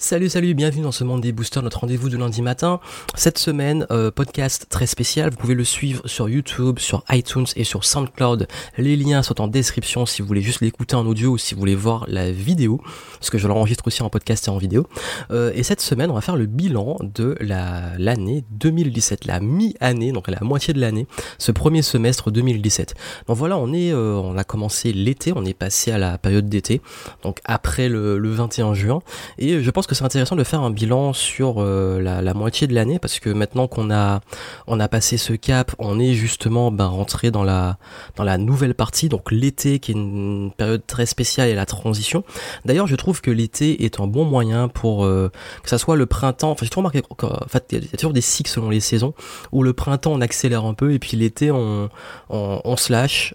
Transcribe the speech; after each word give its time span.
Salut, 0.00 0.28
salut, 0.28 0.54
bienvenue 0.54 0.84
dans 0.84 0.92
ce 0.92 1.02
monde 1.02 1.22
des 1.22 1.32
boosters, 1.32 1.60
notre 1.60 1.80
rendez-vous 1.80 2.08
de 2.08 2.16
lundi 2.16 2.40
matin. 2.40 2.78
Cette 3.16 3.36
semaine, 3.36 3.84
euh, 3.90 4.12
podcast 4.12 4.66
très 4.70 4.86
spécial, 4.86 5.30
vous 5.30 5.36
pouvez 5.36 5.56
le 5.56 5.64
suivre 5.64 6.06
sur 6.06 6.28
YouTube, 6.28 6.78
sur 6.78 7.02
iTunes 7.10 7.46
et 7.56 7.64
sur 7.64 7.84
SoundCloud. 7.84 8.46
Les 8.76 8.94
liens 8.94 9.24
sont 9.24 9.40
en 9.40 9.48
description 9.48 10.06
si 10.06 10.22
vous 10.22 10.28
voulez 10.28 10.40
juste 10.40 10.60
l'écouter 10.60 10.94
en 10.94 11.04
audio 11.04 11.32
ou 11.32 11.38
si 11.38 11.54
vous 11.54 11.58
voulez 11.58 11.74
voir 11.74 12.04
la 12.06 12.30
vidéo, 12.30 12.80
parce 13.14 13.28
que 13.28 13.38
je 13.38 13.48
l'enregistre 13.48 13.88
aussi 13.88 14.04
en 14.04 14.08
podcast 14.08 14.46
et 14.46 14.50
en 14.50 14.58
vidéo. 14.58 14.86
Euh, 15.32 15.50
et 15.56 15.64
cette 15.64 15.80
semaine, 15.80 16.12
on 16.12 16.14
va 16.14 16.20
faire 16.20 16.36
le 16.36 16.46
bilan 16.46 16.96
de 17.02 17.36
la 17.40 17.98
l'année 17.98 18.44
2017, 18.52 19.24
la 19.24 19.40
mi-année, 19.40 20.12
donc 20.12 20.28
la 20.28 20.38
moitié 20.42 20.74
de 20.74 20.80
l'année, 20.80 21.08
ce 21.38 21.50
premier 21.50 21.82
semestre 21.82 22.30
2017. 22.30 22.94
Donc 23.26 23.36
voilà, 23.36 23.58
on 23.58 23.72
est, 23.72 23.92
euh, 23.92 24.14
on 24.14 24.38
a 24.38 24.44
commencé 24.44 24.92
l'été, 24.92 25.32
on 25.34 25.44
est 25.44 25.54
passé 25.54 25.90
à 25.90 25.98
la 25.98 26.18
période 26.18 26.48
d'été, 26.48 26.82
donc 27.24 27.40
après 27.44 27.88
le, 27.88 28.16
le 28.16 28.30
21 28.30 28.74
juin, 28.74 29.00
et 29.38 29.60
je 29.60 29.70
pense 29.72 29.87
que 29.88 29.94
c'est 29.94 30.04
intéressant 30.04 30.36
de 30.36 30.44
faire 30.44 30.60
un 30.60 30.70
bilan 30.70 31.12
sur 31.12 31.56
euh, 31.58 32.00
la, 32.00 32.34
moitié 32.34 32.66
de 32.66 32.74
l'année 32.74 32.98
parce 32.98 33.18
que 33.18 33.30
maintenant 33.30 33.66
qu'on 33.66 33.90
a 33.90 34.20
on 34.66 34.78
a 34.78 34.86
passé 34.86 35.16
ce 35.16 35.32
cap, 35.32 35.74
on 35.78 35.98
est 35.98 36.14
justement 36.14 36.70
ben, 36.70 36.86
rentré 36.86 37.30
dans 37.30 37.42
la 37.42 37.78
dans 38.14 38.22
la 38.22 38.38
nouvelle 38.38 38.74
partie, 38.74 39.08
donc 39.08 39.32
l'été 39.32 39.78
qui 39.80 39.92
est 39.92 39.94
une 39.94 40.52
période 40.56 40.82
très 40.86 41.06
spéciale 41.06 41.48
et 41.48 41.54
la 41.54 41.66
transition. 41.66 42.22
D'ailleurs, 42.64 42.86
je 42.86 42.96
trouve 42.96 43.20
que 43.22 43.30
l'été 43.30 43.84
est 43.84 43.98
un 43.98 44.06
bon 44.06 44.24
moyen 44.24 44.68
pour 44.68 45.04
euh, 45.04 45.32
que 45.62 45.70
ça 45.70 45.78
soit 45.78 45.96
le 45.96 46.06
printemps. 46.06 46.50
Enfin, 46.50 46.64
j'ai 46.64 46.70
toujours 46.70 46.84
remarqué 46.84 47.02
en 47.22 47.48
fait, 47.48 47.64
il 47.72 47.84
y 47.84 47.94
a 47.94 47.96
toujours 47.96 48.12
des 48.12 48.20
cycles 48.20 48.50
selon 48.50 48.70
les 48.70 48.80
saisons 48.80 49.14
où 49.52 49.62
le 49.62 49.72
printemps 49.72 50.12
on 50.12 50.20
accélère 50.20 50.66
un 50.66 50.74
peu 50.74 50.92
et 50.92 50.98
puis 50.98 51.16
l'été 51.16 51.50
on, 51.50 51.88
on, 52.28 52.76
se 52.76 52.92
lâche, 52.92 53.32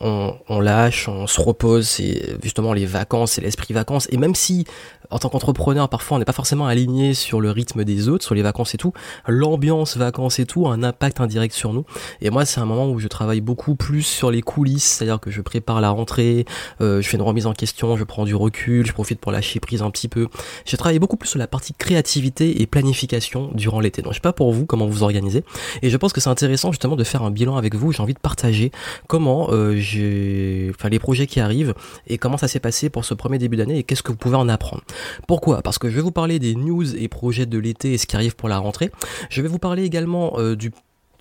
on, 0.00 0.60
lâche, 0.60 1.08
on 1.08 1.26
se 1.26 1.40
repose, 1.40 1.86
c'est 1.86 2.36
justement 2.42 2.72
les 2.72 2.86
vacances, 2.86 3.32
c'est 3.32 3.40
l'esprit 3.40 3.74
vacances. 3.74 4.08
Et 4.10 4.16
même 4.16 4.34
si, 4.34 4.64
en 5.10 5.18
tant 5.18 5.28
qu'entrepreneur, 5.28 5.88
parfois 5.88 6.16
on 6.16 6.18
n'est 6.18 6.24
pas 6.24 6.32
forcément 6.32 6.66
aligné 6.66 7.12
sur 7.12 7.40
le 7.40 7.50
rythme 7.50 7.84
des 7.84 8.08
autres, 8.08 8.24
sur 8.24 8.34
les 8.34 8.42
vacances 8.42 8.74
et 8.74 8.78
tout, 8.78 8.92
l'ambiance 9.26 9.96
vacances 9.96 10.38
et 10.38 10.46
tout 10.46 10.66
a 10.66 10.72
un 10.72 10.82
impact 10.82 11.20
indirect 11.20 11.54
sur 11.54 11.72
nous. 11.72 11.84
Et 12.22 12.30
moi, 12.30 12.44
c'est 12.44 12.60
un 12.60 12.64
moment 12.64 12.88
où 12.90 12.98
je 12.98 13.08
travaille 13.08 13.40
beaucoup 13.40 13.74
plus 13.74 14.02
sur 14.02 14.30
les 14.30 14.42
coulisses, 14.42 14.84
c'est-à-dire 14.84 15.20
que 15.20 15.30
je 15.30 15.42
prépare 15.42 15.80
la 15.80 15.90
rentrée, 15.90 16.46
euh, 16.80 17.02
je 17.02 17.08
fais 17.08 17.16
une 17.16 17.22
remise 17.22 17.46
en 17.46 17.52
question, 17.52 17.96
je 17.96 18.04
prends 18.04 18.24
du 18.24 18.34
recul, 18.34 18.86
je 18.86 18.92
profite 18.92 19.20
pour 19.20 19.32
lâcher 19.32 19.60
prise 19.60 19.82
un 19.82 19.90
petit 19.90 20.08
peu. 20.08 20.28
J'ai 20.64 20.76
travaillé 20.76 20.98
beaucoup 20.98 21.16
plus 21.16 21.28
sur 21.28 21.38
la 21.38 21.46
partie 21.46 21.74
créativité 21.74 22.62
et 22.62 22.66
planification 22.66 23.50
durant 23.54 23.80
l'été. 23.80 24.02
Donc 24.02 24.12
je 24.12 24.16
sais 24.16 24.22
pas 24.22 24.32
pour 24.32 24.52
vous 24.52 24.64
comment 24.64 24.86
vous 24.86 25.02
organisez. 25.02 25.44
Et 25.82 25.90
je 25.90 25.96
pense 25.96 26.12
que 26.12 26.20
c'est 26.20 26.30
intéressant 26.30 26.72
justement 26.72 26.96
de 26.96 27.04
faire 27.04 27.22
un 27.22 27.30
bilan 27.30 27.56
avec 27.56 27.74
vous. 27.74 27.92
J'ai 27.92 28.02
envie 28.02 28.14
de 28.14 28.18
partager 28.18 28.72
comment 29.08 29.48
euh, 29.50 29.76
les 29.80 30.98
projets 30.98 31.26
qui 31.26 31.40
arrivent 31.40 31.74
et 32.06 32.18
comment 32.18 32.36
ça 32.36 32.48
s'est 32.48 32.60
passé 32.60 32.90
pour 32.90 33.04
ce 33.04 33.14
premier 33.14 33.38
début 33.38 33.56
d'année 33.56 33.78
et 33.78 33.82
qu'est-ce 33.82 34.02
que 34.02 34.12
vous 34.12 34.18
pouvez 34.18 34.36
en 34.36 34.48
apprendre. 34.48 34.82
Pourquoi? 35.26 35.62
Parce 35.62 35.78
que 35.78 35.88
je 35.88 35.94
vais 35.94 36.02
vous 36.02 36.12
parler 36.12 36.38
des 36.38 36.54
news 36.54 36.96
et 36.96 37.08
projets 37.08 37.46
de 37.46 37.58
l'été 37.58 37.94
et 37.94 37.98
ce 37.98 38.06
qui 38.06 38.16
arrive 38.16 38.36
pour 38.36 38.48
la 38.48 38.58
rentrée. 38.58 38.90
Je 39.30 39.42
vais 39.42 39.48
vous 39.48 39.58
parler 39.58 39.84
également 39.84 40.38
euh, 40.38 40.56
du 40.56 40.72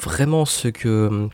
vraiment 0.01 0.45
ce 0.45 0.67
que 0.67 1.29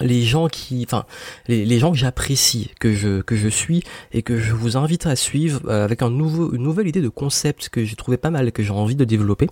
les 0.00 0.22
gens 0.22 0.48
qui, 0.48 0.84
enfin, 0.86 1.04
les, 1.48 1.78
gens 1.78 1.92
que 1.92 1.98
j'apprécie, 1.98 2.70
que 2.80 2.92
je 2.92 3.20
que 3.22 3.36
je 3.36 3.48
suis 3.48 3.82
et 4.12 4.22
que 4.22 4.38
je 4.38 4.52
vous 4.52 4.76
invite 4.76 5.06
à 5.06 5.16
suivre 5.16 5.60
euh, 5.68 5.84
avec 5.84 6.02
un 6.02 6.10
nouveau, 6.10 6.52
une 6.54 6.62
nouvelle 6.62 6.88
idée 6.88 7.00
de 7.00 7.08
concept 7.08 7.68
que 7.68 7.84
j'ai 7.84 7.96
trouvé 7.96 8.16
pas 8.16 8.30
mal, 8.30 8.52
que 8.52 8.62
j'ai 8.62 8.72
envie 8.72 8.96
de 8.96 9.04
développer. 9.04 9.48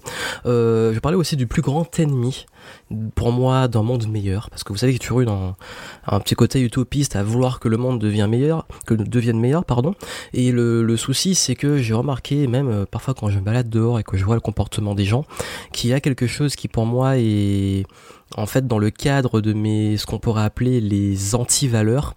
Euh, 0.46 0.92
je 0.92 0.98
parlais 1.00 1.16
aussi 1.16 1.36
du 1.36 1.46
plus 1.46 1.62
grand 1.62 1.98
ennemi 1.98 2.46
pour 3.14 3.32
moi 3.32 3.68
d'un 3.68 3.82
monde 3.82 4.06
meilleur, 4.08 4.50
parce 4.50 4.64
que 4.64 4.72
vous 4.72 4.78
savez 4.78 4.94
que 4.94 4.98
tu 4.98 5.12
eu 5.20 5.24
dans 5.24 5.56
un 6.06 6.20
petit 6.20 6.34
côté 6.34 6.60
utopiste 6.60 7.16
à 7.16 7.22
vouloir 7.22 7.60
que 7.60 7.68
le 7.68 7.76
monde 7.76 7.98
devienne 7.98 8.30
meilleur, 8.30 8.66
que 8.86 8.94
devienne 8.94 9.38
meilleur, 9.38 9.64
pardon. 9.64 9.94
Et 10.32 10.52
le, 10.52 10.82
le 10.82 10.96
souci, 10.96 11.34
c'est 11.34 11.54
que 11.54 11.78
j'ai 11.78 11.94
remarqué, 11.94 12.46
même 12.46 12.68
euh, 12.68 12.84
parfois 12.90 13.14
quand 13.14 13.28
je 13.28 13.38
me 13.38 13.44
balade 13.44 13.68
dehors 13.68 13.98
et 13.98 14.02
que 14.02 14.16
je 14.16 14.24
vois 14.24 14.34
le 14.34 14.40
comportement 14.40 14.94
des 14.94 15.04
gens, 15.04 15.24
qu'il 15.72 15.90
y 15.90 15.92
a 15.92 16.00
quelque 16.00 16.26
chose 16.26 16.56
qui 16.56 16.68
pour 16.68 16.86
moi 16.86 17.18
est 17.18 17.86
en 18.36 18.46
fait 18.46 18.66
dans 18.66 18.78
le 18.78 18.90
cadre 18.90 19.40
de 19.40 19.52
mes 19.52 19.96
ce 19.96 20.06
qu'on 20.06 20.18
pourrait 20.18 20.42
appeler 20.42 20.80
les 20.80 21.34
anti-valeurs 21.34 22.14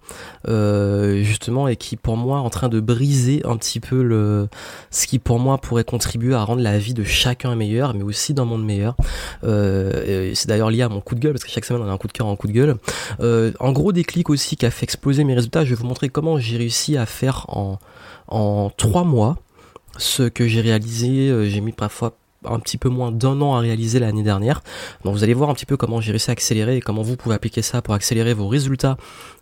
euh, 0.48 1.22
justement 1.22 1.68
et 1.68 1.76
qui 1.76 1.96
pour 1.96 2.16
moi 2.16 2.38
est 2.38 2.42
en 2.42 2.50
train 2.50 2.68
de 2.68 2.80
briser 2.80 3.42
un 3.44 3.56
petit 3.56 3.80
peu 3.80 4.02
le 4.02 4.48
ce 4.90 5.06
qui 5.06 5.18
pour 5.18 5.38
moi 5.38 5.58
pourrait 5.58 5.84
contribuer 5.84 6.34
à 6.34 6.44
rendre 6.44 6.62
la 6.62 6.78
vie 6.78 6.94
de 6.94 7.04
chacun 7.04 7.54
meilleure 7.56 7.94
mais 7.94 8.02
aussi 8.02 8.34
d'un 8.34 8.44
monde 8.44 8.64
meilleur. 8.64 8.96
Euh, 9.44 10.32
c'est 10.34 10.48
d'ailleurs 10.48 10.70
lié 10.70 10.82
à 10.82 10.88
mon 10.88 11.00
coup 11.00 11.14
de 11.14 11.20
gueule 11.20 11.32
parce 11.32 11.44
que 11.44 11.50
chaque 11.50 11.64
semaine 11.64 11.82
on 11.82 11.88
a 11.88 11.92
un 11.92 11.98
coup 11.98 12.08
de 12.08 12.12
cœur 12.12 12.26
un 12.26 12.36
coup 12.36 12.46
de 12.46 12.52
gueule. 12.52 12.76
Euh, 13.20 13.52
en 13.60 13.72
gros 13.72 13.92
déclic 13.92 14.28
aussi 14.30 14.56
qui 14.56 14.66
a 14.66 14.70
fait 14.70 14.84
exploser 14.84 15.24
mes 15.24 15.34
résultats 15.34 15.64
je 15.64 15.70
vais 15.70 15.76
vous 15.76 15.86
montrer 15.86 16.08
comment 16.08 16.38
j'ai 16.38 16.58
réussi 16.58 16.96
à 16.96 17.06
faire 17.06 17.46
en 17.48 17.78
en 18.28 18.70
trois 18.76 19.04
mois 19.04 19.38
ce 19.98 20.22
que 20.24 20.46
j'ai 20.46 20.60
réalisé 20.60 21.28
euh, 21.28 21.48
j'ai 21.48 21.60
mis 21.60 21.72
parfois 21.72 22.16
un 22.44 22.58
petit 22.58 22.78
peu 22.78 22.88
moins 22.88 23.12
d'un 23.12 23.40
an 23.40 23.54
à 23.54 23.60
réaliser 23.60 23.98
l'année 23.98 24.22
dernière. 24.22 24.62
Donc 25.04 25.14
vous 25.14 25.24
allez 25.24 25.34
voir 25.34 25.50
un 25.50 25.54
petit 25.54 25.66
peu 25.66 25.76
comment 25.76 26.00
j'ai 26.00 26.12
réussi 26.12 26.30
à 26.30 26.32
accélérer 26.32 26.76
et 26.76 26.80
comment 26.80 27.02
vous 27.02 27.16
pouvez 27.16 27.34
appliquer 27.34 27.62
ça 27.62 27.82
pour 27.82 27.94
accélérer 27.94 28.34
vos 28.34 28.48
résultats 28.48 28.96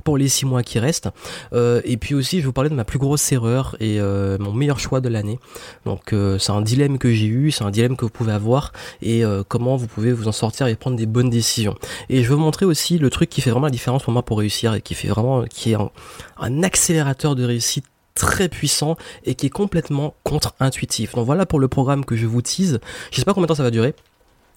pour 0.05 0.17
les 0.17 0.29
six 0.29 0.47
mois 0.47 0.63
qui 0.63 0.79
restent. 0.79 1.09
Euh, 1.53 1.81
et 1.85 1.97
puis 1.97 2.15
aussi 2.15 2.37
je 2.37 2.43
vais 2.43 2.47
vous 2.47 2.53
parler 2.53 2.71
de 2.71 2.75
ma 2.75 2.85
plus 2.85 2.99
grosse 2.99 3.31
erreur 3.33 3.77
et 3.81 4.01
euh, 4.01 4.39
mon 4.39 4.53
meilleur 4.53 4.79
choix 4.79 5.01
de 5.01 5.09
l'année. 5.09 5.39
Donc 5.85 6.13
euh, 6.13 6.39
c'est 6.39 6.53
un 6.53 6.63
dilemme 6.63 6.99
que 6.99 7.13
j'ai 7.13 7.27
eu, 7.27 7.51
c'est 7.51 7.65
un 7.65 7.71
dilemme 7.71 7.97
que 7.97 8.05
vous 8.05 8.11
pouvez 8.11 8.33
avoir 8.33 8.73
et 9.03 9.23
comment 9.49 9.77
vous 9.77 9.87
pouvez 9.87 10.13
vous 10.13 10.29
en 10.29 10.33
sortir 10.33 10.67
et 10.67 10.75
prendre 10.75 10.97
des 10.97 11.07
bonnes 11.07 11.31
décisions. 11.31 11.75
Et 12.09 12.23
je 12.23 12.29
vais 12.29 12.35
vous 12.35 12.41
montrer 12.41 12.67
aussi 12.67 12.99
le 12.99 13.11
truc 13.11 13.29
qui 13.31 13.41
fait 13.41 13.51
vraiment 13.51 13.67
la 13.67 13.73
différence 13.73 14.03
pour 14.03 14.13
moi 14.13 14.23
pour 14.23 14.39
réussir 14.39 14.75
et 14.75 14.81
qui 14.81 14.95
fait 14.95 15.09
vraiment 15.09 15.45
qui 15.45 15.73
est 15.73 15.77
un 16.39 16.63
accélérateur 16.63 17.35
de 17.35 17.45
réussite 17.45 17.85
très 18.21 18.49
puissant 18.49 18.97
et 19.25 19.35
qui 19.35 19.47
est 19.47 19.51
complètement 19.51 20.15
contre-intuitif. 20.25 21.15
Donc 21.15 21.27
voilà 21.27 21.47
pour 21.47 21.59
le 21.59 21.69
programme 21.69 22.05
que 22.05 22.17
je 22.17 22.27
vous 22.27 22.43
tease. 22.43 22.81
Je 23.11 23.17
sais 23.17 23.25
pas 23.25 23.33
combien 23.33 23.47
de 23.47 23.49
temps 23.49 23.55
ça 23.55 23.63
va 23.63 23.71
durer 23.71 23.95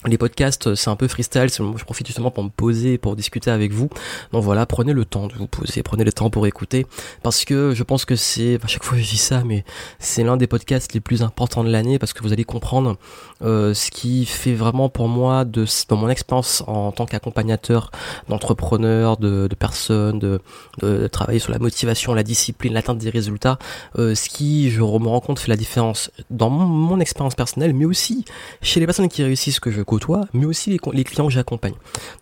les 0.06 0.18
podcasts, 0.18 0.74
c'est 0.74 0.90
un 0.90 0.96
peu 0.96 1.08
freestyle, 1.08 1.48
je 1.48 1.84
profite 1.84 2.06
justement 2.06 2.30
pour 2.30 2.44
me 2.44 2.50
poser, 2.50 2.98
pour 2.98 3.16
discuter 3.16 3.50
avec 3.50 3.72
vous. 3.72 3.88
Donc 4.32 4.42
voilà, 4.44 4.66
prenez 4.66 4.92
le 4.92 5.04
temps 5.04 5.26
de 5.26 5.34
vous 5.34 5.46
poser, 5.46 5.82
prenez 5.82 6.04
le 6.04 6.12
temps 6.12 6.30
pour 6.30 6.46
écouter, 6.46 6.86
parce 7.22 7.44
que 7.44 7.74
je 7.74 7.82
pense 7.82 8.04
que 8.04 8.16
c'est, 8.16 8.58
à 8.62 8.66
chaque 8.66 8.84
fois 8.84 8.98
je 8.98 9.08
dis 9.08 9.16
ça, 9.16 9.42
mais 9.44 9.64
c'est 9.98 10.22
l'un 10.24 10.36
des 10.36 10.46
podcasts 10.46 10.92
les 10.92 11.00
plus 11.00 11.22
importants 11.22 11.64
de 11.64 11.70
l'année, 11.70 11.98
parce 11.98 12.12
que 12.12 12.22
vous 12.22 12.32
allez 12.32 12.44
comprendre 12.44 12.96
euh, 13.42 13.74
ce 13.74 13.90
qui 13.90 14.26
fait 14.26 14.54
vraiment 14.54 14.88
pour 14.88 15.08
moi, 15.08 15.44
de, 15.44 15.64
dans 15.88 15.96
mon 15.96 16.08
expérience 16.08 16.62
en 16.66 16.92
tant 16.92 17.06
qu'accompagnateur 17.06 17.90
d'entrepreneurs, 18.28 19.16
de, 19.16 19.48
de, 19.48 19.54
personnes, 19.54 20.18
de, 20.18 20.40
de, 20.80 21.06
travailler 21.08 21.38
sur 21.38 21.52
la 21.52 21.58
motivation, 21.58 22.14
la 22.14 22.22
discipline, 22.22 22.74
l'atteinte 22.74 22.98
des 22.98 23.10
résultats, 23.10 23.58
euh, 23.98 24.14
ce 24.14 24.28
qui, 24.28 24.70
je 24.70 24.80
me 24.80 25.08
rends 25.08 25.20
compte, 25.20 25.38
fait 25.38 25.48
la 25.48 25.56
différence 25.56 26.10
dans 26.30 26.50
mon, 26.50 27.00
expérience 27.00 27.34
personnelle, 27.34 27.74
mais 27.74 27.84
aussi 27.84 28.24
chez 28.62 28.80
les 28.80 28.86
personnes 28.86 29.08
qui 29.08 29.22
réussissent 29.22 29.60
que 29.60 29.70
je 29.70 29.82
mais 30.32 30.46
aussi 30.46 30.70
les, 30.70 31.04
clients 31.04 31.26
que 31.26 31.32
j'accompagne. 31.32 31.74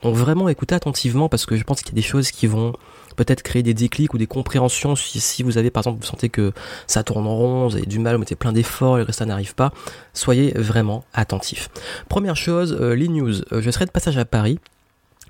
Donc 0.03 0.15
vraiment 0.15 0.49
écoutez 0.49 0.75
attentivement 0.75 1.29
parce 1.29 1.47
que 1.47 1.57
je 1.57 1.65
pense 1.65 1.81
qu'il 1.83 1.89
y 1.89 1.93
a 1.93 2.01
des 2.01 2.03
choses 2.03 2.31
qui 2.31 2.47
vont 2.47 2.75
peut-être 3.17 3.43
créer 3.43 3.63
des 3.63 3.75
déclics 3.75 4.15
ou 4.15 4.19
des 4.19 4.27
compréhensions 4.27 4.97
si, 4.97 5.43
vous 5.43 5.59
avez 5.59 5.71
par 5.71 5.83
exemple 5.83 6.01
vous 6.01 6.07
sentez 6.07 6.29
que 6.29 6.53
ça 6.87 7.03
tourne 7.03 7.27
en 7.27 7.37
rond, 7.37 7.69
vous 7.69 7.77
avez 7.77 7.87
du 7.87 7.99
mal, 7.99 8.15
vous 8.15 8.21
mettez 8.21 8.37
plein 8.37 8.53
d'efforts 8.53 8.99
et 9.01 9.07
que 9.07 9.13
ça 9.13 9.27
n'arrive 9.27 9.55
pas, 9.55 9.73
soyez 10.15 10.53
vraiment 10.57 11.05
attentif. 11.13 11.69
Première 12.09 12.37
chose, 12.37 12.77
euh, 12.81 12.95
les 12.95 13.09
news. 13.09 13.43
Euh, 13.53 13.61
je 13.61 13.71
serai 13.71 13.85
de 13.85 13.91
passage 13.91 14.19
à 14.19 14.25
Paris 14.25 14.59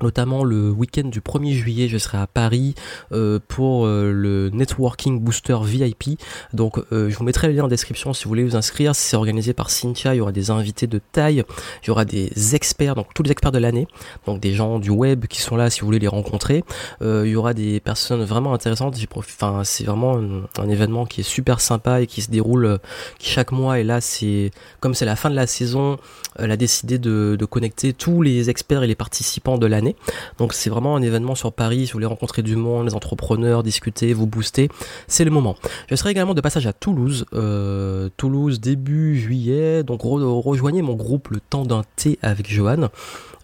Notamment 0.00 0.42
le 0.42 0.70
week-end 0.70 1.08
du 1.08 1.20
1er 1.20 1.52
juillet, 1.52 1.88
je 1.88 1.98
serai 1.98 2.18
à 2.18 2.26
Paris 2.26 2.74
euh, 3.12 3.38
pour 3.46 3.84
euh, 3.84 4.10
le 4.10 4.48
Networking 4.50 5.20
Booster 5.20 5.58
VIP. 5.62 6.18
Donc 6.54 6.78
euh, 6.92 7.10
je 7.10 7.16
vous 7.16 7.24
mettrai 7.24 7.48
le 7.48 7.54
lien 7.54 7.64
en 7.64 7.68
description 7.68 8.12
si 8.12 8.24
vous 8.24 8.28
voulez 8.30 8.44
vous 8.44 8.56
inscrire. 8.56 8.94
C'est 8.94 9.16
organisé 9.16 9.52
par 9.52 9.70
Cynthia, 9.70 10.14
il 10.14 10.18
y 10.18 10.20
aura 10.20 10.32
des 10.32 10.50
invités 10.50 10.86
de 10.86 11.00
taille, 11.12 11.44
il 11.82 11.88
y 11.88 11.90
aura 11.90 12.04
des 12.04 12.54
experts, 12.54 12.94
donc 12.94 13.08
tous 13.14 13.22
les 13.22 13.30
experts 13.30 13.52
de 13.52 13.58
l'année, 13.58 13.86
donc 14.26 14.40
des 14.40 14.54
gens 14.54 14.78
du 14.78 14.90
web 14.90 15.26
qui 15.26 15.40
sont 15.40 15.56
là 15.56 15.68
si 15.68 15.80
vous 15.80 15.86
voulez 15.86 15.98
les 15.98 16.08
rencontrer. 16.08 16.64
il 17.02 17.28
y 17.28 17.36
aura 17.36 17.52
des 17.52 17.80
personnes 17.80 18.24
vraiment 18.24 18.54
intéressantes. 18.54 18.96
Enfin, 19.14 19.62
c'est 19.64 19.84
vraiment 19.84 20.18
un, 20.58 20.68
événement 20.68 21.04
qui 21.04 21.20
est 21.20 21.24
super 21.24 21.60
sympa 21.60 22.00
et 22.00 22.06
qui 22.06 22.22
se 22.22 22.30
déroule 22.30 22.78
chaque 23.20 23.52
mois. 23.52 23.78
Et 23.78 23.84
là, 23.84 24.00
c'est 24.00 24.52
comme 24.80 24.94
c'est 24.94 25.04
la 25.04 25.16
fin 25.16 25.28
de 25.28 25.36
la 25.36 25.46
saison, 25.46 25.98
elle 26.38 26.50
a 26.50 26.56
décidé 26.56 26.98
de, 26.98 27.36
de 27.38 27.44
connecter 27.44 27.92
tous 27.92 28.22
les 28.22 28.48
experts 28.48 28.82
et 28.82 28.86
les 28.86 28.94
participants 28.94 29.58
de 29.58 29.66
l'année 29.66 29.91
donc 30.38 30.52
c'est 30.52 30.70
vraiment 30.70 30.96
un 30.96 31.02
événement 31.02 31.34
sur 31.34 31.52
Paris, 31.52 31.86
si 31.86 31.92
vous 31.92 31.96
voulez 31.96 32.06
rencontrer 32.06 32.42
du 32.42 32.56
monde, 32.56 32.86
les 32.86 32.94
entrepreneurs, 32.94 33.62
discuter, 33.62 34.12
vous 34.12 34.26
booster, 34.26 34.68
c'est 35.06 35.24
le 35.24 35.30
moment. 35.30 35.56
Je 35.88 35.96
serai 35.96 36.10
également 36.10 36.34
de 36.34 36.40
passage 36.40 36.66
à 36.66 36.72
Toulouse, 36.72 37.26
euh, 37.34 38.08
Toulouse 38.16 38.60
début 38.60 39.18
juillet, 39.18 39.82
donc 39.82 40.00
rejoignez 40.02 40.82
mon 40.82 40.94
groupe 40.94 41.28
Le 41.28 41.40
Temps 41.40 41.64
d'un 41.64 41.82
thé 41.96 42.18
avec 42.22 42.50
Johan. 42.50 42.88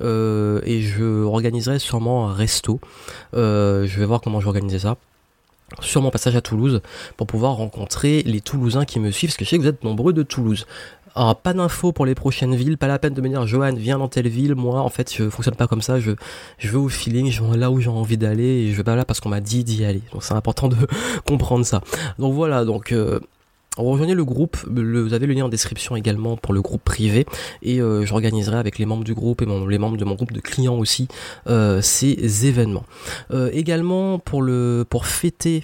Euh, 0.01 0.61
et 0.65 0.81
je 0.81 1.25
organiserai 1.25 1.79
sûrement 1.79 2.29
un 2.29 2.33
resto. 2.33 2.81
Euh, 3.35 3.87
je 3.87 3.99
vais 3.99 4.07
voir 4.07 4.21
comment 4.21 4.41
je 4.41 4.45
vais 4.45 4.51
organiser 4.51 4.79
ça 4.79 4.97
sur 5.81 6.01
mon 6.01 6.11
passage 6.11 6.35
à 6.35 6.41
Toulouse 6.41 6.81
pour 7.19 7.27
pouvoir 7.27 7.57
rencontrer 7.57 8.23
les 8.23 8.41
Toulousains 8.41 8.87
qui 8.87 9.01
me 9.01 9.11
suivent, 9.11 9.31
parce 9.31 9.37
que 9.37 9.45
je 9.45 9.51
sais 9.51 9.59
que 9.59 9.63
vous 9.63 9.69
êtes 9.69 9.85
nombreux 9.85 10.15
de 10.15 10.23
Toulouse. 10.23 10.67
Alors, 11.15 11.37
pas 11.37 11.53
d'infos 11.53 11.93
pour 11.93 12.07
les 12.07 12.15
prochaines 12.15 12.55
villes, 12.55 12.79
pas 12.79 12.87
la 12.87 12.99
peine 12.99 13.15
de 13.15 13.21
me 13.21 13.29
dire 13.29 13.47
Johan, 13.47 13.75
viens 13.75 13.99
dans 13.99 14.09
telle 14.09 14.29
ville. 14.29 14.55
Moi, 14.55 14.81
en 14.81 14.89
fait, 14.89 15.13
je 15.15 15.29
fonctionne 15.29 15.57
pas 15.57 15.67
comme 15.67 15.83
ça. 15.83 16.01
Je, 16.01 16.13
je 16.59 16.71
vais 16.71 16.79
au 16.79 16.89
feeling, 16.89 17.31
je 17.31 17.43
vais 17.43 17.57
là 17.57 17.71
où 17.71 17.81
j'ai 17.81 17.91
envie 17.91 18.17
d'aller 18.17 18.45
et 18.45 18.73
je 18.73 18.77
vais 18.77 18.85
pas 18.85 18.97
là 18.97 19.05
parce 19.05 19.21
qu'on 19.21 19.29
m'a 19.29 19.41
dit 19.41 19.65
d'y 19.65 19.85
aller. 19.85 20.03
Donc, 20.13 20.23
c'est 20.23 20.35
important 20.35 20.69
de 20.69 20.77
comprendre 21.27 21.65
ça. 21.65 21.83
Donc 22.19 22.35
voilà, 22.35 22.65
donc. 22.65 22.93
Euh, 22.93 23.21
rejoignez 23.77 24.15
le 24.15 24.25
groupe, 24.25 24.57
vous 24.67 25.13
avez 25.15 25.27
le 25.29 25.35
lien 25.35 25.45
en 25.45 25.49
description 25.49 25.95
également 25.95 26.37
pour 26.37 26.53
le 26.53 26.61
groupe 26.61 26.83
privé 26.83 27.27
et 27.63 27.81
euh, 27.81 28.05
j'organiserai 28.05 28.57
avec 28.57 28.77
les 28.77 28.87
membres 28.87 29.05
du 29.05 29.15
groupe 29.15 29.41
et 29.41 29.47
les 29.47 29.79
membres 29.79 29.97
de 29.97 30.05
mon 30.05 30.17
groupe 30.17 30.33
de 30.33 30.41
clients 30.41 30.77
aussi 30.77 31.07
euh, 31.47 31.81
ces 31.81 32.47
événements. 32.47 32.83
Également 33.53 34.19
pour 34.19 34.43
le 34.43 34.85
pour 34.89 35.07
fêter 35.07 35.63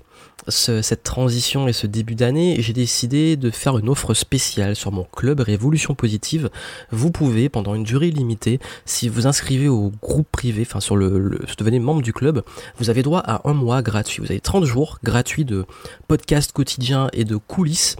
cette 0.48 1.02
transition 1.02 1.68
et 1.68 1.72
ce 1.72 1.86
début 1.86 2.14
d'année, 2.14 2.56
j'ai 2.58 2.72
décidé 2.72 3.36
de 3.36 3.50
faire 3.50 3.78
une 3.78 3.88
offre 3.88 4.14
spéciale 4.14 4.76
sur 4.76 4.92
mon 4.92 5.04
club 5.04 5.40
Révolution 5.40 5.94
Positive. 5.94 6.50
Vous 6.90 7.10
pouvez, 7.10 7.48
pendant 7.48 7.74
une 7.74 7.84
durée 7.84 8.10
limitée, 8.10 8.60
si 8.84 9.08
vous 9.08 9.26
inscrivez 9.26 9.68
au 9.68 9.90
groupe 10.02 10.28
privé, 10.30 10.62
enfin 10.66 10.80
sur 10.80 10.96
le, 10.96 11.18
le 11.18 11.40
devenez 11.56 11.78
membre 11.78 12.02
du 12.02 12.12
club, 12.12 12.42
vous 12.78 12.90
avez 12.90 13.02
droit 13.02 13.20
à 13.20 13.48
un 13.48 13.54
mois 13.54 13.82
gratuit. 13.82 14.22
Vous 14.22 14.30
avez 14.30 14.40
30 14.40 14.64
jours 14.64 14.98
gratuits 15.02 15.44
de 15.44 15.64
podcast 16.08 16.52
quotidien 16.52 17.08
et 17.12 17.24
de 17.24 17.36
coulisses 17.36 17.96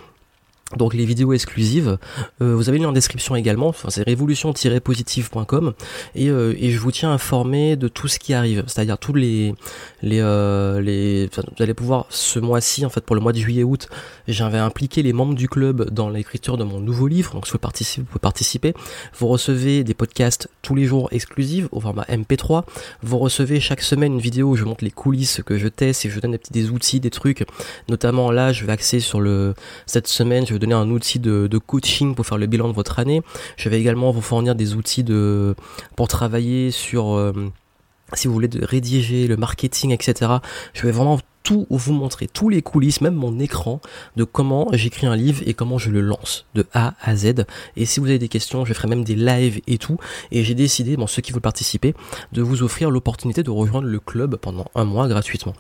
donc 0.77 0.95
les 0.95 1.05
vidéos 1.05 1.33
exclusives. 1.33 1.99
Euh, 2.41 2.55
vous 2.55 2.69
avez 2.69 2.79
le 2.79 2.85
lien 2.85 2.91
en 2.91 2.93
description 2.93 3.37
également, 3.37 3.69
enfin, 3.69 3.91
c'est 3.91 4.03
révolution-positive.com 4.03 5.75
et, 6.15 6.31
euh, 6.31 6.55
et 6.59 6.71
je 6.71 6.79
vous 6.79 6.91
tiens 6.91 7.13
informé 7.13 7.77
de 7.77 7.89
tout 7.89 8.09
ce 8.09 8.19
qui 8.19 8.35
arrive, 8.35 8.65
c'est-à-dire 8.67 8.99
tous 8.99 9.15
les 9.15 9.55
euh, 10.05 11.29
vous 11.37 11.63
allez 11.63 11.75
pouvoir 11.75 12.07
ce 12.09 12.39
mois-ci 12.39 12.85
en 12.85 12.91
fait 12.91 13.03
pour 13.03 13.17
le 13.17 13.23
mois 13.23 13.33
de 13.33 13.39
juillet 13.39 13.63
août, 13.63 13.89
j'avais 14.29 14.59
impliqué 14.59 15.03
les 15.03 15.13
membres 15.13 15.35
du 15.35 15.49
club 15.49 15.91
dans 15.91 16.09
l'écriture 16.09 16.57
de 16.57 16.65
mon 16.65 16.81
nouveau 16.81 17.07
livre. 17.07 17.33
Donc 17.33 17.47
vous 17.47 17.59
pouvez 17.59 18.21
participer. 18.21 18.75
Vous 19.19 19.29
recevez 19.29 19.85
des 19.85 19.95
podcasts 19.95 20.49
tous 20.63 20.75
les 20.75 20.85
jours 20.85 21.09
exclusifs 21.13 21.69
au 21.73 21.81
format 21.81 22.05
MP3. 22.05 22.65
Vous 23.03 23.19
recevez 23.19 23.61
chaque 23.61 23.83
semaine 23.83 24.15
une 24.15 24.21
vidéo 24.21 24.51
où 24.51 24.57
je 24.57 24.65
montre 24.65 24.85
les 24.85 24.91
coulisses 24.91 25.43
que 25.45 25.59
je 25.59 25.69
teste 25.69 26.07
et 26.07 26.11
je 26.11 26.21
donne 26.21 26.33
des 26.33 26.39
petits 26.39 26.53
des 26.53 26.71
outils, 26.71 27.01
des 27.01 27.11
trucs. 27.11 27.45
Notamment 27.89 28.31
là, 28.31 28.53
je 28.53 28.65
vais 28.65 28.73
axer 28.73 29.01
sur 29.01 29.21
le 29.21 29.55
cette 29.87 30.07
semaine, 30.07 30.47
donner 30.59 30.75
un 30.75 30.91
outil 30.91 31.19
de, 31.19 31.59
coaching 31.59 32.15
pour 32.15 32.27
faire 32.27 32.39
le 32.39 32.47
bilan 32.47 32.69
de 32.69 32.75
votre 32.75 32.99
année. 32.99 33.23
Je 33.57 33.69
vais 33.69 33.81
également 33.81 34.11
vous 34.11 34.21
fournir 34.21 34.55
des 34.55 34.75
outils 34.75 35.05
de 35.05 35.55
pour 35.97 36.09
travailler 36.09 36.71
sur 36.71 37.15
euh, 37.15 37.33
si 38.13 38.29
vous 38.29 38.35
voulez 38.35 38.49
de 38.49 38.65
rédiger 38.65 39.27
le 39.27 39.37
marketing, 39.37 39.93
etc. 39.93 40.33
Je 40.73 40.83
vais 40.83 40.93
vraiment 40.93 41.19
tout 41.45 41.67
vous 41.71 41.93
montrer, 41.93 42.27
tous 42.27 42.49
les 42.49 42.63
coulisses, 42.63 43.03
même 43.03 43.15
mon 43.15 43.39
écran, 43.39 43.81
de 44.17 44.25
comment 44.25 44.69
j'écris 44.73 45.07
un 45.07 45.15
livre 45.15 45.43
et 45.47 45.53
comment 45.53 45.79
je 45.79 45.91
le 45.91 46.01
lance, 46.01 46.47
de 46.55 46.67
A 46.73 46.95
à 47.03 47.15
Z. 47.15 47.45
Et 47.77 47.85
si 47.85 48.01
vous 48.01 48.07
avez 48.07 48.19
des 48.19 48.29
questions, 48.29 48.65
je 48.65 48.73
ferai 48.73 48.89
même 48.89 49.05
des 49.05 49.15
lives 49.15 49.61
et 49.67 49.77
tout. 49.77 49.99
Et 50.33 50.43
j'ai 50.43 50.55
décidé, 50.55 50.97
bon, 50.97 51.07
ceux 51.07 51.21
qui 51.21 51.33
veulent 51.33 51.43
participer, 51.43 51.95
de 52.33 52.41
vous 52.41 52.63
offrir 52.63 52.91
l'opportunité 52.91 53.43
de 53.43 53.51
rejoindre 53.51 53.87
le 53.87 54.01
club 54.01 54.37
pendant 54.37 54.65
un 54.75 54.85
mois 54.85 55.07
gratuitement. 55.07 55.53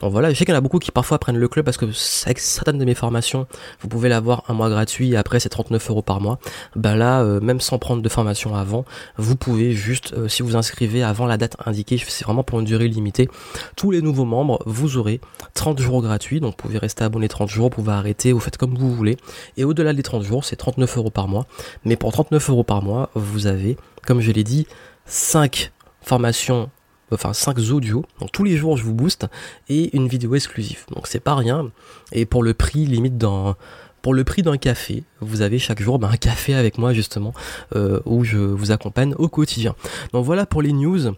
Donc 0.00 0.10
voilà, 0.10 0.32
je 0.32 0.34
sais 0.38 0.44
qu'il 0.44 0.52
y 0.52 0.56
en 0.56 0.58
a 0.58 0.60
beaucoup 0.60 0.80
qui 0.80 0.90
parfois 0.90 1.18
prennent 1.18 1.38
le 1.38 1.48
club 1.48 1.64
parce 1.64 1.76
que 1.76 1.86
avec 2.24 2.40
certaines 2.40 2.78
de 2.78 2.84
mes 2.84 2.96
formations, 2.96 3.46
vous 3.80 3.88
pouvez 3.88 4.08
l'avoir 4.08 4.42
un 4.48 4.54
mois 4.54 4.68
gratuit 4.68 5.12
et 5.12 5.16
après 5.16 5.38
c'est 5.38 5.48
39 5.48 5.90
euros 5.90 6.02
par 6.02 6.20
mois. 6.20 6.40
Ben 6.74 6.96
là, 6.96 7.22
euh, 7.22 7.40
même 7.40 7.60
sans 7.60 7.78
prendre 7.78 8.02
de 8.02 8.08
formation 8.08 8.56
avant, 8.56 8.84
vous 9.16 9.36
pouvez 9.36 9.72
juste, 9.72 10.14
euh, 10.14 10.26
si 10.26 10.42
vous 10.42 10.56
inscrivez 10.56 11.04
avant 11.04 11.26
la 11.26 11.36
date 11.36 11.56
indiquée, 11.64 12.02
c'est 12.04 12.24
vraiment 12.24 12.42
pour 12.42 12.58
une 12.58 12.66
durée 12.66 12.88
limitée, 12.88 13.28
tous 13.76 13.92
les 13.92 14.02
nouveaux 14.02 14.24
membres, 14.24 14.60
vous 14.66 14.96
aurez 14.96 15.20
30 15.54 15.80
jours 15.80 16.02
gratuits, 16.02 16.40
donc 16.40 16.52
vous 16.52 16.68
pouvez 16.68 16.78
rester 16.78 17.04
abonné 17.04 17.28
30 17.28 17.48
jours, 17.48 17.64
vous 17.64 17.70
pouvez 17.82 17.92
arrêter, 17.92 18.32
vous 18.32 18.40
faites 18.40 18.56
comme 18.56 18.76
vous 18.76 18.94
voulez. 18.94 19.16
Et 19.56 19.64
au-delà 19.64 19.92
des 19.92 20.02
30 20.02 20.22
jours, 20.22 20.44
c'est 20.44 20.56
39 20.56 20.98
euros 20.98 21.10
par 21.10 21.28
mois. 21.28 21.46
Mais 21.84 21.96
pour 21.96 22.12
39 22.12 22.50
euros 22.50 22.64
par 22.64 22.82
mois, 22.82 23.10
vous 23.14 23.46
avez, 23.46 23.76
comme 24.06 24.20
je 24.20 24.32
l'ai 24.32 24.44
dit, 24.44 24.66
5 25.06 25.72
formations 26.02 26.70
enfin 27.12 27.32
5 27.32 27.58
audios. 27.70 28.04
Donc 28.20 28.32
tous 28.32 28.44
les 28.44 28.56
jours 28.56 28.76
je 28.76 28.84
vous 28.84 28.94
booste 28.94 29.26
et 29.68 29.96
une 29.96 30.08
vidéo 30.08 30.34
exclusive. 30.34 30.84
Donc 30.94 31.06
c'est 31.06 31.20
pas 31.20 31.34
rien. 31.34 31.70
Et 32.12 32.26
pour 32.26 32.42
le 32.42 32.54
prix 32.54 32.86
limite 32.86 33.16
d'un 33.16 33.56
pour 34.02 34.14
le 34.14 34.22
prix 34.24 34.42
d'un 34.42 34.56
café, 34.58 35.02
vous 35.20 35.42
avez 35.42 35.58
chaque 35.58 35.82
jour 35.82 35.98
ben, 35.98 36.08
un 36.08 36.16
café 36.16 36.54
avec 36.54 36.78
moi 36.78 36.92
justement 36.92 37.34
euh, 37.74 38.00
où 38.04 38.24
je 38.24 38.38
vous 38.38 38.70
accompagne 38.70 39.14
au 39.18 39.28
quotidien. 39.28 39.74
Donc 40.12 40.24
voilà 40.24 40.46
pour 40.46 40.62
les 40.62 40.72
news. 40.72 41.14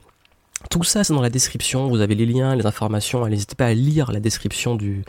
Tout 0.68 0.84
ça, 0.84 1.04
c'est 1.04 1.14
dans 1.14 1.22
la 1.22 1.30
description. 1.30 1.88
Vous 1.88 2.00
avez 2.00 2.14
les 2.14 2.26
liens, 2.26 2.54
les 2.54 2.66
informations. 2.66 3.26
N'hésitez 3.26 3.54
pas 3.54 3.66
à 3.66 3.74
lire 3.74 4.12
la 4.12 4.20
description 4.20 4.74
du, 4.74 5.04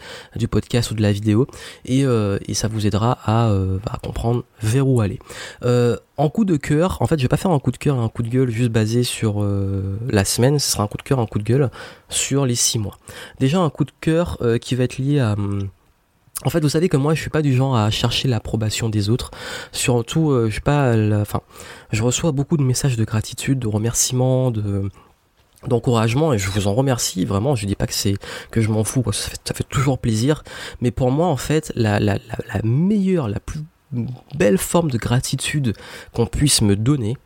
podcast 0.49 0.91
ou 0.91 0.93
de 0.93 1.01
la 1.01 1.11
vidéo. 1.11 1.45
Et, 1.83 2.05
euh, 2.05 2.39
et 2.47 2.53
ça 2.53 2.69
vous 2.69 2.87
aidera 2.87 3.17
à, 3.25 3.49
euh, 3.49 3.77
à, 3.85 3.97
comprendre 3.97 4.43
vers 4.61 4.87
où 4.87 5.01
aller. 5.01 5.19
Euh, 5.63 5.97
en 6.15 6.29
coup 6.29 6.45
de 6.45 6.55
cœur, 6.55 7.01
en 7.01 7.07
fait, 7.07 7.17
je 7.17 7.23
vais 7.23 7.27
pas 7.27 7.37
faire 7.37 7.51
un 7.51 7.59
coup 7.59 7.71
de 7.71 7.77
cœur 7.77 7.97
et 7.97 7.99
un 7.99 8.07
coup 8.07 8.23
de 8.23 8.29
gueule 8.29 8.49
juste 8.49 8.69
basé 8.69 9.03
sur 9.03 9.45
la 10.09 10.23
semaine. 10.23 10.57
Ce 10.57 10.71
sera 10.71 10.83
un 10.83 10.87
coup 10.87 10.97
de 10.97 11.03
cœur, 11.03 11.19
un 11.19 11.25
coup 11.25 11.39
de 11.39 11.43
gueule 11.43 11.69
sur 12.09 12.45
les 12.45 12.55
six 12.55 12.79
mois. 12.79 12.97
Déjà, 13.39 13.59
un 13.59 13.69
coup 13.69 13.83
de 13.83 13.91
cœur 13.99 14.39
qui 14.61 14.75
va 14.75 14.85
être 14.85 14.97
lié 14.97 15.19
à... 15.19 15.33
Hum, 15.33 15.69
en 16.43 16.49
fait, 16.49 16.61
vous 16.61 16.69
savez 16.69 16.89
que 16.89 16.97
moi, 16.97 17.13
je 17.13 17.21
suis 17.21 17.29
pas 17.29 17.43
du 17.43 17.53
genre 17.53 17.75
à 17.75 17.91
chercher 17.91 18.27
l'approbation 18.27 18.89
des 18.89 19.09
autres. 19.09 19.29
Surtout, 19.71 20.33
je 20.45 20.51
suis 20.51 20.61
pas, 20.61 20.95
enfin, 21.21 21.41
je 21.91 22.01
reçois 22.01 22.31
beaucoup 22.31 22.57
de 22.57 22.63
messages 22.63 22.97
de 22.97 23.03
gratitude, 23.03 23.59
de 23.59 23.67
remerciements, 23.67 24.49
de 24.49 24.89
d'encouragement 25.67 26.33
et 26.33 26.37
je 26.37 26.49
vous 26.49 26.67
en 26.67 26.73
remercie 26.73 27.25
vraiment 27.25 27.55
je 27.55 27.65
dis 27.65 27.75
pas 27.75 27.87
que 27.87 27.93
c'est 27.93 28.15
que 28.49 28.61
je 28.61 28.69
m'en 28.69 28.83
fous 28.83 29.03
ça 29.11 29.29
fait, 29.29 29.41
ça 29.45 29.53
fait 29.53 29.67
toujours 29.67 29.99
plaisir. 29.99 30.43
Mais 30.81 30.91
pour 30.91 31.11
moi 31.11 31.27
en 31.27 31.37
fait 31.37 31.71
la, 31.75 31.99
la, 31.99 32.15
la, 32.15 32.53
la 32.53 32.61
meilleure 32.63 33.27
la 33.29 33.39
plus 33.39 33.61
belle 34.35 34.57
forme 34.57 34.89
de 34.89 34.97
gratitude 34.97 35.73
qu'on 36.13 36.25
puisse 36.25 36.61
me 36.61 36.75
donner 36.75 37.17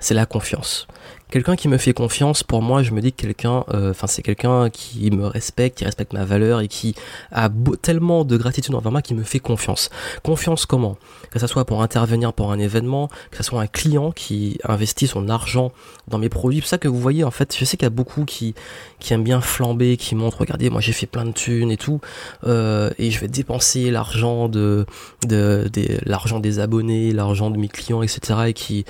c'est 0.00 0.14
la 0.14 0.26
confiance 0.26 0.86
quelqu'un 1.30 1.56
qui 1.56 1.68
me 1.68 1.78
fait 1.78 1.92
confiance, 1.92 2.42
pour 2.42 2.60
moi, 2.60 2.82
je 2.82 2.90
me 2.92 3.00
dis 3.00 3.12
que 3.12 3.22
quelqu'un, 3.22 3.64
euh, 3.72 3.90
enfin, 3.90 4.06
c'est 4.06 4.22
quelqu'un 4.22 4.68
qui 4.70 5.10
me 5.10 5.26
respecte, 5.26 5.78
qui 5.78 5.84
respecte 5.84 6.12
ma 6.12 6.24
valeur 6.24 6.60
et 6.60 6.68
qui 6.68 6.94
a 7.32 7.48
tellement 7.80 8.24
de 8.24 8.36
gratitude 8.36 8.74
envers 8.74 8.92
moi 8.92 9.02
qui 9.02 9.14
me 9.14 9.22
fait 9.22 9.38
confiance. 9.38 9.90
Confiance 10.22 10.66
comment? 10.66 10.96
Que 11.30 11.38
ça 11.38 11.46
soit 11.46 11.64
pour 11.64 11.82
intervenir 11.82 12.32
pour 12.32 12.52
un 12.52 12.58
événement, 12.58 13.08
que 13.30 13.36
ça 13.36 13.42
soit 13.42 13.60
un 13.60 13.66
client 13.66 14.10
qui 14.12 14.58
investit 14.64 15.06
son 15.06 15.28
argent 15.28 15.72
dans 16.08 16.18
mes 16.18 16.28
produits. 16.28 16.60
C'est 16.62 16.70
ça 16.70 16.78
que 16.78 16.88
vous 16.88 17.00
voyez, 17.00 17.24
en 17.24 17.30
fait, 17.30 17.56
je 17.56 17.64
sais 17.64 17.76
qu'il 17.76 17.86
y 17.86 17.86
a 17.86 17.90
beaucoup 17.90 18.24
qui, 18.24 18.54
qui 18.98 19.14
aiment 19.14 19.24
bien 19.24 19.40
flamber, 19.40 19.96
qui 19.96 20.14
montrent, 20.14 20.38
regardez, 20.38 20.70
moi 20.70 20.80
j'ai 20.80 20.92
fait 20.92 21.06
plein 21.06 21.24
de 21.24 21.32
thunes 21.32 21.70
et 21.70 21.76
tout, 21.76 22.00
euh, 22.46 22.90
et 22.98 23.10
je 23.10 23.20
vais 23.20 23.28
dépenser 23.28 23.90
l'argent 23.90 24.48
de, 24.48 24.86
de, 25.26 25.70
de 25.72 25.98
l'argent 26.04 26.40
des 26.40 26.58
abonnés, 26.58 27.12
l'argent 27.12 27.50
de 27.50 27.58
mes 27.58 27.68
clients, 27.68 28.02
etc. 28.02 28.40
et 28.48 28.52
qui, 28.52 28.84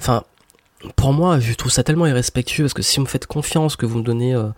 enfin, 0.00 0.24
pour 0.94 1.12
moi, 1.12 1.40
je 1.40 1.52
trouve 1.54 1.72
ça 1.72 1.82
tellement 1.82 2.06
irrespectueux 2.06 2.64
parce 2.64 2.74
que 2.74 2.82
si 2.82 2.96
vous 2.96 3.02
me 3.02 3.08
faites 3.08 3.26
confiance, 3.26 3.76
que 3.76 3.86
vous 3.86 3.98
me 3.98 4.04
donnez 4.04 4.34
euh, 4.34 4.48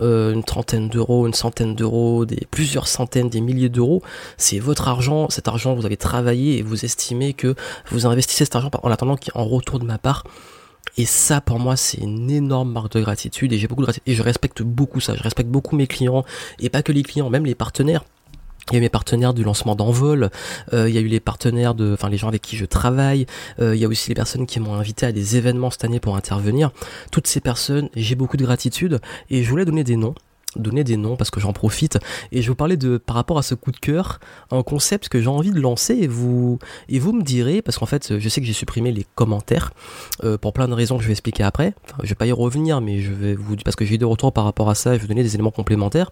euh, 0.00 0.32
une 0.32 0.44
trentaine 0.44 0.88
d'euros, 0.88 1.26
une 1.26 1.34
centaine 1.34 1.74
d'euros, 1.74 2.24
des 2.24 2.46
plusieurs 2.50 2.88
centaines, 2.88 3.28
des 3.28 3.40
milliers 3.40 3.68
d'euros, 3.68 4.02
c'est 4.36 4.58
votre 4.58 4.88
argent, 4.88 5.30
cet 5.30 5.48
argent 5.48 5.74
vous 5.74 5.86
avez 5.86 5.96
travaillé 5.96 6.58
et 6.58 6.62
vous 6.62 6.84
estimez 6.84 7.32
que 7.32 7.54
vous 7.90 8.06
investissez 8.06 8.44
cet 8.44 8.56
argent 8.56 8.70
en 8.82 8.90
attendant 8.90 9.16
qu'il 9.16 9.32
y 9.34 9.38
ait 9.38 9.40
en 9.40 9.46
retour 9.46 9.78
de 9.78 9.84
ma 9.84 9.98
part. 9.98 10.24
Et 10.96 11.06
ça, 11.06 11.40
pour 11.40 11.60
moi, 11.60 11.76
c'est 11.76 11.98
une 11.98 12.30
énorme 12.30 12.72
marque 12.72 12.92
de 12.92 13.00
gratitude 13.00 13.52
et 13.52 13.58
j'ai 13.58 13.68
beaucoup 13.68 13.82
de 13.82 13.86
gratitude 13.86 14.10
et 14.10 14.14
je 14.14 14.22
respecte 14.22 14.62
beaucoup 14.62 15.00
ça. 15.00 15.14
Je 15.14 15.22
respecte 15.22 15.48
beaucoup 15.48 15.76
mes 15.76 15.86
clients 15.86 16.24
et 16.58 16.70
pas 16.70 16.82
que 16.82 16.92
les 16.92 17.02
clients, 17.02 17.30
même 17.30 17.44
les 17.44 17.54
partenaires. 17.54 18.04
Il 18.70 18.74
y 18.74 18.78
a 18.78 18.80
mes 18.80 18.88
partenaires 18.88 19.34
du 19.34 19.44
lancement 19.44 19.74
d'envol, 19.74 20.30
euh, 20.72 20.88
il 20.88 20.94
y 20.94 20.98
a 20.98 21.00
eu 21.00 21.06
les 21.06 21.20
partenaires 21.20 21.74
de, 21.74 21.92
enfin 21.94 22.08
les 22.08 22.18
gens 22.18 22.28
avec 22.28 22.42
qui 22.42 22.56
je 22.56 22.64
travaille, 22.64 23.26
euh, 23.60 23.74
il 23.74 23.80
y 23.80 23.84
a 23.84 23.88
aussi 23.88 24.08
les 24.10 24.14
personnes 24.14 24.46
qui 24.46 24.60
m'ont 24.60 24.74
invité 24.74 25.06
à 25.06 25.12
des 25.12 25.36
événements 25.36 25.70
cette 25.70 25.84
année 25.84 26.00
pour 26.00 26.16
intervenir. 26.16 26.70
Toutes 27.10 27.26
ces 27.26 27.40
personnes, 27.40 27.88
j'ai 27.94 28.14
beaucoup 28.14 28.36
de 28.36 28.44
gratitude 28.44 29.00
et 29.30 29.42
je 29.42 29.50
voulais 29.50 29.64
donner 29.64 29.84
des 29.84 29.96
noms 29.96 30.14
donner 30.58 30.84
des 30.84 30.96
noms 30.96 31.16
parce 31.16 31.30
que 31.30 31.40
j'en 31.40 31.52
profite. 31.52 31.98
Et 32.32 32.42
je 32.42 32.48
vous 32.48 32.54
parlais 32.54 32.76
de 32.76 32.98
par 32.98 33.16
rapport 33.16 33.38
à 33.38 33.42
ce 33.42 33.54
coup 33.54 33.72
de 33.72 33.78
cœur 33.78 34.20
un 34.50 34.62
concept 34.62 35.08
que 35.08 35.20
j'ai 35.20 35.28
envie 35.28 35.50
de 35.50 35.60
lancer 35.60 35.94
et 35.94 36.06
vous 36.06 36.58
et 36.88 36.98
vous 36.98 37.12
me 37.12 37.22
direz 37.22 37.62
parce 37.62 37.78
qu'en 37.78 37.86
fait 37.86 38.18
je 38.18 38.28
sais 38.28 38.40
que 38.40 38.46
j'ai 38.46 38.52
supprimé 38.52 38.92
les 38.92 39.06
commentaires 39.14 39.72
euh, 40.24 40.38
pour 40.38 40.52
plein 40.52 40.68
de 40.68 40.74
raisons 40.74 40.96
que 40.96 41.02
je 41.02 41.08
vais 41.08 41.12
expliquer 41.12 41.42
après. 41.42 41.74
Je 42.02 42.08
vais 42.08 42.14
pas 42.14 42.26
y 42.26 42.32
revenir 42.32 42.80
mais 42.80 43.00
je 43.00 43.12
vais 43.12 43.34
vous 43.34 43.56
parce 43.56 43.76
que 43.76 43.84
j'ai 43.84 43.94
eu 43.94 43.98
des 43.98 44.04
retours 44.04 44.32
par 44.32 44.44
rapport 44.44 44.70
à 44.70 44.74
ça 44.74 44.92
je 44.92 44.96
vais 44.96 45.02
vous 45.02 45.08
donner 45.08 45.22
des 45.22 45.34
éléments 45.34 45.50
complémentaires. 45.50 46.10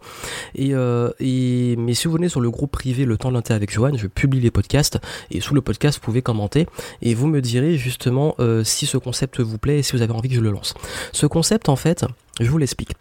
Et, 0.54 0.74
euh, 0.74 1.10
et 1.20 1.76
mais 1.76 1.94
si 1.94 2.08
vous 2.08 2.14
venez 2.14 2.28
sur 2.28 2.40
le 2.40 2.50
groupe 2.50 2.70
privé 2.70 3.04
le 3.04 3.16
temps 3.16 3.28
de 3.28 3.34
l'inter 3.34 3.54
avec 3.54 3.72
Joanne 3.72 3.98
je 3.98 4.06
publie 4.06 4.40
les 4.40 4.50
podcasts 4.50 4.98
et 5.30 5.40
sous 5.40 5.54
le 5.54 5.60
podcast 5.60 5.98
vous 5.98 6.04
pouvez 6.04 6.22
commenter 6.22 6.66
et 7.02 7.14
vous 7.14 7.26
me 7.26 7.40
direz 7.40 7.76
justement 7.76 8.34
euh, 8.40 8.64
si 8.64 8.86
ce 8.86 8.98
concept 8.98 9.40
vous 9.40 9.58
plaît 9.58 9.78
et 9.78 9.82
si 9.82 9.92
vous 9.92 10.02
avez 10.02 10.12
envie 10.12 10.28
que 10.28 10.34
je 10.34 10.40
le 10.40 10.50
lance. 10.50 10.74
Ce 11.12 11.26
concept 11.26 11.68
en 11.68 11.76
fait 11.76 12.04
je 12.40 12.50
vous 12.50 12.58
l'explique 12.58 12.92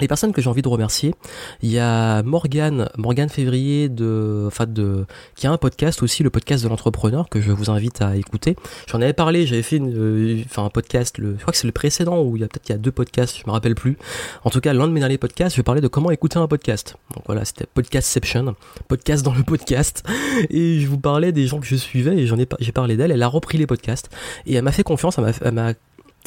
les 0.00 0.08
personnes 0.08 0.32
que 0.32 0.42
j'ai 0.42 0.50
envie 0.50 0.62
de 0.62 0.68
remercier, 0.68 1.14
il 1.62 1.70
y 1.70 1.78
a 1.78 2.22
Morgane, 2.22 2.88
Morgane 2.98 3.30
Février 3.30 3.88
de, 3.88 4.44
enfin 4.46 4.66
de, 4.66 5.06
qui 5.36 5.46
a 5.46 5.52
un 5.52 5.56
podcast 5.56 6.02
aussi, 6.02 6.22
le 6.22 6.30
podcast 6.30 6.62
de 6.64 6.68
l'entrepreneur 6.68 7.28
que 7.30 7.40
je 7.40 7.50
vous 7.50 7.70
invite 7.70 8.02
à 8.02 8.16
écouter. 8.16 8.56
J'en 8.88 9.00
avais 9.00 9.14
parlé, 9.14 9.46
j'avais 9.46 9.62
fait 9.62 9.80
euh, 9.80 10.42
un 10.58 10.68
podcast, 10.68 11.16
le, 11.18 11.34
je 11.36 11.40
crois 11.40 11.52
que 11.52 11.58
c'est 11.58 11.66
le 11.66 11.72
précédent 11.72 12.22
où 12.22 12.36
il 12.36 12.42
y 12.42 12.44
a 12.44 12.48
peut-être 12.48 12.68
il 12.68 12.72
y 12.72 12.74
a 12.74 12.78
deux 12.78 12.92
podcasts, 12.92 13.38
je 13.38 13.44
me 13.46 13.52
rappelle 13.52 13.74
plus. 13.74 13.96
En 14.44 14.50
tout 14.50 14.60
cas, 14.60 14.74
l'un 14.74 14.86
de 14.86 14.92
mes 14.92 15.00
derniers 15.00 15.18
podcasts, 15.18 15.56
je 15.56 15.62
parlais 15.62 15.80
de 15.80 15.88
comment 15.88 16.10
écouter 16.10 16.38
un 16.38 16.46
podcast. 16.46 16.96
Donc 17.14 17.24
voilà, 17.26 17.46
c'était 17.46 17.66
Podcastception, 17.72 18.54
podcast 18.88 19.24
dans 19.24 19.34
le 19.34 19.44
podcast, 19.44 20.04
et 20.50 20.78
je 20.80 20.86
vous 20.88 20.98
parlais 20.98 21.32
des 21.32 21.46
gens 21.46 21.58
que 21.58 21.66
je 21.66 21.76
suivais 21.76 22.16
et 22.16 22.26
j'en 22.26 22.38
ai, 22.38 22.46
j'ai 22.60 22.72
parlé 22.72 22.96
d'elle. 22.96 23.12
Elle 23.12 23.22
a 23.22 23.28
repris 23.28 23.56
les 23.56 23.66
podcasts 23.66 24.10
et 24.44 24.54
elle 24.54 24.64
m'a 24.64 24.72
fait 24.72 24.82
confiance, 24.82 25.18
elle 25.42 25.52
m'a 25.52 25.72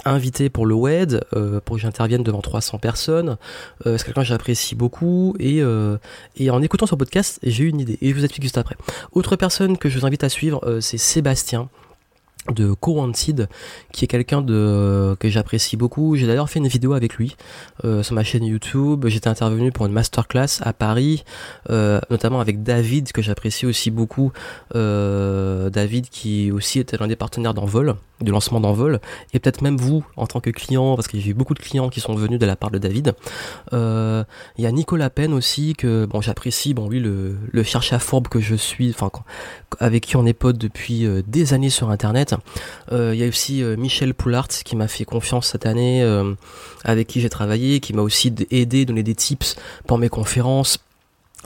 invité 0.05 0.49
pour 0.49 0.65
le 0.65 0.75
WED, 0.75 1.25
euh, 1.35 1.59
pour 1.63 1.75
que 1.75 1.81
j'intervienne 1.81 2.23
devant 2.23 2.41
300 2.41 2.77
personnes. 2.77 3.37
Euh, 3.85 3.97
c'est 3.97 4.05
quelqu'un 4.05 4.21
que 4.21 4.27
j'apprécie 4.27 4.75
beaucoup 4.75 5.35
et, 5.39 5.61
euh, 5.61 5.97
et 6.37 6.49
en 6.49 6.61
écoutant 6.61 6.85
son 6.85 6.97
podcast, 6.97 7.39
j'ai 7.43 7.65
eu 7.65 7.69
une 7.69 7.79
idée 7.79 7.97
et 8.01 8.09
je 8.09 8.15
vous 8.15 8.23
explique 8.23 8.43
juste 8.43 8.57
après. 8.57 8.75
Autre 9.11 9.35
personne 9.35 9.77
que 9.77 9.89
je 9.89 9.99
vous 9.99 10.05
invite 10.05 10.23
à 10.23 10.29
suivre, 10.29 10.61
euh, 10.65 10.81
c'est 10.81 10.97
Sébastien 10.97 11.69
de 12.51 12.73
Co-Wanted, 12.73 13.47
qui 13.91 14.05
est 14.05 14.07
quelqu'un 14.07 14.41
de 14.41 15.15
que 15.19 15.29
j'apprécie 15.29 15.77
beaucoup. 15.77 16.15
J'ai 16.15 16.27
d'ailleurs 16.27 16.49
fait 16.49 16.59
une 16.59 16.67
vidéo 16.67 16.93
avec 16.93 17.15
lui 17.15 17.35
euh, 17.85 18.03
sur 18.03 18.15
ma 18.15 18.23
chaîne 18.23 18.43
YouTube. 18.43 19.05
J'étais 19.07 19.27
intervenu 19.27 19.71
pour 19.71 19.85
une 19.85 19.91
masterclass 19.91 20.61
à 20.61 20.73
Paris, 20.73 21.23
euh, 21.69 21.99
notamment 22.09 22.39
avec 22.39 22.63
David 22.63 23.11
que 23.11 23.21
j'apprécie 23.21 23.65
aussi 23.65 23.91
beaucoup. 23.91 24.31
Euh, 24.75 25.69
David 25.69 26.09
qui 26.09 26.51
aussi 26.51 26.79
était 26.79 26.97
l'un 26.97 27.07
des 27.07 27.15
partenaires 27.15 27.53
d'Envol, 27.53 27.95
du 28.21 28.31
lancement 28.31 28.59
d'Envol, 28.59 28.99
et 29.33 29.39
peut-être 29.39 29.61
même 29.61 29.77
vous 29.77 30.03
en 30.15 30.27
tant 30.27 30.39
que 30.39 30.49
client, 30.49 30.95
parce 30.95 31.07
que 31.07 31.19
j'ai 31.19 31.31
eu 31.31 31.33
beaucoup 31.33 31.53
de 31.53 31.59
clients 31.59 31.89
qui 31.89 31.99
sont 31.99 32.13
venus 32.15 32.39
de 32.39 32.45
la 32.45 32.55
part 32.55 32.71
de 32.71 32.77
David. 32.77 33.13
Il 33.71 34.25
y 34.63 34.65
a 34.65 34.71
Nicolas 34.71 35.09
Penn 35.09 35.33
aussi 35.33 35.73
que 35.73 36.05
bon 36.05 36.21
j'apprécie. 36.21 36.73
Bon 36.73 36.89
lui 36.89 36.99
le 36.99 37.37
le 37.51 37.63
cherche 37.63 37.93
à 37.93 37.99
fourbe 37.99 38.27
que 38.27 38.39
je 38.39 38.55
suis, 38.55 38.89
enfin 38.89 39.09
avec 39.79 40.05
qui 40.05 40.15
on 40.17 40.25
est 40.25 40.33
pote 40.33 40.57
depuis 40.57 41.07
des 41.27 41.53
années 41.53 41.69
sur 41.69 41.89
Internet. 41.89 42.35
Euh, 42.91 43.13
Il 43.13 43.19
y 43.19 43.23
a 43.23 43.27
aussi 43.27 43.63
euh, 43.63 43.75
Michel 43.77 44.13
Poulart 44.13 44.47
qui 44.47 44.75
m'a 44.75 44.87
fait 44.87 45.05
confiance 45.05 45.47
cette 45.47 45.65
année, 45.65 46.03
euh, 46.03 46.33
avec 46.83 47.07
qui 47.07 47.21
j'ai 47.21 47.29
travaillé, 47.29 47.79
qui 47.79 47.93
m'a 47.93 48.01
aussi 48.01 48.33
aidé, 48.51 48.85
donné 48.85 49.03
des 49.03 49.15
tips 49.15 49.55
pour 49.87 49.97
mes 49.97 50.09
conférences. 50.09 50.79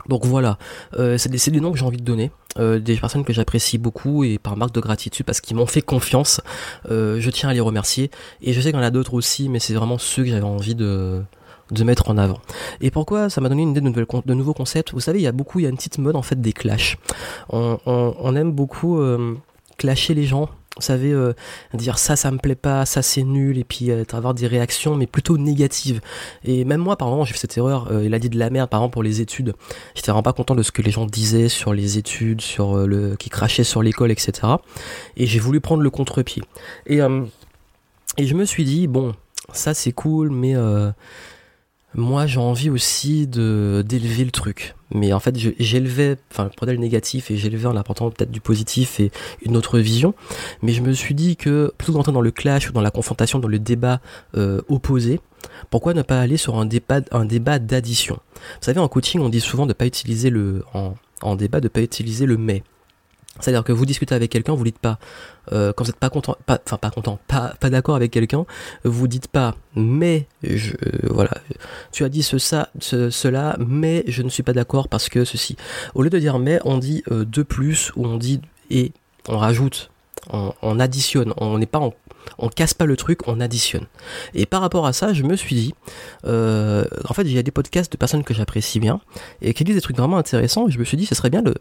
Donc 0.09 0.25
voilà, 0.25 0.57
c'est 0.97 1.29
des, 1.29 1.61
noms 1.61 1.71
que 1.71 1.77
j'ai 1.77 1.85
envie 1.85 1.97
de 1.97 2.03
donner, 2.03 2.31
des 2.57 2.97
personnes 2.97 3.23
que 3.23 3.31
j'apprécie 3.31 3.77
beaucoup 3.77 4.23
et 4.23 4.39
par 4.39 4.57
marque 4.57 4.73
de 4.73 4.79
gratitude 4.79 5.23
parce 5.23 5.39
qu'ils 5.39 5.55
m'ont 5.55 5.67
fait 5.67 5.83
confiance. 5.83 6.41
Je 6.89 7.29
tiens 7.29 7.49
à 7.49 7.53
les 7.53 7.59
remercier 7.59 8.09
et 8.41 8.53
je 8.53 8.59
sais 8.59 8.71
qu'il 8.71 8.79
y 8.79 8.81
en 8.81 8.85
a 8.85 8.89
d'autres 8.89 9.13
aussi, 9.13 9.49
mais 9.49 9.59
c'est 9.59 9.75
vraiment 9.75 9.99
ceux 9.99 10.23
que 10.23 10.29
j'avais 10.29 10.41
envie 10.41 10.73
de 10.73 11.21
de 11.71 11.83
mettre 11.83 12.09
en 12.09 12.17
avant. 12.17 12.39
Et 12.81 12.91
pourquoi 12.91 13.29
ça 13.29 13.41
m'a 13.41 13.49
donné 13.49 13.63
une 13.63 13.71
idée 13.71 13.81
de, 13.81 14.33
nouveaux 14.33 14.53
concepts? 14.53 14.93
Vous 14.93 14.99
savez, 14.99 15.19
il 15.19 15.23
y 15.23 15.27
a 15.27 15.31
beaucoup, 15.31 15.59
il 15.59 15.63
y 15.63 15.65
a 15.65 15.69
une 15.69 15.77
petite 15.77 15.97
mode 15.97 16.15
en 16.15 16.21
fait 16.21 16.39
des 16.39 16.53
clashs. 16.53 16.97
On, 17.49 18.35
aime 18.35 18.51
beaucoup 18.51 19.01
clasher 19.77 20.13
les 20.13 20.25
gens. 20.25 20.49
Vous 20.75 20.81
savez, 20.81 21.11
euh, 21.11 21.33
dire 21.75 21.99
ça, 21.99 22.15
ça 22.15 22.31
me 22.31 22.39
plaît 22.39 22.55
pas, 22.55 22.85
ça 22.85 23.03
c'est 23.03 23.21
nul, 23.21 23.59
et 23.59 23.63
puis 23.63 23.91
euh, 23.91 24.03
avoir 24.11 24.33
des 24.33 24.47
réactions, 24.47 24.95
mais 24.95 25.05
plutôt 25.05 25.37
négatives. 25.37 26.01
Et 26.43 26.65
même 26.65 26.81
moi, 26.81 26.97
par 26.97 27.09
exemple, 27.09 27.27
j'ai 27.27 27.33
fait 27.33 27.39
cette 27.39 27.57
erreur. 27.57 27.91
euh, 27.91 28.03
il 28.05 28.13
a 28.15 28.19
dit 28.19 28.29
de 28.29 28.39
la 28.39 28.49
merde, 28.49 28.69
par 28.71 28.79
exemple, 28.79 28.93
pour 28.93 29.03
les 29.03 29.21
études. 29.21 29.53
J'étais 29.93 30.09
vraiment 30.09 30.23
pas 30.23 30.33
content 30.33 30.55
de 30.55 30.63
ce 30.63 30.71
que 30.71 30.81
les 30.81 30.89
gens 30.89 31.05
disaient 31.05 31.47
sur 31.47 31.73
les 31.73 31.99
études, 31.99 32.41
sur 32.41 32.75
euh, 32.75 32.87
le 32.87 33.15
qui 33.17 33.29
crachaient 33.29 33.63
sur 33.63 33.83
l'école, 33.83 34.11
etc. 34.11 34.53
Et 35.15 35.27
j'ai 35.27 35.39
voulu 35.39 35.61
prendre 35.61 35.83
le 35.83 35.89
contre-pied. 35.91 36.41
Et 36.87 37.01
euh, 37.01 37.21
et 38.17 38.25
je 38.25 38.33
me 38.33 38.45
suis 38.45 38.63
dit 38.63 38.87
bon, 38.87 39.13
ça 39.53 39.73
c'est 39.75 39.91
cool, 39.91 40.31
mais 40.31 40.55
euh, 40.55 40.91
moi 41.95 42.25
j'ai 42.27 42.39
envie 42.39 42.69
aussi 42.69 43.27
de 43.27 43.83
d'élever 43.85 44.25
le 44.25 44.31
truc. 44.31 44.75
Mais 44.93 45.11
en 45.11 45.19
fait, 45.19 45.35
j'élevais, 45.57 46.17
enfin, 46.31 46.49
je 46.51 46.55
prenais 46.55 46.77
négatif 46.77 47.31
et 47.31 47.37
j'élevais 47.37 47.65
en 47.65 47.75
apportant 47.75 48.11
peut-être 48.11 48.29
du 48.29 48.41
positif 48.41 48.99
et 48.99 49.11
une 49.43 49.57
autre 49.57 49.79
vision. 49.79 50.13
Mais 50.61 50.71
je 50.73 50.81
me 50.81 50.93
suis 50.93 51.15
dit 51.15 51.35
que 51.35 51.73
plutôt 51.77 51.93
d'entrer 51.93 52.11
dans 52.11 52.21
le 52.21 52.29
clash 52.29 52.69
ou 52.69 52.73
dans 52.73 52.81
la 52.81 52.91
confrontation, 52.91 53.39
dans 53.39 53.47
le 53.47 53.57
débat 53.57 54.01
euh, 54.37 54.61
opposé, 54.67 55.19
pourquoi 55.71 55.95
ne 55.95 56.03
pas 56.03 56.19
aller 56.19 56.37
sur 56.37 56.57
un 56.57 56.65
débat, 56.65 57.01
un 57.11 57.25
débat 57.25 57.57
d'addition? 57.57 58.19
Vous 58.35 58.61
savez, 58.61 58.79
en 58.79 58.87
coaching, 58.87 59.19
on 59.21 59.29
dit 59.29 59.41
souvent 59.41 59.63
de 59.63 59.69
ne 59.69 59.73
pas 59.73 59.87
utiliser 59.87 60.29
le, 60.29 60.63
en, 60.75 60.93
en 61.21 61.35
débat, 61.35 61.59
de 61.59 61.69
pas 61.69 61.81
utiliser 61.81 62.27
le 62.27 62.37
mais. 62.37 62.63
C'est-à-dire 63.39 63.63
que 63.63 63.71
vous 63.71 63.85
discutez 63.85 64.13
avec 64.13 64.31
quelqu'un, 64.31 64.53
vous 64.53 64.63
dites 64.63 64.77
pas, 64.77 64.99
euh, 65.51 65.73
quand 65.73 65.83
vous 65.83 65.89
n'êtes 65.89 65.99
pas 65.99 66.11
content, 66.11 66.37
pas, 66.45 66.59
enfin 66.65 66.77
pas 66.77 66.91
content, 66.91 67.19
pas, 67.27 67.53
pas 67.59 67.71
d'accord 67.71 67.95
avec 67.95 68.11
quelqu'un, 68.11 68.45
vous 68.83 69.07
dites 69.07 69.27
pas, 69.27 69.55
mais 69.75 70.27
je, 70.43 70.73
euh, 70.73 71.09
voilà, 71.09 71.31
tu 71.91 72.03
as 72.03 72.09
dit 72.09 72.21
ce, 72.21 72.37
ça, 72.37 72.69
ce, 72.79 73.09
cela, 73.09 73.57
mais 73.59 74.03
je 74.07 74.21
ne 74.21 74.29
suis 74.29 74.43
pas 74.43 74.53
d'accord 74.53 74.87
parce 74.87 75.09
que 75.09 75.25
ceci. 75.25 75.57
Au 75.95 76.03
lieu 76.03 76.11
de 76.11 76.19
dire 76.19 76.37
mais, 76.37 76.59
on 76.63 76.77
dit 76.77 77.03
euh, 77.11 77.25
de 77.25 77.41
plus 77.41 77.91
ou 77.95 78.05
on 78.05 78.17
dit 78.17 78.39
et, 78.69 78.91
on 79.27 79.37
rajoute, 79.37 79.89
on, 80.29 80.53
on 80.61 80.79
additionne, 80.79 81.33
on 81.37 81.57
n'est 81.57 81.65
pas 81.65 81.89
on 82.37 82.47
casse 82.47 82.73
pas 82.73 82.85
le 82.85 82.95
truc, 82.95 83.27
on 83.27 83.41
additionne. 83.41 83.85
Et 84.33 84.45
par 84.45 84.61
rapport 84.61 84.85
à 84.85 84.93
ça, 84.93 85.11
je 85.11 85.23
me 85.23 85.35
suis 85.35 85.55
dit, 85.55 85.73
en 86.23 87.13
fait, 87.13 87.23
il 87.23 87.33
y 87.33 87.37
a 87.37 87.43
des 87.43 87.51
podcasts 87.51 87.91
de 87.91 87.97
personnes 87.97 88.23
que 88.23 88.33
j'apprécie 88.33 88.79
bien 88.79 89.01
et 89.41 89.53
qui 89.53 89.65
disent 89.65 89.75
des 89.75 89.81
trucs 89.81 89.97
vraiment 89.97 90.17
intéressants. 90.17 90.69
Et 90.69 90.71
je 90.71 90.79
me 90.79 90.85
suis 90.85 90.95
dit, 90.95 91.05
ce 91.05 91.15
serait 91.15 91.29
bien 91.29 91.41
de, 91.41 91.53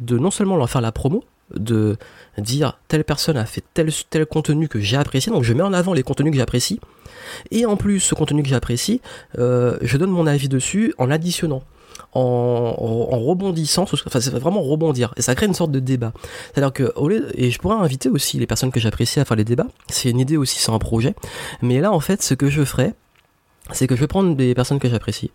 de 0.00 0.18
non 0.18 0.30
seulement 0.30 0.56
leur 0.56 0.70
faire 0.70 0.80
la 0.80 0.92
promo, 0.92 1.24
de 1.54 1.96
dire 2.38 2.78
telle 2.88 3.04
personne 3.04 3.36
a 3.36 3.46
fait 3.46 3.62
tel, 3.74 3.90
tel 4.10 4.26
contenu 4.26 4.68
que 4.68 4.80
j'ai 4.80 4.96
apprécié, 4.96 5.32
donc 5.32 5.44
je 5.44 5.52
mets 5.52 5.62
en 5.62 5.72
avant 5.72 5.92
les 5.92 6.02
contenus 6.02 6.32
que 6.32 6.38
j'apprécie, 6.38 6.80
et 7.50 7.66
en 7.66 7.76
plus 7.76 8.00
ce 8.00 8.14
contenu 8.14 8.42
que 8.42 8.48
j'apprécie, 8.48 9.00
euh, 9.38 9.78
je 9.82 9.96
donne 9.96 10.10
mon 10.10 10.26
avis 10.26 10.48
dessus 10.48 10.94
en 10.98 11.10
additionnant. 11.10 11.62
En, 12.12 12.76
en, 12.78 13.18
rebondissant, 13.18 13.82
enfin 13.82 14.20
c'est 14.20 14.30
vraiment 14.30 14.62
rebondir, 14.62 15.12
et 15.16 15.22
ça 15.22 15.34
crée 15.34 15.46
une 15.46 15.54
sorte 15.54 15.70
de 15.70 15.80
débat. 15.80 16.12
C'est-à-dire 16.52 16.72
que, 16.72 16.92
et 17.34 17.50
je 17.50 17.58
pourrais 17.58 17.76
inviter 17.76 18.08
aussi 18.08 18.38
les 18.38 18.46
personnes 18.46 18.70
que 18.70 18.80
j'apprécie 18.80 19.20
à 19.20 19.24
faire 19.24 19.36
les 19.36 19.44
débats, 19.44 19.66
c'est 19.88 20.10
une 20.10 20.20
idée 20.20 20.36
aussi, 20.36 20.58
c'est 20.58 20.72
un 20.72 20.78
projet, 20.78 21.14
mais 21.62 21.80
là 21.80 21.92
en 21.92 22.00
fait 22.00 22.22
ce 22.22 22.34
que 22.34 22.48
je 22.48 22.64
ferais, 22.64 22.94
c'est 23.72 23.86
que 23.86 23.96
je 23.96 24.00
vais 24.00 24.06
prendre 24.06 24.34
des 24.34 24.54
personnes 24.54 24.78
que 24.78 24.88
j'apprécie, 24.88 25.30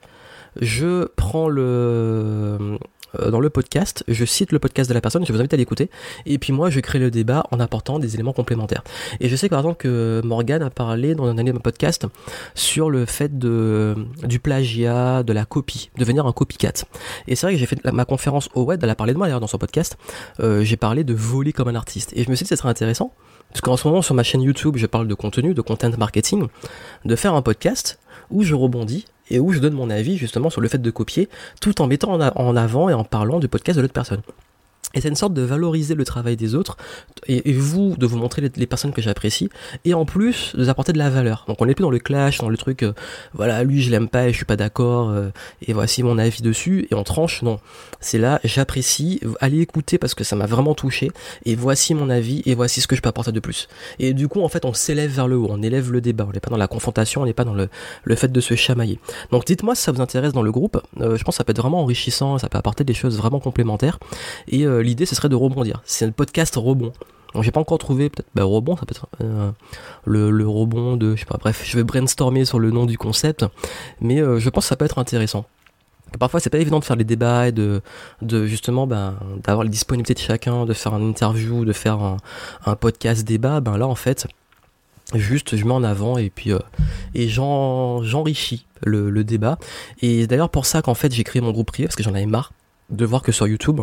je 0.60 1.06
prends 1.16 1.48
le 1.48 2.78
dans 3.20 3.40
le 3.40 3.50
podcast, 3.50 4.04
je 4.08 4.26
cite 4.26 4.52
le 4.52 4.60
podcast 4.60 4.90
de 4.90 4.94
la 4.94 5.02
personne, 5.02 5.26
je 5.26 5.34
vous 5.34 5.40
invite 5.40 5.54
à 5.54 5.58
l'écouter, 5.58 5.90
et 6.26 6.38
puis 6.38 6.54
moi 6.54 6.70
je 6.70 6.80
crée 6.80 7.00
le 7.00 7.12
débat 7.12 7.46
en 7.52 7.60
apportant 7.60 8.00
des 8.00 8.14
éléments 8.14 8.34
complémentaires. 8.34 8.84
Et 9.20 9.30
je 9.30 9.36
sais 9.36 9.50
par 9.50 9.60
exemple 9.60 9.78
que 9.78 10.22
Morgan 10.24 10.62
a 10.62 10.70
parlé 10.70 11.16
dans 11.16 11.26
un 11.26 11.34
de 11.34 11.52
mon 11.52 11.60
podcast 11.60 12.06
sur 12.56 12.90
le 12.90 13.06
fait 13.06 13.38
de 13.38 13.96
du 14.24 14.40
plagiat, 14.40 15.24
de 15.24 15.34
la 15.34 15.46
copie, 15.46 15.90
devenir 15.98 16.26
un 16.26 16.32
copycat. 16.32 16.86
Et 17.28 17.36
c'est 17.36 17.46
vrai 17.46 17.54
que 17.54 17.60
j'ai 17.60 17.66
fait 17.66 17.84
ma 17.92 18.06
conférence 18.06 18.50
au 18.54 18.64
web, 18.64 18.80
elle 18.84 18.90
a 18.90 18.96
parlé 18.96 19.14
de 19.14 19.18
moi 19.18 19.28
d'ailleurs 19.28 19.40
dans 19.40 19.48
son 19.48 19.58
podcast, 19.58 19.98
euh, 20.40 20.64
j'ai 20.64 20.78
parlé 20.78 21.04
de 21.04 21.14
voler 21.14 21.54
comme 21.54 21.68
un 21.68 21.76
artiste. 21.76 22.14
Et 22.16 22.24
je 22.24 22.30
me 22.30 22.36
suis 22.36 22.44
dit 22.44 22.50
que 22.50 22.56
ce 22.56 22.60
serait 22.60 22.70
intéressant, 22.70 23.14
parce 23.50 23.62
qu'en 23.62 23.78
ce 23.78 23.88
moment 23.88 24.02
sur 24.02 24.16
ma 24.16 24.24
chaîne 24.24 24.42
YouTube, 24.42 24.78
je 24.78 24.86
parle 24.86 25.08
de 25.08 25.14
contenu, 25.14 25.54
de 25.54 25.62
content 25.62 25.90
marketing, 25.98 26.48
de 27.06 27.16
faire 27.16 27.34
un 27.34 27.42
podcast 27.42 28.00
où 28.32 28.44
je 28.44 28.56
rebondis 28.56 29.06
et 29.30 29.40
où 29.40 29.52
je 29.52 29.60
donne 29.60 29.74
mon 29.74 29.90
avis 29.90 30.18
justement 30.18 30.50
sur 30.50 30.62
le 30.62 30.68
fait 30.68 30.82
de 30.82 30.92
copier 30.92 31.30
tout 31.62 31.82
en 31.82 31.88
mettant 31.88 32.14
en 32.14 32.56
avant 32.56 32.90
et 32.90 32.94
en 32.94 33.04
parlant 33.04 33.40
du 33.40 33.48
podcast 33.48 33.78
de 33.78 33.82
l'autre 33.82 33.94
personne. 33.94 34.22
Et 34.94 35.02
c'est 35.02 35.10
une 35.10 35.16
sorte 35.16 35.34
de 35.34 35.42
valoriser 35.42 35.96
le 35.96 36.06
travail 36.06 36.36
des 36.36 36.56
autres 36.56 36.78
et, 37.28 37.54
vous 37.54 37.96
de 37.98 38.06
vous 38.06 38.18
montrer 38.18 38.42
les, 38.56 38.68
personnes 38.68 38.92
que 38.92 39.02
j'apprécie 39.02 39.50
et 39.86 39.94
en 39.94 40.06
plus 40.06 40.54
de 40.56 40.64
vous 40.64 40.70
apporter 40.70 40.94
de 40.94 40.98
la 40.98 41.10
valeur. 41.10 41.46
Donc 41.48 41.62
on 41.62 41.66
n'est 41.66 41.76
plus 41.76 41.84
dans 41.84 41.92
le 41.92 42.00
clash, 42.00 42.40
dans 42.40 42.50
le 42.50 42.58
truc 42.58 42.84
euh, 42.84 42.94
voilà 43.34 43.64
lui 43.64 43.82
je 43.82 43.92
l'aime 43.92 44.08
pas 44.08 44.28
et 44.28 44.32
je 44.32 44.38
suis 44.38 44.46
pas 44.46 44.56
d'accord 44.56 45.10
euh, 45.10 45.30
et 45.66 45.74
voici 45.74 46.04
mon 46.04 46.18
avis 46.18 46.42
dessus 46.42 46.88
et 46.92 46.96
on 46.96 47.04
tranche. 47.04 47.42
Non, 47.42 47.60
c'est 48.00 48.18
là 48.18 48.40
j'apprécie, 48.44 49.22
allez 49.40 49.60
écouter 49.60 49.98
parce 49.98 50.14
que 50.14 50.24
ça 50.24 50.36
m'a 50.36 50.46
vraiment 50.46 50.76
touché 50.76 51.12
et 51.46 51.56
voici 51.56 51.94
mon 51.94 52.10
avis 52.10 52.42
et 52.46 52.56
voici 52.56 52.82
ce 52.82 52.88
que 52.88 52.96
je 52.96 53.02
peux 53.02 53.10
apporter 53.10 53.32
de 53.32 53.40
plus. 53.40 53.68
Et 54.00 54.14
du 54.14 54.28
coup 54.28 54.42
en 54.42 54.50
fait 54.50 54.66
on 54.66 54.74
s'élève 54.74 55.12
vers 55.12 55.28
le 55.28 55.38
haut, 55.38 55.48
on 55.50 55.62
élève 55.62 55.92
le 55.92 56.02
débat, 56.02 56.26
on 56.28 56.34
n'est 56.34 56.40
pas 56.40 56.50
dans 56.50 56.58
la 56.58 56.68
confrontation, 56.68 57.22
on 57.22 57.26
n'est 57.26 57.34
pas 57.34 57.46
dans 57.46 57.54
le, 57.54 57.70
le 58.04 58.16
fait 58.16 58.32
de 58.32 58.42
se 58.42 58.56
chamailler. 58.56 59.00
Donc 59.32 59.46
dites-moi 59.46 59.76
si 59.76 59.84
ça 59.84 59.92
vous 59.92 60.02
intéresse 60.02 60.34
dans 60.34 60.44
le 60.44 60.52
groupe. 60.52 60.82
Euh, 61.00 61.18
je 61.18 61.24
pense 61.24 61.36
que 61.36 61.38
ça 61.38 61.44
peut 61.44 61.52
être 61.52 61.62
vraiment 61.62 61.82
enrichissant, 61.82 62.38
ça 62.38 62.50
peut 62.50 62.58
apporter 62.58 62.84
des 62.84 62.94
choses 62.94 63.18
vraiment 63.18 63.40
complémentaires 63.40 64.00
et 64.48 64.66
euh, 64.82 64.84
l'idée 64.84 65.06
ce 65.06 65.16
serait 65.16 65.30
de 65.30 65.36
rebondir. 65.36 65.82
C'est 65.86 66.06
un 66.06 66.12
podcast 66.12 66.56
rebond. 66.56 66.92
Donc 67.34 67.44
j'ai 67.44 67.52
pas 67.52 67.62
encore 67.62 67.78
trouvé 67.78 68.10
peut-être 68.10 68.28
bah, 68.36 68.44
rebond, 68.44 68.76
ça 68.76 68.86
peut 68.86 68.94
être 68.94 69.08
euh, 69.22 69.52
le, 70.06 70.48
rebond 70.48 70.98
de 70.98 71.16
je 71.16 71.22
sais 71.22 71.26
pas. 71.26 71.38
Bref, 71.38 71.64
je 71.66 71.78
vais 71.78 71.84
brainstormer 71.84 72.46
sur 72.46 72.60
le 72.60 72.72
nom 72.72 72.86
du 72.86 72.98
concept, 72.98 73.46
mais 74.02 74.20
euh, 74.20 74.40
je 74.40 74.50
pense 74.50 74.66
que 74.66 74.70
ça 74.70 74.76
peut 74.76 74.86
être 74.86 75.00
intéressant. 75.00 75.46
Parfois 76.20 76.42
c'est 76.42 76.50
pas 76.50 76.60
évident 76.60 76.80
de 76.80 76.84
faire 76.84 76.98
les 76.98 77.06
débats 77.06 77.48
et 77.48 77.52
de, 77.54 77.82
de 78.22 78.46
justement 78.46 78.86
ben, 78.86 79.16
d'avoir 79.46 79.64
la 79.64 79.70
disponibilité 79.70 80.14
de 80.14 80.20
chacun, 80.20 80.66
de 80.66 80.74
faire 80.74 80.94
une 80.96 81.08
interview, 81.08 81.64
de 81.64 81.72
faire 81.72 82.18
un, 82.66 82.76
podcast 82.76 83.24
débat. 83.24 83.62
Ben 83.62 83.78
là 83.78 83.88
en 83.88 83.96
fait 83.96 84.28
juste 85.14 85.56
je 85.56 85.66
mets 85.66 85.74
en 85.74 85.84
avant 85.84 86.18
et 86.18 86.30
puis 86.30 86.52
et 87.16 87.28
j'en 87.28 88.02
j'enrichis 88.04 88.66
le, 88.82 89.10
le 89.10 89.24
débat 89.26 89.58
et 90.02 90.26
d'ailleurs 90.26 90.50
pour 90.50 90.66
ça 90.66 90.82
qu'en 90.82 90.94
fait 90.94 91.14
j'ai 91.14 91.26
créé 91.26 91.42
mon 91.42 91.52
groupe 91.52 91.68
privé 91.68 91.88
parce 91.88 91.98
que 91.98 92.04
j'en 92.04 92.14
avais 92.14 92.26
marre 92.26 92.54
de 92.92 93.06
voir 93.06 93.22
que 93.22 93.34
sur 93.34 93.48
YouTube 93.48 93.82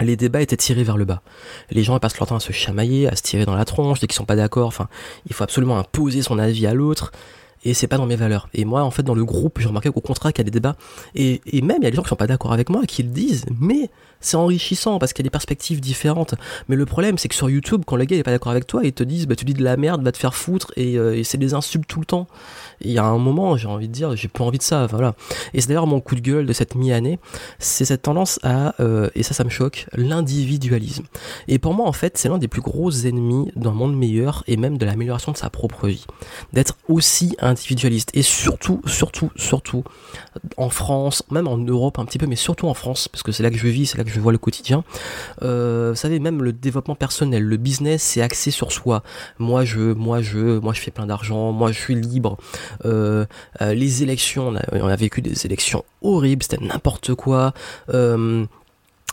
les 0.00 0.16
débats 0.16 0.40
étaient 0.40 0.56
tirés 0.56 0.84
vers 0.84 0.96
le 0.96 1.04
bas. 1.04 1.22
Les 1.70 1.82
gens 1.82 1.98
passent 1.98 2.18
leur 2.18 2.28
temps 2.28 2.36
à 2.36 2.40
se 2.40 2.52
chamailler, 2.52 3.08
à 3.08 3.16
se 3.16 3.22
tirer 3.22 3.44
dans 3.44 3.54
la 3.54 3.64
tronche 3.64 4.00
dès 4.00 4.06
qu'ils 4.06 4.16
sont 4.16 4.24
pas 4.24 4.36
d'accord. 4.36 4.68
Enfin, 4.68 4.88
il 5.26 5.34
faut 5.34 5.44
absolument 5.44 5.78
imposer 5.78 6.22
son 6.22 6.38
avis 6.38 6.66
à 6.66 6.74
l'autre. 6.74 7.12
et 7.64 7.74
c'est 7.74 7.88
pas 7.88 7.98
dans 7.98 8.06
mes 8.06 8.16
valeurs. 8.16 8.48
Et 8.54 8.64
moi, 8.64 8.82
en 8.82 8.90
fait, 8.90 9.02
dans 9.02 9.14
le 9.14 9.24
groupe, 9.24 9.58
j'ai 9.60 9.68
remarqué 9.68 9.90
qu'au 9.90 10.00
contraire, 10.00 10.32
qu'il 10.32 10.40
y 10.40 10.46
a 10.46 10.50
des 10.50 10.50
débats, 10.50 10.76
et, 11.14 11.42
et 11.46 11.60
même 11.60 11.78
il 11.80 11.84
y 11.84 11.86
a 11.88 11.90
des 11.90 11.96
gens 11.96 12.02
qui 12.02 12.08
sont 12.08 12.16
pas 12.16 12.26
d'accord 12.26 12.52
avec 12.52 12.70
moi, 12.70 12.86
qui 12.86 13.02
le 13.02 13.10
disent, 13.10 13.44
mais 13.60 13.90
c'est 14.20 14.36
enrichissant 14.36 14.98
parce 14.98 15.12
qu'il 15.12 15.24
y 15.24 15.26
a 15.26 15.28
des 15.28 15.30
perspectives 15.30 15.80
différentes. 15.80 16.34
Mais 16.68 16.76
le 16.76 16.86
problème, 16.86 17.18
c'est 17.18 17.28
que 17.28 17.34
sur 17.34 17.50
YouTube, 17.50 17.82
quand 17.86 17.96
le 17.96 18.04
gars 18.04 18.16
est 18.16 18.22
pas 18.22 18.30
d'accord 18.30 18.52
avec 18.52 18.66
toi, 18.66 18.82
ils 18.84 18.92
te 18.92 19.02
disent, 19.02 19.26
bah 19.26 19.36
tu 19.36 19.44
dis 19.44 19.54
de 19.54 19.64
la 19.64 19.76
merde, 19.76 20.02
va 20.02 20.12
te 20.12 20.18
faire 20.18 20.34
foutre, 20.34 20.72
et, 20.76 20.98
euh, 20.98 21.22
c'est 21.24 21.38
des 21.38 21.54
insultes 21.54 21.86
tout 21.86 22.00
le 22.00 22.06
temps. 22.06 22.26
Il 22.80 22.90
y 22.90 22.98
a 22.98 23.04
un 23.04 23.18
moment, 23.18 23.56
j'ai 23.56 23.68
envie 23.68 23.88
de 23.88 23.92
dire, 23.92 24.16
j'ai 24.16 24.28
pas 24.28 24.44
envie 24.44 24.58
de 24.58 24.62
ça, 24.62 24.86
voilà. 24.86 25.14
Et 25.54 25.60
c'est 25.60 25.68
d'ailleurs 25.68 25.86
mon 25.86 26.00
coup 26.00 26.14
de 26.14 26.20
gueule 26.20 26.46
de 26.46 26.52
cette 26.52 26.74
mi-année, 26.74 27.18
c'est 27.58 27.84
cette 27.84 28.02
tendance 28.02 28.40
à, 28.42 28.74
euh, 28.80 29.10
et 29.14 29.22
ça, 29.22 29.34
ça 29.34 29.44
me 29.44 29.50
choque, 29.50 29.86
l'individualisme. 29.94 31.04
Et 31.48 31.58
pour 31.58 31.74
moi, 31.74 31.86
en 31.86 31.92
fait, 31.92 32.18
c'est 32.18 32.28
l'un 32.28 32.38
des 32.38 32.48
plus 32.48 32.62
gros 32.62 32.90
ennemis 32.90 33.52
d'un 33.56 33.72
monde 33.72 33.96
meilleur 33.96 34.44
et 34.46 34.56
même 34.56 34.78
de 34.78 34.86
l'amélioration 34.86 35.32
de 35.32 35.36
sa 35.36 35.50
propre 35.50 35.88
vie. 35.88 36.06
D'être 36.52 36.76
aussi 36.88 37.36
individualiste. 37.40 38.10
Et 38.14 38.22
surtout, 38.22 38.80
surtout, 38.86 39.30
surtout, 39.36 39.84
en 40.56 40.70
France, 40.70 41.22
même 41.30 41.48
en 41.48 41.58
Europe 41.58 41.98
un 41.98 42.04
petit 42.04 42.18
peu, 42.18 42.26
mais 42.26 42.36
surtout 42.36 42.66
en 42.68 42.74
France, 42.74 43.08
parce 43.08 43.22
que 43.22 43.32
c'est 43.32 43.42
là 43.42 43.50
que 43.50 43.56
je 43.56 43.68
vis, 43.68 43.86
c'est 43.86 43.98
là 43.98 44.04
que 44.04 44.09
je 44.10 44.20
vois 44.20 44.32
le 44.32 44.38
quotidien. 44.38 44.84
Euh, 45.42 45.90
vous 45.90 45.96
savez, 45.96 46.18
même 46.18 46.42
le 46.42 46.52
développement 46.52 46.94
personnel, 46.94 47.44
le 47.44 47.56
business, 47.56 48.02
c'est 48.02 48.22
axé 48.22 48.50
sur 48.50 48.72
soi. 48.72 49.02
Moi, 49.38 49.64
je, 49.64 49.92
moi, 49.92 50.20
je, 50.20 50.58
moi, 50.58 50.72
je 50.72 50.80
fais 50.80 50.90
plein 50.90 51.06
d'argent, 51.06 51.52
moi, 51.52 51.72
je 51.72 51.78
suis 51.78 51.94
libre. 51.94 52.36
Euh, 52.84 53.24
euh, 53.60 53.74
les 53.74 54.02
élections, 54.02 54.48
on 54.48 54.56
a, 54.56 54.62
on 54.72 54.88
a, 54.88 54.96
vécu 54.96 55.22
des 55.22 55.46
élections 55.46 55.84
horribles, 56.02 56.42
c'était 56.42 56.62
n'importe 56.62 57.14
quoi. 57.14 57.54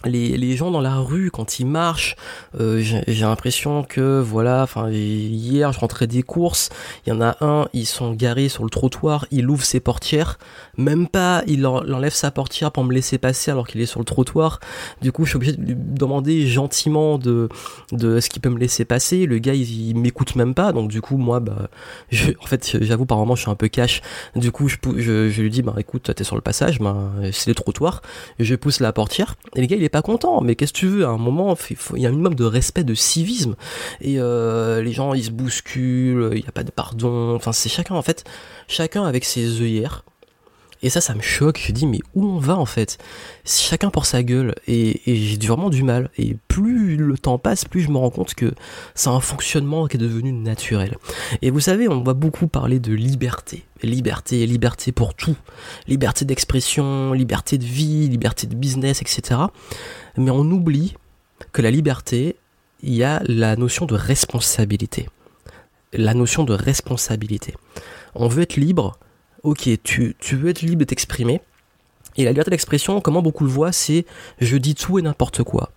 Les, 0.06 0.38
les, 0.38 0.56
gens 0.56 0.70
dans 0.70 0.80
la 0.80 0.98
rue 0.98 1.32
quand 1.32 1.60
ils 1.60 1.66
marchent, 1.66 2.16
euh, 2.60 2.80
j'ai 2.80 3.26
l'impression 3.26 3.84
que 3.84 4.20
voilà, 4.22 4.62
enfin 4.62 4.92
hier 4.92 5.74
je 5.74 5.80
rentrais 5.80 6.06
des 6.06 6.22
courses, 6.22 6.70
il 7.06 7.10
y 7.10 7.14
en 7.14 7.20
a 7.20 7.36
un, 7.42 7.68
ils 7.74 7.88
sont 7.88 8.14
garés 8.14 8.48
sur 8.48 8.64
le 8.64 8.70
trottoir, 8.70 9.26
il 9.32 9.50
ouvre 9.50 9.66
ses 9.66 9.80
portières, 9.80 10.38
même 10.78 11.08
pas, 11.08 11.42
il, 11.48 11.66
enlève 11.66 12.14
sa 12.14 12.30
portière 12.30 12.72
pour 12.72 12.84
me 12.84 12.94
laisser 12.94 13.18
passer 13.18 13.50
alors 13.50 13.68
qu'il 13.68 13.82
est 13.82 13.88
sur 13.88 14.00
le 14.00 14.06
trottoir. 14.06 14.60
Du 15.02 15.12
coup, 15.12 15.26
je 15.26 15.30
suis 15.30 15.38
obligé 15.38 15.54
de 15.54 15.62
lui 15.64 15.76
demander 15.76 16.46
gentiment 16.46 17.18
de 17.18 17.50
de 17.92 18.20
ce 18.20 18.30
qu'il 18.30 18.42
peut 18.42 18.50
me 18.50 18.60
laisser 18.60 18.86
passer. 18.86 19.26
Le 19.26 19.40
gars, 19.40 19.56
il, 19.56 19.96
m'écoute 19.96 20.36
même 20.36 20.54
pas, 20.54 20.74
donc 20.74 20.90
du 20.90 21.02
coup 21.02 21.18
moi, 21.18 21.40
bah, 21.40 21.70
je, 22.12 22.32
en 22.40 22.46
fait, 22.46 22.78
j'avoue 22.82 23.08
par 23.08 23.18
moment 23.18 23.36
je 23.36 23.42
suis 23.42 23.52
un 23.52 23.56
peu 23.56 23.68
cash. 23.68 24.02
Du 24.36 24.52
coup, 24.52 24.68
je, 24.68 24.78
je, 24.98 25.30
je 25.30 25.42
lui 25.42 25.50
dis 25.50 25.64
bah 25.64 25.74
écoute, 25.80 26.14
t'es 26.14 26.24
sur 26.24 26.36
le 26.36 26.42
passage, 26.42 26.80
bah, 26.80 26.96
c'est 27.32 27.50
le 27.50 27.56
trottoir, 27.56 28.04
je 28.40 28.54
pousse 28.54 28.80
la 28.80 28.94
portière 28.94 29.36
et 29.56 29.62
le 29.62 29.68
gars 29.68 29.76
il 29.76 29.84
est 29.84 29.87
pas 29.90 30.02
content, 30.02 30.42
mais 30.42 30.56
qu'est-ce 30.56 30.74
que 30.74 30.80
tu 30.80 30.88
veux 30.88 31.06
À 31.06 31.10
un 31.10 31.18
moment, 31.18 31.56
il 31.96 32.02
y 32.02 32.06
a 32.06 32.10
un 32.10 32.12
minimum 32.12 32.36
de 32.36 32.44
respect, 32.46 32.84
de 32.84 32.94
civisme. 32.94 33.56
Et 34.02 34.20
euh, 34.20 34.82
les 34.82 34.92
gens, 34.92 35.14
ils 35.14 35.26
se 35.26 35.32
bousculent, 35.32 36.30
il 36.34 36.42
n'y 36.42 36.48
a 36.48 36.52
pas 36.52 36.64
de 36.64 36.72
pardon. 36.72 37.36
Enfin, 37.36 37.52
c'est 37.52 37.70
chacun, 37.70 37.96
en 37.96 38.02
fait, 38.02 38.24
chacun 38.68 39.06
avec 39.06 39.26
ses 39.26 39.62
œillères. 39.62 40.04
Et 40.84 40.90
ça, 40.90 41.02
ça 41.02 41.16
me 41.16 41.22
choque. 41.22 41.64
Je 41.66 41.72
dis, 41.72 41.88
mais 41.88 42.00
où 42.14 42.26
on 42.26 42.38
va 42.38 42.58
en 42.58 42.66
fait? 42.66 42.98
Chacun 43.46 43.90
pour 43.90 44.06
sa 44.06 44.24
gueule. 44.24 44.54
Et, 44.68 45.10
et 45.10 45.16
j'ai 45.16 45.38
vraiment 45.48 45.70
du 45.70 45.84
mal. 45.84 46.10
Et 46.18 46.38
plus 46.48 46.98
le 46.98 47.18
temps 47.18 47.38
passe, 47.38 47.66
plus 47.66 47.82
je 47.82 47.90
me 47.90 47.98
rends 47.98 48.10
compte 48.10 48.34
que 48.36 48.54
c'est 48.96 49.10
un 49.10 49.20
fonctionnement 49.20 49.88
qui 49.88 49.98
est 49.98 50.00
devenu 50.00 50.32
naturel. 50.32 50.98
Et 51.42 51.50
vous 51.50 51.60
savez, 51.60 51.88
on 51.88 52.04
va 52.04 52.14
beaucoup 52.14 52.48
parler 52.48 52.80
de 52.80 52.94
liberté. 52.94 53.66
Liberté, 53.84 54.46
liberté 54.46 54.92
pour 54.92 55.14
tout. 55.14 55.38
Liberté 55.88 56.26
d'expression, 56.26 57.14
liberté 57.14 57.58
de 57.58 57.66
vie, 57.66 58.08
liberté 58.08 58.48
de 58.48 58.56
business, 58.56 59.02
etc. 59.02 59.42
Mais 60.18 60.32
on 60.32 60.42
oublie 60.52 60.96
que 61.52 61.62
la 61.62 61.72
liberté, 61.72 62.36
il 62.84 62.94
y 62.94 63.04
a 63.04 63.22
la 63.26 63.56
notion 63.56 63.86
de 63.86 63.96
responsabilité. 63.96 65.10
La 65.94 66.14
notion 66.14 66.44
de 66.44 66.54
responsabilité. 66.54 67.54
On 68.16 68.28
veut 68.28 68.44
être 68.44 68.58
libre 68.58 68.98
ok, 69.48 69.70
tu, 69.82 70.16
veux 70.34 70.50
être 70.50 70.62
libre 70.62 70.80
de 70.80 70.84
t'exprimer. 70.84 71.40
Et 72.18 72.26
la 72.26 72.32
liberté 72.32 72.52
d'expression, 72.52 73.00
comment 73.00 73.22
beaucoup 73.22 73.46
le 73.46 73.50
voient, 73.50 73.72
c'est 73.72 74.06
je 74.40 74.58
dis 74.58 74.76
tout 74.76 75.00
et 75.00 75.02
n'importe 75.02 75.44
quoi. 75.44 75.72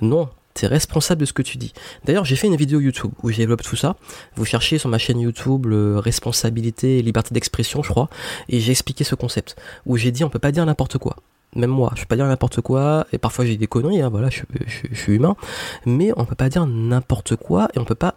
Non, 0.00 0.28
tu 0.54 0.64
es 0.64 0.68
responsable 0.68 1.20
de 1.20 1.26
ce 1.26 1.32
que 1.32 1.42
tu 1.42 1.56
dis. 1.56 1.72
D'ailleurs, 2.04 2.24
j'ai 2.24 2.34
fait 2.34 2.48
une 2.48 2.56
vidéo 2.56 2.80
YouTube 2.80 3.12
où 3.22 3.30
je 3.30 3.36
développe 3.36 3.62
tout 3.62 3.76
ça. 3.76 3.96
Vous 4.34 4.44
cherchez 4.44 4.78
sur 4.78 4.88
ma 4.88 4.98
chaîne 4.98 5.20
YouTube 5.20 5.66
le 5.66 5.98
responsabilité 5.98 6.98
et 6.98 7.02
liberté 7.02 7.32
d'expression, 7.32 7.82
je 7.84 7.90
crois, 7.90 8.08
et 8.48 8.58
j'ai 8.58 8.72
expliqué 8.72 9.04
ce 9.04 9.14
concept 9.14 9.54
où 9.86 9.96
j'ai 9.96 10.10
dit 10.10 10.24
on 10.24 10.28
peut 10.28 10.40
pas 10.40 10.50
dire 10.50 10.66
n'importe 10.66 10.98
quoi 10.98 11.16
même 11.54 11.70
moi, 11.70 11.92
je 11.94 12.02
peux 12.02 12.06
pas 12.06 12.16
dire 12.16 12.26
n'importe 12.26 12.60
quoi, 12.62 13.06
et 13.12 13.18
parfois 13.18 13.44
j'ai 13.44 13.56
des 13.56 13.66
conneries, 13.66 14.00
hein, 14.00 14.08
voilà, 14.08 14.30
je, 14.30 14.42
suis 14.94 15.12
humain, 15.12 15.36
mais 15.84 16.10
on 16.16 16.24
peut 16.24 16.34
pas 16.34 16.48
dire 16.48 16.66
n'importe 16.66 17.36
quoi, 17.36 17.68
et 17.74 17.78
on 17.78 17.84
peut 17.84 17.94
pas, 17.94 18.14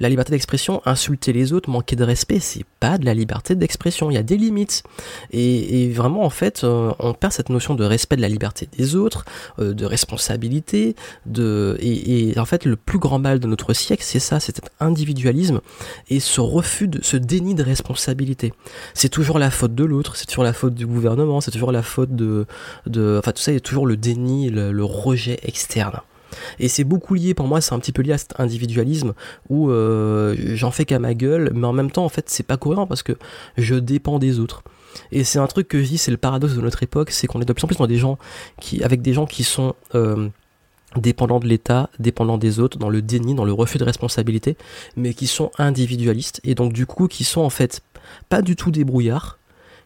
la 0.00 0.08
liberté 0.08 0.32
d'expression, 0.32 0.82
insulter 0.84 1.32
les 1.32 1.52
autres, 1.52 1.70
manquer 1.70 1.96
de 1.96 2.04
respect, 2.04 2.40
c'est 2.40 2.64
pas 2.80 2.98
de 2.98 3.06
la 3.06 3.14
liberté 3.14 3.54
d'expression, 3.54 4.10
il 4.10 4.14
y 4.14 4.18
a 4.18 4.22
des 4.22 4.36
limites, 4.36 4.82
et, 5.30 5.84
et 5.84 5.92
vraiment 5.92 6.24
en 6.24 6.30
fait, 6.30 6.62
euh, 6.64 6.92
on 6.98 7.14
perd 7.14 7.32
cette 7.32 7.48
notion 7.48 7.74
de 7.74 7.84
respect 7.84 8.16
de 8.16 8.22
la 8.22 8.28
liberté 8.28 8.68
des 8.76 8.96
autres, 8.96 9.24
euh, 9.60 9.72
de 9.72 9.86
responsabilité, 9.86 10.94
de, 11.24 11.78
et, 11.80 12.30
et, 12.30 12.38
en 12.38 12.44
fait 12.44 12.66
le 12.66 12.76
plus 12.76 12.98
grand 12.98 13.18
mal 13.18 13.40
de 13.40 13.46
notre 13.46 13.72
siècle, 13.72 14.02
c'est 14.04 14.18
ça, 14.18 14.40
c'est 14.40 14.54
cet 14.54 14.70
individualisme, 14.80 15.60
et 16.10 16.20
ce 16.20 16.42
refus 16.42 16.88
de, 16.88 17.02
ce 17.02 17.16
déni 17.16 17.54
de 17.54 17.62
responsabilité. 17.62 18.52
C'est 18.92 19.08
toujours 19.08 19.38
la 19.38 19.50
faute 19.50 19.74
de 19.74 19.84
l'autre, 19.84 20.16
c'est 20.16 20.26
toujours 20.26 20.44
la 20.44 20.52
faute 20.52 20.74
du 20.74 20.86
gouvernement, 20.86 21.40
c'est 21.40 21.50
toujours 21.50 21.72
la 21.72 21.82
faute 21.82 22.14
de 22.14 22.46
de, 22.86 23.16
enfin 23.18 23.32
tout 23.32 23.42
ça, 23.42 23.52
il 23.52 23.54
y 23.54 23.58
a 23.58 23.60
toujours 23.60 23.86
le 23.86 23.96
déni, 23.96 24.50
le, 24.50 24.84
rejet 24.84 25.38
externe. 25.42 26.00
Et 26.58 26.68
c'est 26.68 26.84
beaucoup 26.84 27.14
lié, 27.14 27.32
pour 27.32 27.46
moi, 27.46 27.60
c'est 27.60 27.74
un 27.74 27.78
petit 27.78 27.92
peu 27.92 28.02
lié 28.02 28.12
à 28.12 28.18
cet 28.18 28.38
individualisme 28.40 29.14
où 29.48 29.70
euh, 29.70 30.34
j'en 30.54 30.70
fais 30.70 30.84
qu'à 30.84 30.98
ma 30.98 31.14
gueule, 31.14 31.52
mais 31.54 31.66
en 31.66 31.72
même 31.72 31.90
temps, 31.90 32.04
en 32.04 32.08
fait, 32.08 32.28
c'est 32.28 32.42
pas 32.42 32.56
cohérent 32.56 32.86
parce 32.86 33.02
que 33.02 33.12
je 33.56 33.76
dépends 33.76 34.18
des 34.18 34.40
autres. 34.40 34.62
Et 35.12 35.24
c'est 35.24 35.38
un 35.38 35.46
truc 35.46 35.68
que 35.68 35.82
je 35.82 35.88
dis, 35.88 35.98
c'est 35.98 36.10
le 36.10 36.16
paradoxe 36.16 36.54
de 36.54 36.60
notre 36.60 36.82
époque, 36.82 37.10
c'est 37.10 37.26
qu'on 37.26 37.40
est 37.40 37.44
de 37.44 37.52
plus 37.52 37.64
en 37.64 37.68
plus 37.68 37.86
des 37.86 37.96
gens 37.96 38.18
qui, 38.60 38.82
avec 38.82 39.00
des 39.00 39.12
gens 39.12 39.26
qui 39.26 39.44
sont 39.44 39.74
euh, 39.94 40.28
dépendants 40.96 41.40
de 41.40 41.46
l'État, 41.46 41.90
dépendants 41.98 42.38
des 42.38 42.60
autres, 42.60 42.78
dans 42.78 42.88
le 42.88 43.02
déni, 43.02 43.34
dans 43.34 43.44
le 43.44 43.52
refus 43.52 43.78
de 43.78 43.84
responsabilité, 43.84 44.56
mais 44.96 45.14
qui 45.14 45.26
sont 45.26 45.50
individualistes 45.58 46.40
et 46.44 46.54
donc 46.54 46.72
du 46.72 46.86
coup 46.86 47.08
qui 47.08 47.24
sont 47.24 47.40
en 47.40 47.50
fait 47.50 47.82
pas 48.28 48.42
du 48.42 48.56
tout 48.56 48.70
des 48.70 48.84
brouillards, 48.84 49.38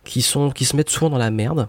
qui 0.04 0.22
sont, 0.22 0.50
qui 0.50 0.64
se 0.64 0.76
mettent 0.76 0.90
souvent 0.90 1.10
dans 1.10 1.18
la 1.18 1.30
merde 1.30 1.68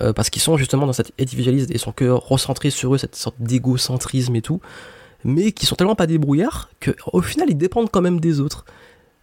euh, 0.00 0.12
parce 0.12 0.30
qu'ils 0.30 0.42
sont 0.42 0.56
justement 0.56 0.86
dans 0.86 0.92
cette 0.92 1.12
individualisme 1.20 1.72
et 1.72 1.78
sont 1.78 1.92
que 1.92 2.06
recentrés 2.06 2.70
sur 2.70 2.94
eux, 2.94 2.98
cette 2.98 3.16
sorte 3.16 3.36
d'égocentrisme 3.38 4.34
et 4.36 4.42
tout, 4.42 4.60
mais 5.24 5.52
qui 5.52 5.66
sont 5.66 5.76
tellement 5.76 5.94
pas 5.94 6.06
débrouillards 6.06 6.70
que 6.80 6.92
au 7.12 7.22
final 7.22 7.48
ils 7.50 7.56
dépendent 7.56 7.90
quand 7.90 8.02
même 8.02 8.20
des 8.20 8.40
autres. 8.40 8.64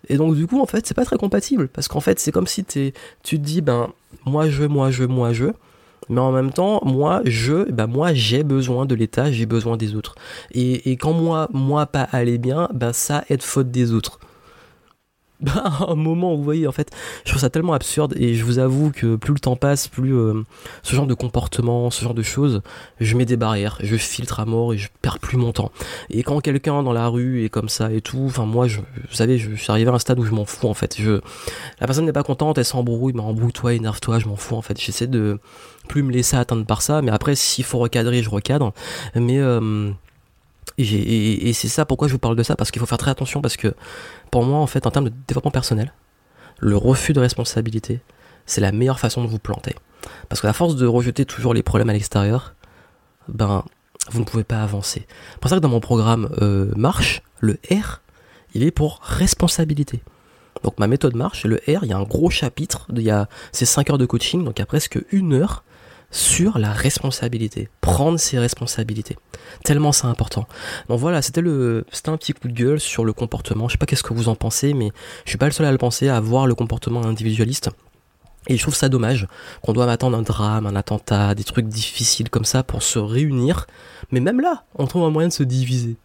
Et 0.10 0.18
donc 0.18 0.36
du 0.36 0.48
coup 0.48 0.60
en 0.60 0.66
fait 0.66 0.86
c'est 0.86 0.94
pas 0.94 1.06
très 1.06 1.18
compatible 1.18 1.68
parce 1.68 1.88
qu'en 1.88 2.00
fait 2.00 2.20
c'est 2.20 2.32
comme 2.32 2.48
si 2.48 2.64
tu 2.64 2.92
te 3.24 3.36
dis 3.36 3.62
ben 3.62 3.92
moi 4.26 4.50
je, 4.50 4.64
moi 4.64 4.90
je, 4.92 5.04
moi 5.04 5.32
je, 5.32 5.46
mais 6.10 6.20
en 6.20 6.32
même 6.32 6.52
temps 6.52 6.82
moi 6.84 7.22
je, 7.26 7.72
ben 7.72 7.88
moi 7.88 8.14
j'ai 8.14 8.44
besoin 8.44 8.86
de 8.86 8.96
l'État, 8.96 9.32
j'ai 9.32 9.46
besoin 9.46 9.78
des 9.78 9.96
autres. 9.96 10.16
Et, 10.54 10.98
quand 10.98 11.14
moi 11.14 11.48
moi 11.54 11.86
pas 11.86 12.04
aller 12.12 12.38
bien, 12.38 12.68
ben 12.74 12.94
ça 12.94 13.24
est 13.30 13.42
faute 13.42 13.72
des 13.72 13.94
autres. 13.94 14.20
bah, 15.54 15.88
un 15.88 15.96
moment 15.96 16.34
où 16.34 16.38
vous 16.38 16.44
voyez 16.44 16.68
en 16.68 16.72
fait 16.72 16.92
je 17.26 17.32
trouve 17.32 17.42
ça 17.42 17.50
tellement 17.50 17.74
absurde 17.74 18.14
et 18.18 18.36
je 18.36 18.46
vous 18.46 18.60
avoue 18.60 18.92
que 18.92 19.16
plus 19.16 19.34
le 19.34 19.40
temps 19.40 19.56
passe 19.56 19.88
plus 19.88 20.16
euh, 20.16 20.44
ce 20.84 20.96
genre 20.96 21.08
de 21.08 21.14
comportement 21.14 21.90
ce 21.90 22.04
genre 22.04 22.14
de 22.14 22.22
choses 22.22 22.62
je 23.00 23.18
mets 23.18 23.26
des 23.26 23.38
barrières 23.38 23.78
je 23.82 23.96
filtre 23.96 24.40
à 24.40 24.46
mort 24.46 24.74
et 24.74 24.78
je 24.78 24.90
perds 25.02 25.20
plus 25.20 25.38
mon 25.38 25.52
temps. 25.52 25.72
Et 26.10 26.24
quand 26.24 26.40
quelqu'un 26.42 26.84
dans 26.84 26.94
la 26.94 27.08
rue 27.08 27.44
est 27.44 27.50
comme 27.50 27.70
ça 27.70 27.92
et 27.92 28.02
tout 28.02 28.24
enfin 28.26 28.46
moi 28.46 28.68
je, 28.68 28.80
vous 28.80 29.16
savez 29.16 29.38
je, 29.38 29.56
suis 29.56 29.72
arrivé 29.72 29.90
à 29.90 29.94
un 29.94 30.00
stade 30.00 30.20
où 30.20 30.24
je 30.24 30.32
m'en 30.32 30.46
fous 30.46 30.68
en 30.68 30.74
fait. 30.74 30.96
Je 31.00 31.22
la 31.80 31.88
personne 31.88 32.06
n'est 32.06 32.14
pas 32.14 32.24
contente 32.24 32.58
elle 32.58 32.66
s'embrouille 32.66 33.14
mais 33.14 33.22
embrouille-toi 33.22 33.74
énerve-toi 33.74 34.20
je 34.20 34.28
m'en 34.28 34.36
fous 34.36 34.56
en 34.56 34.62
fait. 34.62 34.80
J'essaie 34.80 35.08
de 35.08 35.40
plus 35.88 36.04
me 36.04 36.12
laisser 36.12 36.38
atteindre 36.38 36.66
par 36.66 36.82
ça 36.82 37.02
mais 37.02 37.12
après 37.12 37.36
s'il 37.36 37.64
faut 37.64 37.80
recadrer 37.80 38.24
je 38.24 38.30
recadre. 38.30 38.74
Mais 39.16 39.40
euh, 39.40 39.92
et, 40.78 41.50
et 41.50 41.54
c'est 41.54 41.68
ça 41.68 41.86
pourquoi 41.86 42.08
je 42.08 42.14
vous 42.14 42.20
parle 42.20 42.36
de 42.36 42.44
ça, 42.44 42.56
parce 42.56 42.72
qu'il 42.72 42.80
faut 42.80 42.86
faire 42.86 42.98
très 42.98 43.12
attention, 43.12 43.42
parce 43.42 43.58
que 43.58 43.74
pour 44.32 44.44
moi, 44.44 44.60
en 44.60 44.68
fait, 44.68 44.88
en 44.88 44.92
termes 44.92 45.06
de 45.06 45.14
développement 45.28 45.52
personnel, 45.52 45.94
le 46.60 46.78
refus 46.78 47.14
de 47.14 47.20
responsabilité, 47.20 48.00
c'est 48.46 48.62
la 48.62 48.72
meilleure 48.72 49.00
façon 49.00 49.24
de 49.24 49.28
vous 49.28 49.40
planter. 49.40 49.76
Parce 50.30 50.42
que 50.42 50.48
la 50.48 50.54
force 50.54 50.76
de 50.76 50.88
rejeter 50.88 51.26
toujours 51.26 51.54
les 51.54 51.64
problèmes 51.64 51.90
à 51.90 51.94
l'extérieur, 51.94 52.56
ben, 53.28 53.64
vous 54.10 54.20
ne 54.20 54.26
pouvez 54.26 54.44
pas 54.44 54.64
avancer. 54.64 55.06
C'est 55.34 55.40
pour 55.40 55.50
ça 55.50 55.58
que 55.58 55.62
dans 55.62 55.70
mon 55.70 55.80
programme 55.80 56.30
euh, 56.42 56.72
Marche, 56.76 57.22
le 57.40 57.60
R, 57.70 58.02
il 58.54 58.64
est 58.64 58.72
pour 58.72 59.00
responsabilité. 59.04 60.02
Donc 60.64 60.80
ma 60.80 60.88
méthode 60.88 61.16
marche, 61.16 61.46
le 61.46 61.58
R, 61.68 61.84
il 61.84 61.90
y 61.90 61.94
a 61.94 61.98
un 61.98 62.04
gros 62.04 62.30
chapitre, 62.30 62.86
il 62.94 63.02
y 63.02 63.10
a 63.10 63.28
c'est 63.52 63.66
5 63.66 63.90
heures 63.90 63.98
de 63.98 64.06
coaching, 64.06 64.44
donc 64.44 64.60
il 64.60 64.62
y 64.62 64.64
a 64.64 64.68
presque 64.68 65.00
une 65.12 65.34
heure 65.34 65.64
sur 66.12 66.60
la 66.60 66.74
responsabilité, 66.74 67.70
prendre 67.80 68.20
ses 68.20 68.38
responsabilités. 68.38 69.18
Tellement 69.64 69.92
c'est 69.92 70.08
important. 70.08 70.46
Donc 70.90 71.00
voilà, 71.00 71.22
c'était 71.22 71.42
le, 71.42 71.86
c'était 71.92 72.10
un 72.10 72.18
petit 72.18 72.34
coup 72.34 72.48
de 72.48 72.54
gueule 72.54 72.80
sur 72.80 73.06
le 73.06 73.14
comportement. 73.14 73.68
Je 73.68 73.74
sais 73.74 73.78
pas 73.78 73.86
qu'est-ce 73.86 74.04
que 74.04 74.14
vous 74.14 74.30
en 74.30 74.36
pensez, 74.36 74.74
mais 74.74 74.92
je 75.26 75.30
suis 75.30 75.38
pas 75.38 75.46
le 75.46 75.52
seul 75.52 75.66
à 75.66 75.72
le 75.72 75.78
penser, 75.78 76.10
à 76.10 76.20
voir 76.20 76.48
le 76.48 76.56
comportement 76.56 77.04
individualiste. 77.04 77.70
Et 78.48 78.58
je 78.58 78.62
trouve 78.62 78.76
ça 78.76 78.90
dommage 78.90 79.28
qu'on 79.62 79.74
doive 79.74 79.90
attendre 79.90 80.18
un 80.18 80.24
drame, 80.24 80.66
un 80.66 80.76
attentat, 80.76 81.36
des 81.36 81.44
trucs 81.44 81.68
difficiles 81.68 82.30
comme 82.30 82.46
ça 82.46 82.64
pour 82.64 82.82
se 82.82 82.98
réunir. 82.98 83.68
Mais 84.12 84.20
même 84.20 84.42
là, 84.42 84.66
on 84.76 84.88
trouve 84.88 85.04
un 85.04 85.12
moyen 85.12 85.30
de 85.30 85.34
se 85.34 85.44
diviser. 85.44 85.96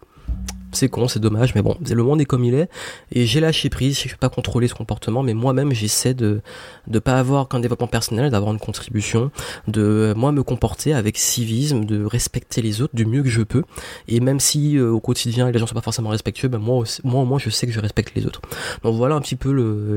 C'est 0.73 0.89
con, 0.89 1.07
c'est 1.07 1.19
dommage, 1.19 1.55
mais 1.55 1.61
bon, 1.61 1.77
le 1.89 2.03
monde 2.03 2.19
est 2.19 2.25
comme 2.25 2.43
il 2.43 2.53
est. 2.53 2.69
Et 3.11 3.25
j'ai 3.25 3.39
lâché 3.39 3.69
prise, 3.69 3.97
je 3.99 4.07
ne 4.07 4.11
peux 4.11 4.17
pas 4.17 4.29
contrôler 4.29 4.67
ce 4.67 4.73
comportement, 4.73 5.23
mais 5.23 5.33
moi-même, 5.33 5.71
j'essaie 5.73 6.13
de 6.13 6.41
ne 6.87 6.99
pas 6.99 7.17
avoir 7.17 7.47
qu'un 7.47 7.59
développement 7.59 7.87
personnel, 7.87 8.31
d'avoir 8.31 8.51
une 8.51 8.59
contribution, 8.59 9.31
de 9.67 10.13
moi 10.17 10.31
me 10.31 10.43
comporter 10.43 10.93
avec 10.93 11.17
civisme, 11.17 11.85
de 11.85 12.03
respecter 12.03 12.61
les 12.61 12.81
autres 12.81 12.95
du 12.95 13.05
mieux 13.05 13.23
que 13.23 13.29
je 13.29 13.43
peux. 13.43 13.63
Et 14.07 14.19
même 14.19 14.39
si 14.39 14.77
euh, 14.77 14.91
au 14.91 14.99
quotidien 14.99 15.49
les 15.49 15.59
gens 15.59 15.67
sont 15.67 15.75
pas 15.75 15.81
forcément 15.81 16.09
respectueux, 16.09 16.49
ben 16.49 16.59
moi, 16.59 16.83
moi 17.03 17.21
au 17.21 17.25
moins 17.25 17.39
je 17.39 17.49
sais 17.49 17.65
que 17.65 17.73
je 17.73 17.79
respecte 17.79 18.13
les 18.15 18.25
autres. 18.25 18.41
Donc 18.83 18.95
voilà 18.95 19.15
un 19.15 19.21
petit 19.21 19.35
peu 19.35 19.51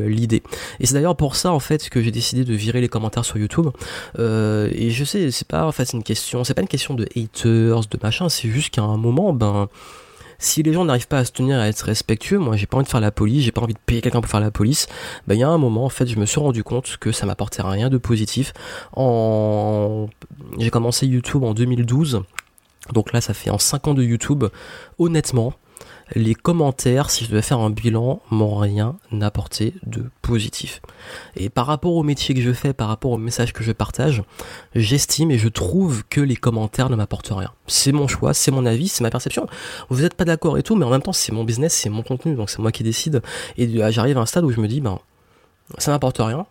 l'idée. 0.07 0.43
Et 0.79 0.87
c'est 0.87 0.95
d'ailleurs 0.95 1.17
pour 1.17 1.37
ça 1.37 1.53
en 1.53 1.61
fait 1.61 1.89
que 1.89 2.01
j'ai 2.01 2.11
décidé 2.11 2.45
de 2.45 2.55
virer 2.55 2.81
les 2.81 2.89
commentaires 2.89 3.25
sur 3.25 3.37
YouTube. 3.39 3.69
Euh, 4.19 4.69
et 4.73 4.91
je 4.91 5.05
sais, 5.05 5.31
c'est 5.31 5.49
pas 5.49 5.67
en 5.67 5.73
fait 5.73 5.93
une 5.93 6.03
question, 6.03 6.45
c'est 6.45 6.55
pas 6.55 6.63
une 6.63 6.69
question 6.69 6.95
de 6.95 7.09
haters, 7.17 7.81
de 7.81 7.99
machin, 8.03 8.29
c'est 8.29 8.49
juste 8.49 8.71
qu'à 8.71 8.83
un 8.83 8.97
moment, 8.97 9.33
ben 9.33 9.69
si 10.41 10.63
les 10.63 10.73
gens 10.73 10.85
n'arrivent 10.85 11.07
pas 11.07 11.19
à 11.19 11.25
se 11.25 11.33
tenir 11.33 11.61
à 11.61 11.69
être 11.69 11.83
respectueux, 11.83 12.39
moi 12.39 12.57
j'ai 12.57 12.67
pas 12.67 12.79
envie 12.79 12.85
de 12.87 12.91
faire 12.91 13.01
la 13.01 13.13
police, 13.13 13.45
j'ai 13.45 13.53
pas 13.53 13.61
envie 13.61 13.75
de 13.75 13.79
payer 13.79 14.01
quelqu'un 14.01 14.21
pour 14.21 14.31
faire 14.31 14.41
la 14.41 14.51
police, 14.51 14.89
ben 15.29 15.35
il 15.35 15.41
y 15.41 15.45
a 15.45 15.49
un 15.49 15.59
moment 15.59 15.85
en 15.85 15.91
fait 15.91 16.07
je 16.07 16.19
me 16.19 16.27
suis 16.27 16.41
rendu 16.41 16.65
compte 16.65 16.97
que 16.97 17.13
ça 17.13 17.27
m'apportait 17.27 17.63
rien 17.63 17.89
de 17.91 17.99
positif. 17.99 18.53
En... 18.95 20.09
J'ai 20.59 20.71
commencé 20.71 21.07
YouTube 21.07 21.45
en 21.45 21.55
2012, 21.55 22.23
donc 22.93 23.13
là 23.13 23.21
ça 23.21 23.35
fait 23.35 23.51
en 23.51 23.59
5 23.59 23.89
ans 23.89 23.95
de 23.95 24.03
YouTube, 24.03 24.45
honnêtement, 24.99 25.53
les 26.15 26.35
commentaires, 26.35 27.11
si 27.11 27.25
je 27.25 27.31
devais 27.31 27.43
faire 27.43 27.61
un 27.61 27.71
bilan, 27.71 28.21
m'ont 28.31 28.57
rien 28.57 28.97
apporté 29.21 29.75
de 29.85 30.05
positif. 30.23 30.81
Et 31.37 31.49
par 31.49 31.67
rapport 31.67 31.95
au 31.95 32.03
métier 32.03 32.35
que 32.35 32.41
je 32.41 32.53
fais, 32.53 32.73
par 32.73 32.89
rapport 32.89 33.13
au 33.13 33.19
message 33.19 33.53
que 33.53 33.63
je 33.63 33.73
partage, 33.73 34.23
j'estime 34.75 35.31
et 35.31 35.39
je 35.39 35.49
trouve 35.49 36.05
que 36.09 36.21
les 36.21 36.37
commentaires 36.37 36.91
ne 36.91 36.97
m'apportent 36.97 37.33
rien. 37.33 37.53
C'est 37.67 37.93
mon 37.93 38.09
choix, 38.09 38.35
c'est 38.35 38.51
mon 38.51 38.67
avis, 38.67 38.89
c'est 38.89 39.03
ma 39.03 39.11
perception. 39.11 39.47
Vous 39.89 40.03
n'êtes 40.03 40.15
pas 40.15 40.25
d'accord 40.25 40.59
et 40.59 40.63
tout, 40.63 40.75
mais 40.75 40.85
en 40.85 40.91
même 40.91 41.03
temps, 41.03 41.13
c'est 41.13 41.33
mon 41.33 41.45
business, 41.45 41.75
c'est 41.75 41.91
mon 41.91 42.03
contenu, 42.03 42.35
donc 42.35 42.51
c'est 42.51 42.61
moi 42.61 42.73
qui 42.73 42.83
décide. 42.83 43.23
Et 43.57 43.67
euh, 43.81 43.91
j'arrive 43.91 44.19
à 44.19 44.23
un 44.23 44.27
stade 44.27 44.45
où 44.45 44.51
je 44.51 44.61
me 44.61 44.69
dis, 44.69 44.81
ben, 44.81 44.99
ça 45.79 45.93
m'apporte 45.93 46.19
rien. 46.19 46.47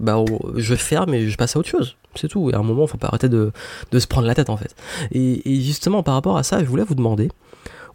Bah, 0.00 0.24
je 0.56 0.74
ferme 0.74 1.14
et 1.14 1.28
je 1.28 1.36
passe 1.36 1.56
à 1.56 1.58
autre 1.58 1.68
chose. 1.68 1.96
C'est 2.14 2.28
tout. 2.28 2.50
Et 2.50 2.54
à 2.54 2.58
un 2.58 2.62
moment, 2.62 2.84
il 2.84 2.88
faut 2.88 2.98
pas 2.98 3.08
arrêter 3.08 3.28
de, 3.28 3.52
se 3.92 4.06
prendre 4.06 4.26
la 4.26 4.34
tête, 4.34 4.50
en 4.50 4.56
fait. 4.56 4.74
et 5.12 5.60
justement, 5.60 6.02
par 6.02 6.14
rapport 6.14 6.36
à 6.36 6.42
ça, 6.42 6.60
je 6.60 6.64
voulais 6.64 6.84
vous 6.84 6.94
demander, 6.94 7.30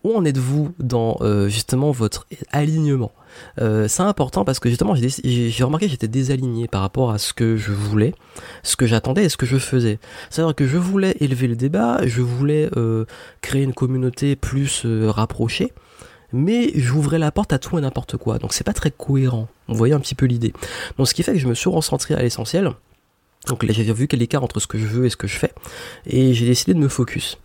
où 0.03 0.15
en 0.15 0.25
êtes-vous 0.25 0.73
dans 0.79 1.17
euh, 1.21 1.49
justement 1.49 1.91
votre 1.91 2.27
alignement? 2.51 3.11
Euh, 3.59 3.87
C'est 3.87 4.03
important 4.03 4.45
parce 4.45 4.59
que 4.59 4.69
justement 4.69 4.95
j'ai 4.95 5.63
remarqué 5.63 5.85
que 5.85 5.91
j'étais 5.91 6.07
désaligné 6.07 6.67
par 6.67 6.81
rapport 6.81 7.11
à 7.11 7.17
ce 7.17 7.33
que 7.33 7.57
je 7.57 7.71
voulais, 7.71 8.13
ce 8.63 8.75
que 8.75 8.85
j'attendais 8.85 9.25
et 9.25 9.29
ce 9.29 9.37
que 9.37 9.45
je 9.45 9.57
faisais. 9.57 9.99
C'est-à-dire 10.29 10.55
que 10.55 10.67
je 10.67 10.77
voulais 10.77 11.15
élever 11.19 11.47
le 11.47 11.55
débat, 11.55 12.05
je 12.05 12.21
voulais 12.21 12.69
euh, 12.77 13.05
créer 13.41 13.63
une 13.63 13.73
communauté 13.73 14.35
plus 14.35 14.85
rapprochée, 14.85 15.73
mais 16.33 16.71
j'ouvrais 16.75 17.19
la 17.19 17.31
porte 17.31 17.53
à 17.53 17.59
tout 17.59 17.77
et 17.77 17.81
n'importe 17.81 18.17
quoi. 18.17 18.39
Donc 18.39 18.53
c'est 18.53 18.63
pas 18.63 18.73
très 18.73 18.91
cohérent. 18.91 19.47
Vous 19.67 19.75
voyez 19.75 19.93
un 19.93 19.99
petit 19.99 20.15
peu 20.15 20.25
l'idée. 20.25 20.53
Donc 20.97 21.07
ce 21.07 21.13
qui 21.13 21.23
fait 21.23 21.33
que 21.33 21.39
je 21.39 21.47
me 21.47 21.55
suis 21.55 21.69
recentré 21.69 22.13
à 22.13 22.21
l'essentiel. 22.21 22.71
Donc 23.47 23.63
là 23.63 23.71
j'ai 23.73 23.91
vu 23.93 24.07
quel 24.07 24.21
écart 24.21 24.43
entre 24.43 24.59
ce 24.59 24.67
que 24.67 24.77
je 24.77 24.85
veux 24.85 25.05
et 25.05 25.09
ce 25.09 25.17
que 25.17 25.27
je 25.27 25.37
fais. 25.37 25.53
Et 26.05 26.33
j'ai 26.33 26.45
décidé 26.45 26.73
de 26.73 26.79
me 26.79 26.89
focus. 26.89 27.37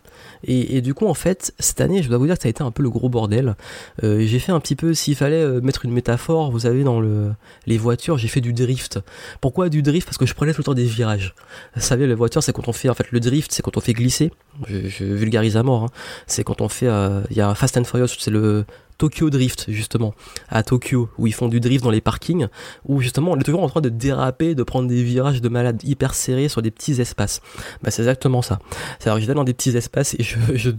Et, 0.43 0.81
du 0.81 0.93
coup, 0.93 1.07
en 1.07 1.13
fait, 1.13 1.53
cette 1.59 1.81
année, 1.81 2.03
je 2.03 2.09
dois 2.09 2.17
vous 2.17 2.27
dire 2.27 2.35
que 2.35 2.43
ça 2.43 2.47
a 2.47 2.49
été 2.49 2.63
un 2.63 2.71
peu 2.71 2.83
le 2.83 2.89
gros 2.89 3.09
bordel. 3.09 3.55
Euh, 4.03 4.25
j'ai 4.25 4.39
fait 4.39 4.51
un 4.51 4.59
petit 4.59 4.75
peu, 4.75 4.93
s'il 4.93 5.15
fallait 5.15 5.41
euh, 5.41 5.61
mettre 5.61 5.85
une 5.85 5.91
métaphore, 5.91 6.51
vous 6.51 6.59
savez, 6.59 6.83
dans 6.83 6.99
le, 6.99 7.31
les 7.65 7.77
voitures, 7.77 8.17
j'ai 8.17 8.27
fait 8.27 8.41
du 8.41 8.53
drift. 8.53 8.99
Pourquoi 9.41 9.69
du 9.69 9.81
drift? 9.81 10.05
Parce 10.05 10.17
que 10.17 10.25
je 10.25 10.33
prenais 10.33 10.53
tout 10.53 10.61
le 10.61 10.65
temps 10.65 10.73
des 10.73 10.85
virages. 10.85 11.33
Vous 11.75 11.81
savez, 11.81 12.07
les 12.07 12.13
voitures, 12.13 12.43
c'est 12.43 12.53
quand 12.53 12.67
on 12.67 12.73
fait, 12.73 12.89
en 12.89 12.93
fait, 12.93 13.11
le 13.11 13.19
drift, 13.19 13.51
c'est 13.51 13.63
quand 13.63 13.77
on 13.77 13.81
fait 13.81 13.93
glisser. 13.93 14.31
Je, 14.67 15.03
vulgarise 15.03 15.57
à 15.57 15.63
mort. 15.63 15.83
Hein. 15.83 15.89
C'est 16.27 16.43
quand 16.43 16.61
on 16.61 16.69
fait, 16.69 16.87
euh, 16.87 17.21
il 17.29 17.37
y 17.37 17.41
a 17.41 17.53
Fast 17.55 17.77
and 17.77 17.83
Furious, 17.83 18.07
c'est 18.19 18.31
le 18.31 18.65
Tokyo 18.97 19.29
Drift 19.29 19.65
justement 19.69 20.13
à 20.49 20.63
Tokyo 20.63 21.09
où 21.17 21.27
ils 21.27 21.33
font 21.33 21.47
du 21.47 21.59
drift 21.59 21.83
dans 21.83 21.91
les 21.91 22.01
parkings 22.01 22.47
où 22.85 23.01
justement 23.01 23.31
on 23.31 23.39
est 23.39 23.43
toujours 23.43 23.63
en 23.63 23.69
train 23.69 23.81
de 23.81 23.89
déraper 23.89 24.55
de 24.55 24.63
prendre 24.63 24.87
des 24.87 25.03
virages 25.03 25.41
de 25.41 25.49
malade 25.49 25.81
hyper 25.83 26.13
serrés 26.13 26.49
sur 26.49 26.61
des 26.61 26.71
petits 26.71 26.99
espaces. 27.01 27.41
Bah 27.83 27.91
c'est 27.91 28.01
exactement 28.01 28.41
ça. 28.41 28.59
C'est 28.99 29.09
alors 29.09 29.19
j'étais 29.19 29.33
dans 29.33 29.43
des 29.43 29.53
petits 29.53 29.75
espaces 29.75 30.15
et 30.15 30.23
je, 30.23 30.37
je, 30.55 30.71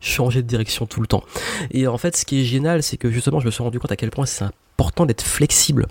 changeais 0.00 0.42
de 0.42 0.46
direction 0.46 0.86
tout 0.86 1.00
le 1.00 1.06
temps. 1.06 1.22
Et 1.70 1.86
en 1.86 1.98
fait 1.98 2.16
ce 2.16 2.24
qui 2.24 2.40
est 2.40 2.44
génial 2.44 2.82
c'est 2.82 2.96
que 2.96 3.10
justement 3.10 3.40
je 3.40 3.46
me 3.46 3.50
suis 3.50 3.62
rendu 3.62 3.78
compte 3.78 3.92
à 3.92 3.96
quel 3.96 4.10
point 4.10 4.26
c'est 4.26 4.44
un 4.44 4.52
important 4.80 5.04
d'être 5.04 5.22
flexible. 5.22 5.86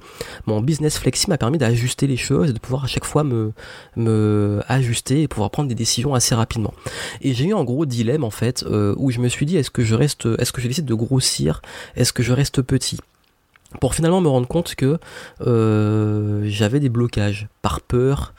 Mon 0.48 0.62
business 0.62 0.98
flexible 0.98 1.32
m'a 1.32 1.38
permis 1.38 1.60
d'ajuster 1.60 2.08
les 2.08 2.18
choses, 2.18 2.50
et 2.50 2.54
de 2.54 2.60
pouvoir 2.60 2.86
à 2.86 2.88
chaque 2.88 3.06
fois 3.06 3.24
me, 3.24 3.54
me 3.96 4.62
ajuster 4.68 5.22
et 5.22 5.28
pouvoir 5.28 5.52
prendre 5.52 5.70
des 5.70 5.76
décisions 5.76 6.16
assez 6.16 6.34
rapidement. 6.34 6.74
Et 7.22 7.36
j'ai 7.36 7.46
eu 7.46 7.54
un 7.54 7.64
gros 7.64 7.86
dilemme 7.86 8.24
en 8.24 8.32
fait 8.32 8.64
euh, 8.64 8.96
où 8.98 9.12
je 9.12 9.20
me 9.20 9.30
suis 9.30 9.46
dit 9.46 9.58
est-ce 9.58 9.70
que 9.70 9.84
je 9.84 9.94
reste, 9.94 10.28
est-ce 10.40 10.52
que 10.52 10.60
je 10.62 10.68
décide 10.68 10.86
de 10.86 10.96
grossir, 10.96 11.62
est-ce 11.96 12.12
que 12.14 12.24
je 12.24 12.34
reste 12.34 12.64
petit? 12.64 12.98
Pour 13.80 13.94
finalement 13.94 14.22
me 14.22 14.28
rendre 14.28 14.48
compte 14.48 14.74
que 14.74 14.98
euh, 15.46 16.42
j'avais 16.46 16.80
des 16.80 16.90
blocages 16.90 17.48
par 17.62 17.82
peur, 17.82 18.34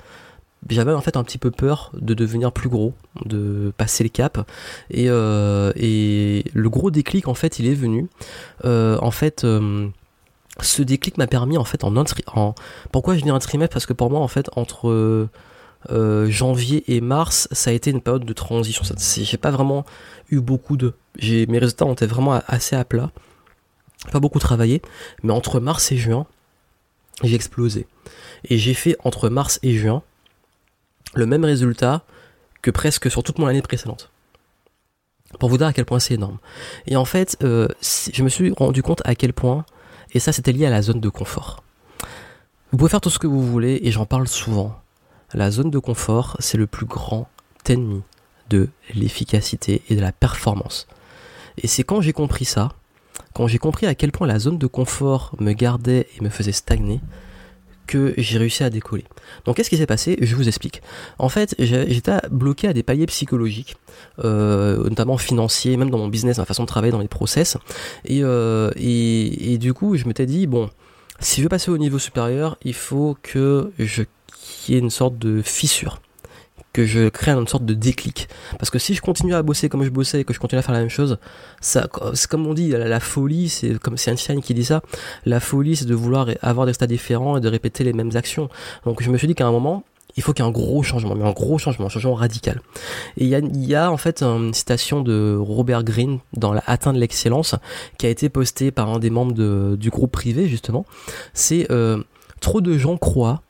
j'avais 0.68 0.92
en 0.92 1.00
fait 1.00 1.16
un 1.16 1.22
petit 1.22 1.38
peu 1.38 1.52
peur 1.52 1.92
de 1.94 2.12
devenir 2.12 2.50
plus 2.50 2.68
gros, 2.68 2.92
de 3.24 3.72
passer 3.76 4.02
le 4.02 4.10
cap. 4.10 4.44
Et, 4.90 5.08
euh, 5.08 5.72
et 5.76 6.44
le 6.52 6.68
gros 6.68 6.90
déclic 6.90 7.28
en 7.28 7.34
fait 7.34 7.60
il 7.60 7.68
est 7.68 7.74
venu. 7.74 8.08
en 8.64 9.10
fait 9.12 9.46
ce 10.64 10.82
déclic 10.82 11.18
m'a 11.18 11.26
permis 11.26 11.56
en 11.56 11.64
fait 11.64 11.84
en 11.84 11.94
en 11.96 12.54
pourquoi 12.92 13.16
je 13.16 13.22
dis 13.22 13.30
un 13.30 13.38
trimestre? 13.38 13.74
Parce 13.74 13.86
que 13.86 13.92
pour 13.92 14.10
moi 14.10 14.20
en 14.20 14.28
fait 14.28 14.48
entre 14.56 15.28
euh, 15.90 16.30
janvier 16.30 16.84
et 16.94 17.00
mars 17.00 17.48
ça 17.52 17.70
a 17.70 17.72
été 17.72 17.90
une 17.90 18.00
période 18.00 18.24
de 18.24 18.32
transition. 18.32 18.84
J'ai 18.98 19.36
pas 19.38 19.50
vraiment 19.50 19.84
eu 20.30 20.40
beaucoup 20.40 20.76
de 20.76 20.94
j'ai 21.18 21.46
mes 21.46 21.58
résultats 21.58 21.86
ont 21.86 21.94
été 21.94 22.06
vraiment 22.06 22.40
assez 22.46 22.76
à 22.76 22.84
plat. 22.84 23.10
Pas 24.12 24.20
beaucoup 24.20 24.38
travaillé 24.38 24.82
mais 25.22 25.32
entre 25.32 25.60
mars 25.60 25.90
et 25.92 25.96
juin 25.96 26.26
j'ai 27.22 27.34
explosé. 27.34 27.86
Et 28.44 28.58
j'ai 28.58 28.74
fait 28.74 28.96
entre 29.04 29.28
mars 29.28 29.58
et 29.62 29.76
juin 29.76 30.02
le 31.14 31.26
même 31.26 31.44
résultat 31.44 32.02
que 32.62 32.70
presque 32.70 33.10
sur 33.10 33.22
toute 33.22 33.38
mon 33.38 33.46
année 33.46 33.62
précédente. 33.62 34.10
Pour 35.38 35.48
vous 35.48 35.58
dire 35.58 35.66
à 35.66 35.72
quel 35.72 35.84
point 35.84 35.98
c'est 35.98 36.14
énorme. 36.14 36.38
Et 36.86 36.96
en 36.96 37.04
fait 37.04 37.38
euh, 37.42 37.68
je 37.80 38.22
me 38.22 38.28
suis 38.28 38.52
rendu 38.52 38.82
compte 38.82 39.00
à 39.04 39.14
quel 39.14 39.32
point 39.32 39.64
et 40.12 40.18
ça, 40.18 40.32
c'était 40.32 40.52
lié 40.52 40.66
à 40.66 40.70
la 40.70 40.82
zone 40.82 41.00
de 41.00 41.08
confort. 41.08 41.62
Vous 42.70 42.78
pouvez 42.78 42.90
faire 42.90 43.00
tout 43.00 43.10
ce 43.10 43.18
que 43.18 43.26
vous 43.26 43.44
voulez, 43.44 43.80
et 43.82 43.90
j'en 43.90 44.06
parle 44.06 44.28
souvent. 44.28 44.78
La 45.34 45.50
zone 45.50 45.70
de 45.70 45.78
confort, 45.78 46.36
c'est 46.40 46.58
le 46.58 46.66
plus 46.66 46.86
grand 46.86 47.28
ennemi 47.68 48.02
de 48.48 48.68
l'efficacité 48.94 49.82
et 49.88 49.96
de 49.96 50.00
la 50.00 50.12
performance. 50.12 50.88
Et 51.58 51.68
c'est 51.68 51.84
quand 51.84 52.00
j'ai 52.00 52.12
compris 52.12 52.44
ça, 52.44 52.70
quand 53.34 53.46
j'ai 53.46 53.58
compris 53.58 53.86
à 53.86 53.94
quel 53.94 54.10
point 54.10 54.26
la 54.26 54.38
zone 54.38 54.58
de 54.58 54.66
confort 54.66 55.34
me 55.38 55.52
gardait 55.52 56.08
et 56.16 56.24
me 56.24 56.30
faisait 56.30 56.52
stagner, 56.52 57.00
que 57.90 58.14
j'ai 58.16 58.38
réussi 58.38 58.62
à 58.62 58.70
décoller. 58.70 59.04
Donc 59.44 59.56
qu'est-ce 59.56 59.68
qui 59.68 59.76
s'est 59.76 59.92
passé? 59.96 60.16
Je 60.20 60.36
vous 60.36 60.46
explique. 60.46 60.80
En 61.18 61.28
fait, 61.28 61.56
j'étais 61.58 62.18
bloqué 62.30 62.68
à 62.68 62.72
des 62.72 62.84
paliers 62.84 63.06
psychologiques, 63.06 63.74
euh, 64.24 64.88
notamment 64.88 65.18
financiers, 65.18 65.76
même 65.76 65.90
dans 65.90 65.98
mon 65.98 66.08
business, 66.08 66.38
ma 66.38 66.44
façon 66.44 66.62
de 66.62 66.68
travailler, 66.68 66.92
dans 66.92 67.00
les 67.00 67.08
process. 67.08 67.56
Et, 68.04 68.20
euh, 68.22 68.70
et, 68.76 69.52
et 69.52 69.58
du 69.58 69.74
coup, 69.74 69.96
je 69.96 70.06
m'étais 70.06 70.26
dit, 70.26 70.46
bon, 70.46 70.70
si 71.18 71.40
je 71.40 71.42
veux 71.42 71.48
passer 71.48 71.70
au 71.72 71.78
niveau 71.78 71.98
supérieur, 71.98 72.56
il 72.62 72.74
faut 72.74 73.16
que 73.22 73.72
je 73.78 74.04
qu'il 74.32 74.74
y 74.74 74.78
ait 74.78 74.80
une 74.80 74.90
sorte 74.90 75.18
de 75.18 75.42
fissure 75.42 76.00
que 76.72 76.84
je 76.84 77.08
crée 77.08 77.32
une 77.32 77.46
sorte 77.46 77.64
de 77.64 77.74
déclic. 77.74 78.28
Parce 78.58 78.70
que 78.70 78.78
si 78.78 78.94
je 78.94 79.00
continue 79.00 79.34
à 79.34 79.42
bosser 79.42 79.68
comme 79.68 79.82
je 79.82 79.90
bossais 79.90 80.20
et 80.20 80.24
que 80.24 80.32
je 80.32 80.38
continue 80.38 80.58
à 80.58 80.62
faire 80.62 80.74
la 80.74 80.80
même 80.80 80.88
chose, 80.88 81.18
ça, 81.60 81.88
c'est 82.14 82.28
comme 82.28 82.46
on 82.46 82.54
dit, 82.54 82.70
la, 82.70 83.00
folie, 83.00 83.48
c'est 83.48 83.78
comme 83.78 83.96
c'est 83.96 84.10
Einstein 84.10 84.40
qui 84.40 84.54
dit 84.54 84.64
ça, 84.64 84.82
la 85.24 85.40
folie 85.40 85.76
c'est 85.76 85.86
de 85.86 85.94
vouloir 85.94 86.28
avoir 86.42 86.66
des 86.66 86.70
résultats 86.70 86.86
différents 86.86 87.36
et 87.36 87.40
de 87.40 87.48
répéter 87.48 87.84
les 87.84 87.92
mêmes 87.92 88.12
actions. 88.14 88.48
Donc 88.84 89.02
je 89.02 89.10
me 89.10 89.18
suis 89.18 89.26
dit 89.26 89.34
qu'à 89.34 89.46
un 89.46 89.52
moment, 89.52 89.84
il 90.16 90.22
faut 90.22 90.32
qu'il 90.32 90.44
y 90.44 90.46
ait 90.46 90.50
un 90.50 90.52
gros 90.52 90.82
changement, 90.82 91.14
mais 91.14 91.24
un 91.24 91.32
gros 91.32 91.58
changement, 91.58 91.86
un 91.86 91.88
changement 91.88 92.14
radical. 92.14 92.60
Et 93.16 93.24
il 93.24 93.28
y 93.28 93.34
a, 93.34 93.40
y 93.40 93.74
a 93.74 93.90
en 93.90 93.96
fait 93.96 94.22
une 94.22 94.54
citation 94.54 95.02
de 95.02 95.36
Robert 95.38 95.84
Greene 95.84 96.18
dans 96.32 96.52
de 96.52 96.98
l'excellence 96.98 97.54
qui 97.98 98.06
a 98.06 98.08
été 98.10 98.28
postée 98.28 98.70
par 98.70 98.88
un 98.88 98.98
des 98.98 99.10
membres 99.10 99.76
du 99.76 99.90
groupe 99.90 100.12
privé 100.12 100.48
justement. 100.48 100.84
C'est 101.32 101.70
euh, 101.70 102.02
trop 102.40 102.60
de 102.60 102.76
gens 102.76 102.96
croient 102.96 103.42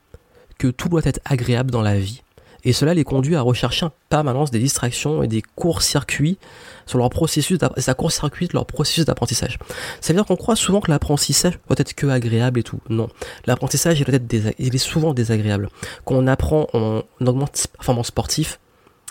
que 0.57 0.67
tout 0.67 0.89
doit 0.89 1.01
être 1.05 1.19
agréable 1.25 1.71
dans 1.71 1.81
la 1.81 1.97
vie 1.97 2.21
et 2.63 2.73
cela 2.73 2.93
les 2.93 3.03
conduit 3.03 3.35
à 3.35 3.41
rechercher 3.41 3.85
en 3.85 3.91
permanence 4.09 4.51
des 4.51 4.59
distractions 4.59 5.23
et 5.23 5.27
des 5.27 5.41
courts-circuits 5.41 6.37
sur 6.85 6.97
leur 6.97 7.09
processus 7.09 7.57
ça 7.77 7.93
court-circuit 7.93 8.49
leur 8.53 8.65
processus 8.65 9.05
d'apprentissage. 9.05 9.57
Ça 9.99 10.13
veut 10.13 10.17
dire 10.17 10.25
qu'on 10.25 10.35
croit 10.35 10.55
souvent 10.55 10.81
que 10.81 10.91
l'apprentissage 10.91 11.59
doit 11.67 11.77
être 11.77 11.93
que 11.93 12.07
agréable 12.07 12.59
et 12.59 12.63
tout. 12.63 12.79
Non, 12.89 13.07
l'apprentissage 13.45 13.99
il, 13.99 14.53
il 14.59 14.75
est 14.75 14.79
souvent 14.79 15.13
désagréable. 15.13 15.69
Quand 16.05 16.15
on 16.15 16.27
apprend, 16.27 16.67
on, 16.73 17.03
augmente 17.25 17.67
performance 17.73 18.07
sportive, 18.07 18.57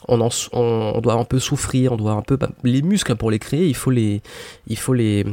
on, 0.09 0.27
on, 0.53 1.01
doit 1.01 1.15
un 1.15 1.25
peu 1.25 1.39
souffrir, 1.39 1.93
on 1.93 1.97
doit 1.97 2.13
un 2.13 2.23
peu 2.23 2.37
bah, 2.37 2.51
les 2.65 2.83
muscles 2.83 3.17
pour 3.17 3.31
les 3.31 3.39
créer, 3.39 3.67
il 3.67 3.77
faut 3.77 3.91
les 3.91 4.23
il 4.67 4.79
faut 4.79 4.95
les 4.95 5.25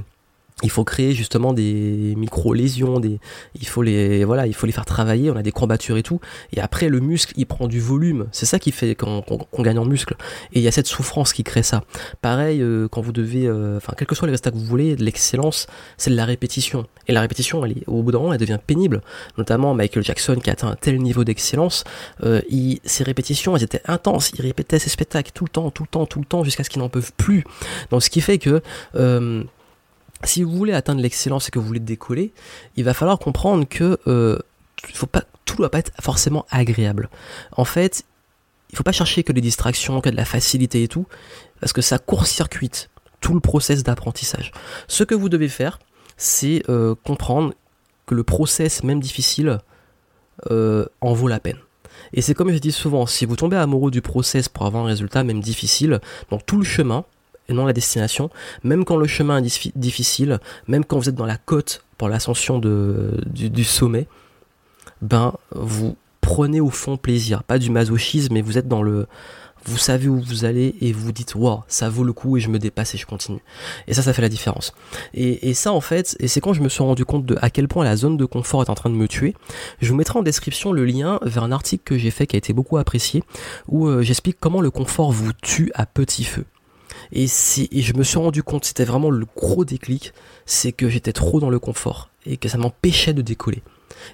il 0.64 0.72
faut 0.72 0.84
créer 0.84 1.14
justement 1.14 1.54
des 1.54 2.16
micro 2.18 2.52
lésions 2.54 3.00
des 3.00 3.20
il 3.60 3.68
faut 3.68 3.84
les 3.84 4.26
voilà 4.26 4.48
il 4.48 4.56
faut 4.56 4.66
les 4.66 4.72
faire 4.72 4.86
travailler 4.86 5.30
on 5.30 5.36
a 5.36 5.44
des 5.44 5.52
courbatures 5.52 5.98
et 5.98 6.04
tout. 6.04 6.20
Et 6.52 6.60
après 6.60 6.90
le 6.90 7.00
muscle 7.00 7.34
il 7.38 7.46
prend 7.46 7.68
du 7.68 7.80
volume. 7.80 8.28
C'est 8.32 8.48
ça 8.48 8.58
qui 8.58 8.72
fait 8.72 8.96
qu'on 8.96 9.24
gagne 9.60 9.78
en 9.78 9.86
muscle. 9.86 10.16
Et 10.54 10.60
il 10.60 10.62
y 10.64 10.68
a 10.68 10.72
cette 10.72 10.88
souffrance 10.88 11.32
qui 11.32 11.44
crée 11.44 11.62
ça. 11.62 11.84
Pareil 12.22 12.62
euh, 12.62 12.88
quand 12.88 13.02
vous 13.02 13.12
devez 13.12 13.46
euh, 13.46 13.78
enfin 13.78 13.94
quel 13.96 14.08
que 14.08 14.16
soit 14.16 14.28
les 14.28 14.32
résultats 14.32 14.50
que 14.50 14.58
vous 14.58 14.66
voulez 14.66 14.96
l'excellence 14.96 15.68
c'est 15.98 16.10
de 16.10 16.16
la 16.16 16.26
répétition. 16.26 16.88
Et 17.08 17.14
la 17.14 17.22
répétition 17.22 17.64
elle 17.64 17.76
au 17.86 18.02
bout 18.02 18.12
d'un 18.12 18.20
moment 18.20 18.34
elle 18.34 18.40
devient 18.40 18.60
pénible. 18.66 19.02
Notamment 19.38 19.76
Michael 19.76 20.04
Jackson 20.04 20.38
qui 20.44 20.50
a 20.50 20.54
atteint 20.54 20.70
un 20.70 20.76
tel 20.76 20.98
niveau 20.98 21.24
d'excellence 21.24 21.84
euh, 22.24 22.42
ses 22.84 23.04
répétitions 23.04 23.56
elles 23.56 23.64
étaient 23.64 23.82
intenses. 23.86 24.32
Il 24.32 24.42
répétait 24.42 24.80
ses 24.80 24.90
spectacles 24.90 25.32
tout 25.36 25.46
le 25.46 25.50
temps 25.50 25.70
tout 25.70 25.84
le 25.84 25.90
temps 25.90 26.08
tout 26.08 26.20
le 26.20 26.26
temps 26.26 26.44
jusqu'à 26.44 26.64
ce 26.64 26.72
qu'ils 26.72 26.82
n'en 26.82 26.90
peuvent 26.90 27.12
plus. 27.16 27.44
Donc 27.92 28.02
ce 28.02 28.10
qui 28.10 28.22
fait 28.22 28.40
que 28.40 28.62
euh, 28.96 29.44
si 30.24 30.44
vous 30.44 30.52
voulez 30.52 30.74
atteindre 30.74 31.02
l'excellence 31.02 31.48
et 31.48 31.52
que 31.52 31.60
vous 31.60 31.68
voulez 31.68 31.80
décoller, 31.80 32.34
il 32.76 32.84
va 32.84 32.94
falloir 32.94 33.20
comprendre 33.20 33.68
que 33.68 34.00
euh, 34.08 34.40
tout 34.96 35.08
ne 35.54 35.58
doit 35.58 35.72
pas 35.72 35.80
être 35.80 35.92
forcément 36.02 36.46
agréable. 36.50 37.10
En 37.52 37.66
fait, 37.66 38.04
il 38.70 38.74
ne 38.74 38.78
faut 38.78 38.84
pas 38.84 38.92
chercher 38.92 39.24
que 39.24 39.32
des 39.32 39.42
distractions, 39.42 40.02
que 40.02 40.10
de 40.10 40.16
la 40.16 40.26
facilité 40.26 40.84
et 40.84 40.88
tout, 40.88 41.08
parce 41.60 41.74
que 41.74 41.82
ça 41.82 42.00
court-circuite 42.00 42.90
tout 43.22 43.34
le 43.34 43.40
process 43.40 43.84
d'apprentissage. 43.84 44.52
Ce 44.88 45.04
que 45.04 45.16
vous 45.16 45.30
devez 45.30 45.48
faire, 45.48 45.80
c'est 46.18 46.64
euh, 46.70 46.96
comprendre 47.04 47.54
que 48.06 48.16
le 48.16 48.24
process, 48.24 48.84
même 48.84 49.00
difficile, 49.00 49.60
euh, 50.52 50.86
en 51.02 51.14
vaut 51.14 51.28
la 51.28 51.40
peine. 51.40 51.58
Et 52.14 52.22
c'est 52.22 52.34
comme 52.34 52.52
je 52.52 52.58
dis 52.58 52.72
souvent, 52.72 53.06
si 53.06 53.26
vous 53.26 53.36
tombez 53.36 53.58
amoureux 53.58 53.92
du 53.92 54.02
process 54.02 54.50
pour 54.50 54.66
avoir 54.66 54.84
un 54.84 54.88
résultat, 54.88 55.24
même 55.24 55.42
difficile, 55.42 56.00
donc 56.30 56.46
tout 56.46 56.58
le 56.58 56.64
chemin, 56.64 57.06
et 57.50 57.54
non 57.54 57.66
la 57.66 57.74
destination, 57.74 58.30
même 58.64 58.86
quand 58.86 58.98
le 58.98 59.08
chemin 59.08 59.44
est 59.44 59.78
difficile, 59.78 60.40
même 60.68 60.86
quand 60.86 60.98
vous 60.98 61.10
êtes 61.10 61.16
dans 61.16 61.26
la 61.26 61.38
côte 61.38 61.84
pour 61.98 62.10
l'ascension 62.10 62.60
du, 62.60 63.64
sommet, 63.64 64.08
ben 65.02 65.34
vous 65.52 65.96
prenez 66.22 66.60
au 66.62 66.70
fond 66.70 66.98
plaisir, 66.98 67.44
pas 67.44 67.60
du 67.60 67.72
masochisme, 67.72 68.34
mais 68.34 68.42
vous 68.42 68.58
êtes 68.58 68.68
dans 68.68 68.84
le, 68.84 69.08
vous 69.66 69.78
savez 69.78 70.08
où 70.08 70.20
vous 70.20 70.46
allez 70.46 70.76
et 70.82 70.92
vous 70.94 71.12
dites 71.12 71.36
wow 71.36 71.64
ça 71.68 71.90
vaut 71.90 72.04
le 72.04 72.14
coup 72.14 72.38
et 72.38 72.40
je 72.40 72.50
me 72.50 72.58
dépasse 72.60 72.96
et 72.96 72.98
je 72.98 73.06
continue 73.06 73.42
et 73.88 73.94
ça 73.94 74.02
ça 74.02 74.14
fait 74.14 74.22
la 74.22 74.30
différence. 74.30 74.74
Et, 75.14 75.50
et 75.50 75.54
ça 75.54 75.72
en 75.74 75.82
fait 75.82 76.16
et 76.20 76.28
c'est 76.28 76.42
quand 76.42 76.54
je 76.54 76.62
me 76.62 76.70
suis 76.70 76.84
rendu 76.84 77.06
compte 77.06 77.26
de 77.26 77.38
à 77.42 77.50
quel 77.50 77.68
point 77.68 77.84
la 77.84 77.96
zone 77.96 78.18
de 78.18 78.26
confort 78.26 78.62
est 78.62 78.70
en 78.70 78.76
train 78.76 78.90
de 78.90 78.96
me 78.96 79.08
tuer 79.08 79.36
je 79.82 79.90
vous 79.90 79.96
mettrai 79.96 80.20
en 80.20 80.24
description 80.24 80.72
le 80.72 80.86
lien 80.86 81.20
vers 81.22 81.44
un 81.44 81.52
article 81.52 81.84
que 81.84 81.98
j'ai 81.98 82.12
fait 82.12 82.28
qui 82.28 82.36
a 82.36 82.40
été 82.40 82.54
beaucoup 82.54 82.78
apprécié 82.78 83.24
où 83.68 83.88
euh, 83.88 84.02
j'explique 84.02 84.38
comment 84.40 84.62
le 84.62 84.72
confort 84.72 85.12
vous 85.12 85.32
tue 85.42 85.72
à 85.76 85.86
petit 85.86 86.24
feu 86.24 86.46
et, 87.12 87.28
je 87.28 87.94
me 87.94 88.04
suis 88.04 88.18
rendu 88.18 88.44
compte, 88.44 88.66
c'était 88.66 88.86
vraiment 88.86 89.10
le 89.10 89.26
gros 89.36 89.66
déclic, 89.66 90.14
c'est 90.46 90.72
que 90.72 90.90
j'étais 90.90 91.14
trop 91.14 91.40
dans 91.40 91.50
le 91.50 91.60
confort 91.60 92.10
et 92.26 92.38
que 92.38 92.50
ça 92.50 92.58
m'empêchait 92.58 93.14
de 93.14 93.22
décoller. 93.22 93.62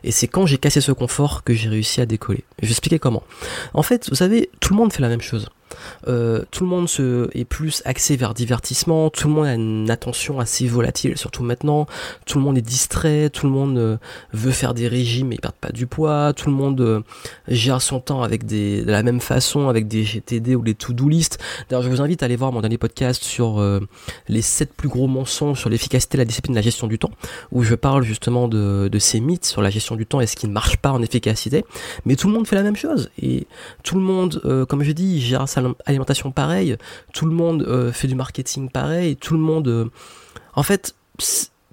Et 0.04 0.12
c'est 0.12 0.28
quand 0.28 0.46
j'ai 0.46 0.58
cassé 0.58 0.82
ce 0.82 0.92
confort 0.92 1.44
que 1.44 1.54
j'ai 1.54 1.70
réussi 1.70 2.02
à 2.02 2.06
décoller. 2.06 2.44
Je 2.62 2.68
vais 2.68 2.72
expliquer 2.72 3.00
comment. 3.00 3.24
En 3.74 3.84
fait, 3.84 4.10
vous 4.10 4.16
savez, 4.16 4.50
tout 4.60 4.74
le 4.74 4.78
monde 4.78 4.94
fait 4.94 5.02
la 5.02 5.10
même 5.10 5.22
chose. 5.22 5.50
Euh, 6.08 6.44
tout 6.52 6.64
le 6.64 6.70
monde 6.70 6.88
se, 6.90 7.30
est 7.38 7.46
plus 7.46 7.82
axé 7.86 8.16
vers 8.16 8.34
divertissement, 8.34 9.10
tout 9.10 9.28
le 9.28 9.34
monde 9.34 9.46
a 9.46 9.54
une 9.54 9.90
attention 9.90 10.40
assez 10.40 10.68
volatile, 10.68 11.18
surtout 11.18 11.44
maintenant, 11.44 11.86
tout 12.26 12.38
le 12.38 12.44
monde 12.44 12.58
est 12.58 12.62
distrait, 12.62 13.30
tout 13.30 13.46
le 13.46 13.52
monde 13.52 13.78
euh, 13.78 13.98
veut 14.34 14.52
faire 14.52 14.74
des 14.74 14.88
régimes 14.88 15.32
ils 15.32 15.40
perdent 15.40 15.56
pas 15.56 15.72
du 15.72 15.88
poids, 15.88 16.34
tout 16.34 16.50
le 16.50 16.56
monde 16.56 16.80
euh, 16.82 17.02
gère 17.48 17.82
son 17.82 18.00
temps 18.00 18.24
avec 18.24 18.46
de 18.46 18.84
la 18.86 19.04
même 19.04 19.20
façon, 19.20 19.70
avec 19.70 19.88
des 19.88 20.04
GTD 20.04 20.56
ou 20.56 20.62
des 20.62 20.76
to-do 20.76 21.10
list. 21.10 21.40
D'ailleurs, 21.70 21.84
je 21.84 21.90
vous 21.90 22.02
invite 22.02 22.22
à 22.24 22.26
aller 22.26 22.36
voir 22.36 22.52
mon 22.52 22.62
dernier 22.62 22.78
podcast 22.78 23.24
sur 23.24 23.64
les 24.28 24.42
7 24.42 24.74
plus 24.74 24.90
gros 24.90 25.08
mensonges 25.08 25.60
sur 25.60 25.70
l'efficacité, 25.70 26.18
la 26.18 26.26
discipline, 26.26 26.56
la 26.56 26.62
gestion 26.62 26.88
du 26.88 27.00
temps, 27.00 27.12
où 27.52 27.64
je 27.64 27.76
parle 27.76 28.04
justement 28.04 28.48
de, 28.48 28.90
de 28.92 29.00
ces 29.00 29.20
mythes 29.20 29.46
sur 29.46 29.62
la 29.62 29.70
gestion 29.70 29.96
du 29.96 30.06
temps 30.06 30.22
et 30.22 30.28
ce 30.28 30.36
qui 30.36 30.48
ne 30.48 30.52
marche 30.52 30.78
pas 30.78 30.92
en 30.92 31.02
efficacité. 31.02 31.66
Mais 32.06 32.16
tout 32.16 32.28
le 32.28 32.34
monde 32.34 32.48
fait 32.48 32.56
la 32.56 32.64
même 32.64 32.76
chose 32.76 33.10
et 33.22 33.48
tout 33.84 33.96
le 33.96 34.02
monde, 34.02 34.66
comme 34.70 34.84
je 34.84 34.92
dis, 34.92 35.22
gère 35.22 35.48
sa 35.48 35.62
alimentation 35.86 36.32
pareil, 36.32 36.78
tout 37.14 37.26
le 37.26 37.34
monde 37.34 37.64
euh, 37.64 37.92
fait 37.92 38.08
du 38.08 38.16
marketing 38.16 38.70
pareil, 38.70 39.16
tout 39.16 39.34
le 39.34 39.40
monde... 39.40 39.68
Euh, 39.68 39.86
en 40.56 40.64
fait, 40.64 40.96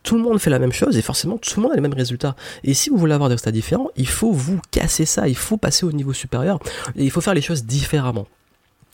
tout 0.03 0.17
le 0.17 0.23
monde 0.23 0.39
fait 0.39 0.51
la 0.51 0.59
même 0.59 0.73
chose 0.73 0.97
et 0.97 1.03
forcément 1.03 1.39
tout 1.39 1.53
le 1.57 1.63
monde 1.63 1.73
a 1.73 1.75
les 1.75 1.81
mêmes 1.81 1.95
résultats. 1.95 2.37
Et 2.65 2.75
si 2.75 2.91
vous 2.91 2.97
voulez 2.97 3.13
avoir 3.13 3.29
des 3.29 3.35
résultats 3.35 3.53
différents, 3.53 3.91
il 3.97 4.09
faut 4.09 4.33
vous 4.33 4.61
casser 4.71 5.05
ça, 5.05 5.29
il 5.29 5.37
faut 5.37 5.57
passer 5.57 5.85
au 5.85 5.93
niveau 5.93 6.13
supérieur 6.13 6.59
et 6.97 7.05
il 7.05 7.11
faut 7.11 7.21
faire 7.21 7.35
les 7.35 7.43
choses 7.43 7.65
différemment. 7.65 8.27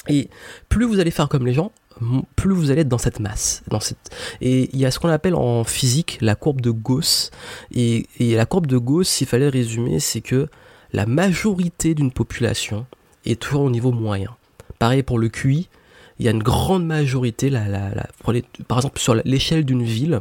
Et 0.09 0.29
plus 0.69 0.85
vous 0.85 1.01
allez 1.01 1.11
faire 1.11 1.29
comme 1.29 1.47
les 1.47 1.55
gens, 1.55 1.73
plus 2.37 2.55
vous 2.55 2.71
allez 2.71 2.83
être 2.83 2.89
dans 2.89 2.99
cette 2.99 3.21
masse. 3.21 3.63
Et 4.41 4.71
il 4.73 4.79
y 4.79 4.87
a 4.87 4.91
ce 4.91 4.99
qu'on 4.99 5.09
appelle 5.09 5.35
en 5.35 5.65
physique 5.65 6.19
la 6.21 6.35
courbe 6.35 6.61
de 6.61 6.71
Gauss. 6.71 7.31
Et, 7.73 8.07
et 8.19 8.35
la 8.35 8.47
courbe 8.47 8.67
de 8.67 8.79
Gauss, 8.79 9.09
s'il 9.09 9.27
fallait 9.27 9.49
résumer, 9.49 10.01
c'est 10.01 10.21
que 10.21 10.49
la 10.93 11.07
majorité 11.07 11.95
d'une 11.95 12.13
population 12.13 12.87
est 13.25 13.41
toujours 13.41 13.63
au 13.63 13.71
niveau 13.71 13.93
moyen. 13.93 14.37
Pareil 14.79 15.03
pour 15.03 15.19
le 15.19 15.29
QI, 15.29 15.69
il 16.19 16.25
y 16.25 16.29
a 16.29 16.33
une 16.33 16.43
grande 16.43 16.87
majorité, 16.87 17.51
par 18.69 18.79
exemple 18.79 18.99
sur 18.99 19.15
l'échelle 19.15 19.65
d'une 19.65 19.83
ville, 19.83 20.21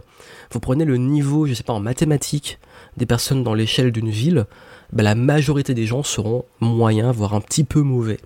vous 0.51 0.59
prenez 0.59 0.85
le 0.85 0.97
niveau, 0.97 1.45
je 1.45 1.53
sais 1.53 1.63
pas, 1.63 1.73
en 1.73 1.79
mathématiques 1.79 2.59
des 2.97 3.05
personnes 3.05 3.43
dans 3.43 3.53
l'échelle 3.53 3.91
d'une 3.91 4.09
ville, 4.09 4.45
ben, 4.91 5.03
la 5.03 5.15
majorité 5.15 5.73
des 5.73 5.85
gens 5.85 6.03
seront 6.03 6.45
moyens, 6.59 7.15
voire 7.15 7.33
un 7.33 7.41
petit 7.41 7.63
peu 7.63 7.81
mauvais. 7.81 8.19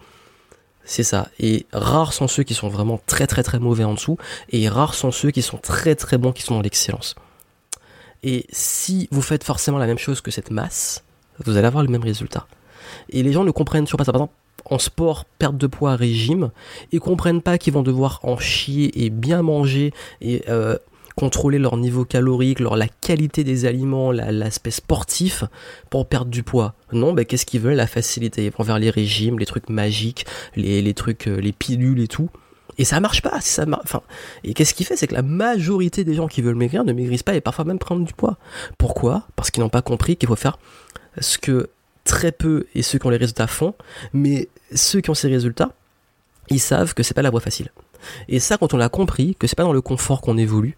C'est 0.83 1.03
ça. 1.03 1.29
Et 1.39 1.67
rares 1.71 2.13
sont 2.13 2.27
ceux 2.27 2.43
qui 2.43 2.55
sont 2.55 2.69
vraiment 2.69 2.99
très 3.05 3.27
très 3.27 3.43
très 3.43 3.59
mauvais 3.59 3.83
en 3.83 3.93
dessous, 3.93 4.17
et 4.49 4.67
rares 4.67 4.95
sont 4.95 5.11
ceux 5.11 5.31
qui 5.31 5.43
sont 5.43 5.57
très 5.57 5.95
très 5.95 6.17
bons, 6.17 6.31
qui 6.31 6.41
sont 6.41 6.55
dans 6.55 6.61
l'excellence. 6.61 7.15
Et 8.23 8.47
si 8.51 9.07
vous 9.11 9.21
faites 9.21 9.43
forcément 9.43 9.77
la 9.77 9.85
même 9.85 9.99
chose 9.99 10.21
que 10.21 10.31
cette 10.31 10.51
masse, 10.51 11.03
vous 11.45 11.55
allez 11.55 11.67
avoir 11.67 11.83
le 11.83 11.89
même 11.89 12.03
résultat. 12.03 12.47
Et 13.09 13.23
les 13.23 13.31
gens 13.31 13.43
ne 13.43 13.51
comprennent 13.51 13.85
toujours 13.85 13.99
pas 13.99 14.03
ça. 14.03 14.11
Par 14.11 14.21
exemple, 14.21 14.33
en 14.69 14.79
sport, 14.79 15.25
perte 15.25 15.57
de 15.57 15.67
poids, 15.67 15.95
régime, 15.95 16.51
ils 16.91 16.99
comprennent 16.99 17.41
pas 17.41 17.57
qu'ils 17.57 17.73
vont 17.73 17.83
devoir 17.83 18.19
en 18.23 18.37
chier 18.37 19.03
et 19.03 19.09
bien 19.09 19.41
manger 19.41 19.93
et 20.21 20.43
euh, 20.47 20.77
contrôler 21.15 21.59
leur 21.59 21.75
niveau 21.75 22.05
calorique, 22.05 22.59
leur, 22.59 22.77
la 22.77 22.87
qualité 22.87 23.43
des 23.43 23.65
aliments, 23.65 24.11
l'aspect 24.11 24.71
sportif 24.71 25.43
pour 25.89 26.07
perdre 26.07 26.31
du 26.31 26.43
poids. 26.43 26.75
Non, 26.93 27.13
ben, 27.13 27.25
qu'est-ce 27.25 27.45
qu'ils 27.45 27.61
veulent? 27.61 27.75
La 27.75 27.87
facilité. 27.87 28.45
Ils 28.45 28.51
vont 28.51 28.63
vers 28.63 28.79
les 28.79 28.89
régimes, 28.89 29.37
les 29.39 29.45
trucs 29.45 29.69
magiques, 29.69 30.25
les, 30.55 30.81
les 30.81 30.93
trucs, 30.93 31.27
euh, 31.27 31.41
les 31.41 31.51
pilules 31.51 31.99
et 31.99 32.07
tout. 32.07 32.29
Et 32.77 32.85
ça 32.85 33.01
marche 33.01 33.21
pas. 33.21 33.41
Ça 33.41 33.65
enfin, 33.83 34.01
et 34.45 34.53
qu'est-ce 34.53 34.73
qui 34.73 34.85
fait? 34.85 34.95
C'est 34.95 35.07
que 35.07 35.15
la 35.15 35.21
majorité 35.21 36.05
des 36.05 36.13
gens 36.13 36.27
qui 36.27 36.41
veulent 36.41 36.55
maigrir 36.55 36.85
ne 36.85 36.93
maigrissent 36.93 37.23
pas 37.23 37.35
et 37.35 37.41
parfois 37.41 37.65
même 37.65 37.79
prendre 37.79 38.05
du 38.05 38.13
poids. 38.13 38.37
Pourquoi? 38.77 39.27
Parce 39.35 39.51
qu'ils 39.51 39.61
n'ont 39.61 39.69
pas 39.69 39.81
compris 39.81 40.15
qu'il 40.15 40.29
faut 40.29 40.37
faire 40.37 40.57
ce 41.19 41.37
que 41.37 41.69
très 42.05 42.31
peu 42.31 42.65
et 42.75 42.81
ceux 42.81 42.97
qui 42.97 43.05
ont 43.05 43.09
les 43.09 43.17
résultats 43.17 43.47
font, 43.47 43.75
mais 44.13 44.47
ceux 44.73 45.01
qui 45.01 45.09
ont 45.09 45.15
ces 45.15 45.27
résultats, 45.27 45.71
ils 46.49 46.59
savent 46.59 46.93
que 46.93 47.03
c'est 47.03 47.13
pas 47.13 47.21
la 47.21 47.29
voie 47.29 47.41
facile. 47.41 47.71
Et 48.27 48.39
ça, 48.39 48.57
quand 48.57 48.73
on 48.73 48.77
l'a 48.77 48.89
compris, 48.89 49.35
que 49.37 49.47
c'est 49.47 49.55
pas 49.55 49.63
dans 49.63 49.73
le 49.73 49.81
confort 49.81 50.21
qu'on 50.21 50.37
évolue, 50.37 50.75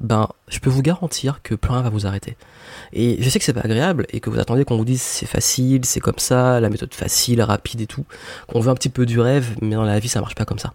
ben, 0.00 0.28
je 0.48 0.58
peux 0.60 0.70
vous 0.70 0.80
garantir 0.80 1.42
que 1.42 1.54
plus 1.54 1.72
rien 1.72 1.82
va 1.82 1.90
vous 1.90 2.06
arrêter. 2.06 2.36
Et 2.92 3.22
je 3.22 3.28
sais 3.28 3.38
que 3.38 3.44
c'est 3.44 3.52
pas 3.52 3.60
agréable 3.60 4.06
et 4.10 4.20
que 4.20 4.30
vous 4.30 4.38
attendez 4.38 4.64
qu'on 4.64 4.78
vous 4.78 4.84
dise 4.84 5.02
c'est 5.02 5.26
facile, 5.26 5.84
c'est 5.84 6.00
comme 6.00 6.18
ça, 6.18 6.58
la 6.58 6.70
méthode 6.70 6.94
facile, 6.94 7.42
rapide 7.42 7.82
et 7.82 7.86
tout, 7.86 8.06
qu'on 8.46 8.60
veut 8.60 8.70
un 8.70 8.74
petit 8.74 8.88
peu 8.88 9.04
du 9.04 9.20
rêve, 9.20 9.56
mais 9.60 9.74
dans 9.74 9.84
la 9.84 9.98
vie 9.98 10.08
ça 10.08 10.20
marche 10.20 10.34
pas 10.34 10.46
comme 10.46 10.58
ça. 10.58 10.72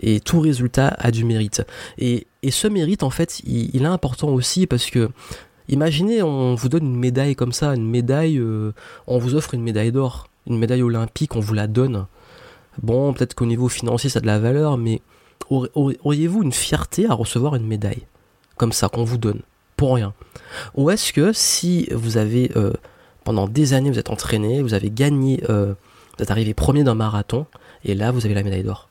Et 0.00 0.20
tout 0.20 0.40
résultat 0.40 0.88
a 0.98 1.10
du 1.10 1.24
mérite. 1.24 1.62
Et, 1.98 2.26
et 2.42 2.50
ce 2.50 2.66
mérite 2.66 3.02
en 3.02 3.10
fait, 3.10 3.40
il, 3.40 3.74
il 3.74 3.82
est 3.82 3.86
important 3.86 4.28
aussi 4.28 4.66
parce 4.66 4.86
que 4.86 5.10
Imaginez, 5.68 6.22
on 6.22 6.54
vous 6.54 6.68
donne 6.68 6.84
une 6.84 6.98
médaille 6.98 7.36
comme 7.36 7.52
ça, 7.52 7.74
une 7.74 7.88
médaille, 7.88 8.36
euh, 8.36 8.72
on 9.06 9.18
vous 9.18 9.36
offre 9.36 9.54
une 9.54 9.62
médaille 9.62 9.92
d'or, 9.92 10.28
une 10.46 10.58
médaille 10.58 10.82
olympique, 10.82 11.36
on 11.36 11.40
vous 11.40 11.54
la 11.54 11.66
donne. 11.66 12.06
Bon, 12.82 13.12
peut-être 13.12 13.34
qu'au 13.34 13.46
niveau 13.46 13.68
financier 13.68 14.10
ça 14.10 14.18
a 14.18 14.22
de 14.22 14.26
la 14.26 14.38
valeur, 14.38 14.78
mais 14.78 15.02
auriez-vous 15.50 16.42
une 16.42 16.52
fierté 16.52 17.06
à 17.08 17.14
recevoir 17.14 17.54
une 17.54 17.66
médaille 17.66 18.06
comme 18.56 18.72
ça 18.72 18.88
qu'on 18.88 19.04
vous 19.04 19.18
donne 19.18 19.42
pour 19.76 19.94
rien? 19.94 20.14
Ou 20.74 20.90
est-ce 20.90 21.12
que 21.12 21.32
si 21.32 21.88
vous 21.92 22.16
avez 22.16 22.52
euh, 22.56 22.72
pendant 23.24 23.48
des 23.48 23.74
années 23.74 23.90
vous 23.90 23.98
êtes 23.98 24.10
entraîné, 24.10 24.62
vous 24.62 24.74
avez 24.74 24.90
gagné, 24.90 25.42
euh, 25.50 25.74
vous 26.16 26.22
êtes 26.22 26.30
arrivé 26.30 26.54
premier 26.54 26.84
d'un 26.84 26.94
marathon 26.94 27.46
et 27.84 27.94
là 27.94 28.10
vous 28.10 28.24
avez 28.24 28.34
la 28.34 28.42
médaille 28.42 28.62
d'or? 28.62 28.88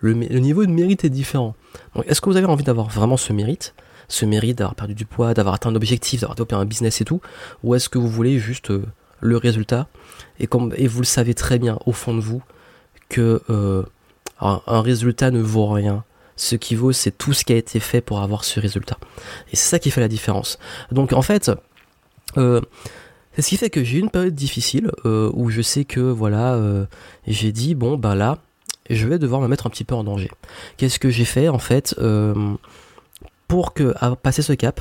Le, 0.00 0.12
niveau 0.12 0.66
de 0.66 0.70
mérite 0.70 1.04
est 1.04 1.10
différent. 1.10 1.54
Donc 1.94 2.04
est-ce 2.06 2.20
que 2.20 2.28
vous 2.28 2.36
avez 2.36 2.46
envie 2.46 2.64
d'avoir 2.64 2.90
vraiment 2.90 3.16
ce 3.16 3.32
mérite? 3.32 3.74
Ce 4.08 4.26
mérite 4.26 4.58
d'avoir 4.58 4.74
perdu 4.74 4.94
du 4.94 5.06
poids, 5.06 5.32
d'avoir 5.32 5.54
atteint 5.54 5.70
un 5.70 5.76
objectif, 5.76 6.20
d'avoir 6.20 6.34
développé 6.34 6.54
un 6.54 6.66
business 6.66 7.00
et 7.00 7.06
tout? 7.06 7.22
Ou 7.62 7.74
est-ce 7.74 7.88
que 7.88 7.96
vous 7.96 8.08
voulez 8.08 8.38
juste 8.38 8.70
euh, 8.70 8.84
le 9.24 9.36
résultat 9.38 9.88
et, 10.38 10.46
comme, 10.46 10.72
et 10.76 10.86
vous 10.86 11.00
le 11.00 11.06
savez 11.06 11.34
très 11.34 11.58
bien 11.58 11.78
au 11.86 11.92
fond 11.92 12.14
de 12.14 12.20
vous 12.20 12.42
que 13.08 13.42
euh, 13.48 13.82
un, 14.40 14.80
résultat 14.80 15.30
ne 15.30 15.40
vaut 15.40 15.66
rien. 15.66 16.04
Ce 16.36 16.56
qui 16.56 16.74
vaut, 16.74 16.92
c'est 16.92 17.16
tout 17.16 17.32
ce 17.32 17.44
qui 17.44 17.52
a 17.52 17.56
été 17.56 17.80
fait 17.80 18.00
pour 18.00 18.20
avoir 18.20 18.44
ce 18.44 18.60
résultat. 18.60 18.98
Et 19.52 19.56
c'est 19.56 19.68
ça 19.68 19.78
qui 19.78 19.90
fait 19.90 20.00
la 20.00 20.08
différence. 20.08 20.58
Donc 20.90 21.12
en 21.12 21.22
fait, 21.22 21.50
euh, 22.36 22.60
c'est 23.34 23.42
ce 23.42 23.48
qui 23.48 23.56
fait 23.56 23.70
que 23.70 23.82
j'ai 23.82 23.98
eu 23.98 24.00
une 24.00 24.10
période 24.10 24.34
difficile 24.34 24.90
où 25.04 25.50
je 25.50 25.62
sais 25.62 25.84
que 25.84 26.00
voilà, 26.00 26.60
j'ai 27.26 27.52
dit 27.52 27.74
bon 27.74 27.96
ben 27.96 28.14
là, 28.14 28.38
je 28.90 29.06
vais 29.06 29.18
devoir 29.18 29.40
me 29.40 29.48
mettre 29.48 29.66
un 29.66 29.70
petit 29.70 29.84
peu 29.84 29.94
en 29.94 30.04
danger. 30.04 30.30
Qu'est-ce 30.76 30.98
que 30.98 31.08
j'ai 31.08 31.24
fait 31.24 31.48
en 31.48 31.58
fait 31.58 31.94
pour 33.48 33.74
que, 33.74 33.94
à 34.00 34.16
passer 34.16 34.42
ce 34.42 34.52
cap, 34.52 34.80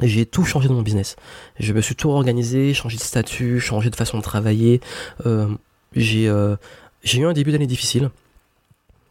j'ai 0.00 0.26
tout 0.26 0.44
changé 0.44 0.68
dans 0.68 0.74
mon 0.74 0.82
business. 0.82 1.16
Je 1.58 1.72
me 1.72 1.80
suis 1.80 1.94
tout 1.94 2.10
organisé, 2.10 2.72
changé 2.74 2.96
de 2.96 3.02
statut, 3.02 3.60
changé 3.60 3.90
de 3.90 3.96
façon 3.96 4.18
de 4.18 4.22
travailler. 4.22 4.80
Euh, 5.26 5.48
j'ai 5.94 6.28
euh, 6.28 6.56
j'ai 7.02 7.20
eu 7.20 7.26
un 7.26 7.32
début 7.32 7.52
d'année 7.52 7.66
difficile. 7.66 8.10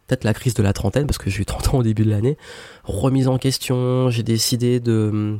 Peut-être 0.06 0.24
la 0.24 0.34
crise 0.34 0.54
de 0.54 0.62
la 0.62 0.72
trentaine, 0.72 1.06
parce 1.06 1.18
que 1.18 1.30
j'ai 1.30 1.42
eu 1.42 1.44
30 1.44 1.74
ans 1.74 1.78
au 1.78 1.82
début 1.82 2.04
de 2.04 2.10
l'année. 2.10 2.36
Remise 2.84 3.28
en 3.28 3.38
question, 3.38 4.10
j'ai 4.10 4.24
décidé 4.24 4.80
de 4.80 5.38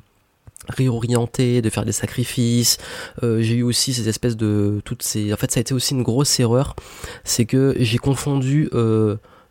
réorienter, 0.69 1.61
de 1.61 1.71
faire 1.71 1.85
des 1.85 1.93
sacrifices. 1.93 2.79
Euh, 3.25 3.43
j'ai 3.43 3.57
eu 3.57 3.63
aussi 3.65 3.93
ces 3.93 4.09
espèces 4.09 4.37
de 4.37 4.81
toutes 4.85 5.03
ces. 5.03 5.33
En 5.33 5.37
fait, 5.37 5.51
ça 5.51 5.59
a 5.59 5.63
été 5.63 5.75
aussi 5.75 5.95
une 5.95 6.05
grosse 6.05 6.39
erreur, 6.39 6.77
c'est 7.25 7.47
que 7.47 7.75
j'ai 7.79 7.99
confondu 7.99 8.71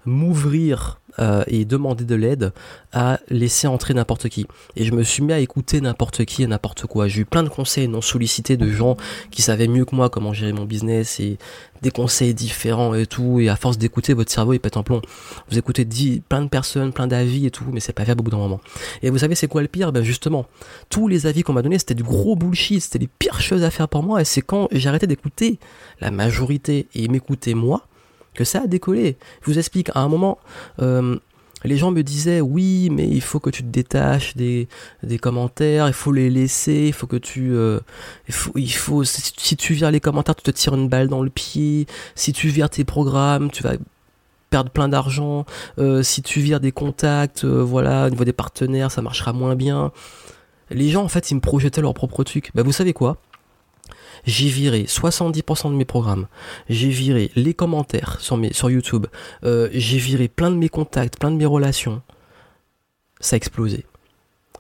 m'ouvrir 0.06 1.01
euh, 1.20 1.44
et 1.48 1.66
demander 1.66 2.06
de 2.06 2.16
l'aide 2.16 2.54
à 2.94 3.20
laisser 3.30 3.68
entrer 3.68 3.94
n'importe 3.94 4.30
qui. 4.30 4.48
Et 4.76 4.86
je 4.86 4.94
me 4.94 5.04
suis 5.04 5.24
mis 5.24 5.34
à 5.34 5.40
écouter 5.40 5.82
n'importe 5.82 6.26
qui 6.26 6.44
et 6.44 6.48
n'importe 6.48 6.86
quoi. 6.86 7.08
J'ai 7.08 7.22
eu 7.22 7.26
plein 7.26 7.44
de 7.44 7.50
conseils 7.50 7.88
non 7.88 8.02
sollicités 8.02 8.58
de 8.58 8.70
gens 8.70 8.98
qui 9.30 9.42
savaient 9.42 9.68
mieux 9.68 9.86
que 9.86 9.96
moi 9.96 10.10
comment 10.10 10.34
gérer 10.34 10.54
mon 10.54 10.66
business 10.66 11.20
et 11.20 11.38
des 11.82 11.92
conseils 11.92 12.34
différents 12.34 12.94
et 12.94 13.06
tout. 13.06 13.40
Et 13.40 13.50
à 13.50 13.56
force 13.56 13.78
d'écouter, 13.78 14.14
votre 14.14 14.32
cerveau 14.32 14.54
il 14.54 14.60
pète 14.60 14.78
un 14.78 14.84
plomb. 14.84 15.02
Vous 15.50 15.58
écoutez 15.58 15.86
plein 16.28 16.42
de 16.42 16.48
personnes, 16.48 16.94
plein 16.94 17.08
d'avis 17.08 17.46
et 17.46 17.52
tout, 17.52 17.66
mais 17.72 17.80
c'est 17.80 17.94
pas 17.94 18.06
fiable 18.06 18.22
au 18.22 18.24
bout 18.24 18.32
d'un. 18.32 18.60
Et 19.02 19.10
vous 19.10 19.20
savez 19.20 19.36
c'est 19.36 19.48
quoi 19.48 19.62
le 19.62 19.68
pire? 19.68 19.92
Ben 19.92 20.04
justement, 20.04 20.46
tous 20.90 21.08
les 21.08 21.26
avis 21.26 21.44
qu'on 21.44 21.54
m'a 21.54 21.62
donnés 21.62 21.80
c'était 21.80 21.96
du 21.96 22.04
gros 22.04 22.36
bullshit, 22.36 22.82
c'était 22.82 23.00
les 23.00 23.10
pires 23.20 23.42
choses 23.42 23.64
à 23.64 23.70
faire 23.70 23.88
pour 23.88 24.04
moi. 24.04 24.22
Et 24.22 24.26
c'est 24.26 24.42
quand 24.42 24.68
j'ai 24.72 24.90
arrêté 24.90 25.08
d'écouter 25.08 25.60
la 26.00 26.12
majorité 26.12 26.88
et 26.96 27.08
m'écouter 27.08 27.54
moi 27.54 27.88
que 28.34 28.44
ça 28.44 28.62
a 28.62 28.68
décollé. 28.68 29.18
Je 29.42 29.52
vous 29.52 29.60
explique, 29.60 29.90
à 29.94 30.00
un 30.00 30.08
moment, 30.08 30.40
euh, 30.82 31.18
les 31.64 31.78
gens 31.78 31.92
me 31.92 32.02
disaient 32.02 32.42
oui, 32.42 32.90
mais 32.92 33.08
il 33.08 33.22
faut 33.22 33.40
que 33.40 33.50
tu 33.50 33.64
te 33.64 33.68
détaches 33.68 34.36
des, 34.36 34.68
des 35.04 35.20
commentaires, 35.20 35.88
il 35.88 35.94
faut 35.94 36.12
les 36.12 36.30
laisser, 36.30 36.86
il 36.88 36.94
faut 36.94 37.08
que 37.08 37.18
tu, 37.18 37.54
euh, 37.54 37.80
il 38.56 38.74
faut, 38.74 39.04
si, 39.04 39.58
tu 39.58 39.74
vires 39.74 39.92
les 39.92 40.00
commentaires, 40.00 40.36
tu 40.36 40.44
te 40.44 40.52
tires 40.52 40.76
une 40.76 40.90
balle 40.90 41.08
dans 41.08 41.22
le 41.22 41.30
pied. 41.30 41.86
Si 42.16 42.34
tu 42.34 42.48
vires 42.50 42.70
tes 42.70 42.84
programmes, 42.84 43.52
tu 43.52 43.64
vas 43.64 43.74
perdre 44.50 44.72
plein 44.72 44.90
d'argent. 44.90 45.46
Euh, 45.78 46.04
si 46.04 46.22
tu 46.22 46.42
vires 46.42 46.60
des 46.60 46.72
contacts, 46.72 47.46
voilà, 47.46 48.08
au 48.08 48.10
niveau 48.10 48.26
des 48.26 48.34
partenaires, 48.34 48.92
ça 48.92 49.02
marchera 49.02 49.34
moins 49.34 49.56
bien. 49.56 49.92
Les 50.72 50.90
gens, 50.90 51.04
en 51.04 51.10
fait, 51.10 51.32
ils 51.32 51.36
me 51.36 51.42
projetaient 51.42 51.82
leur 51.82 51.94
propre 51.94 52.24
truc. 52.24 52.52
Bah, 52.56 52.64
vous 52.64 52.72
savez 52.72 52.94
quoi? 52.94 53.18
J'ai 54.26 54.48
viré 54.48 54.84
70% 54.84 55.72
de 55.72 55.76
mes 55.76 55.86
programmes, 55.86 56.28
j'ai 56.70 56.90
viré 56.90 57.32
les 57.36 57.54
commentaires 57.54 58.18
sur, 58.20 58.70
YouTube, 58.70 59.08
euh, 59.44 59.70
j'ai 59.74 59.98
viré 59.98 60.28
plein 60.28 60.52
de 60.52 60.56
mes 60.56 60.70
contacts, 60.70 61.18
plein 61.18 61.32
de 61.32 61.38
mes 61.38 61.46
relations. 61.46 62.02
Ça 63.20 63.36
a 63.36 63.38
explosé. 63.38 63.86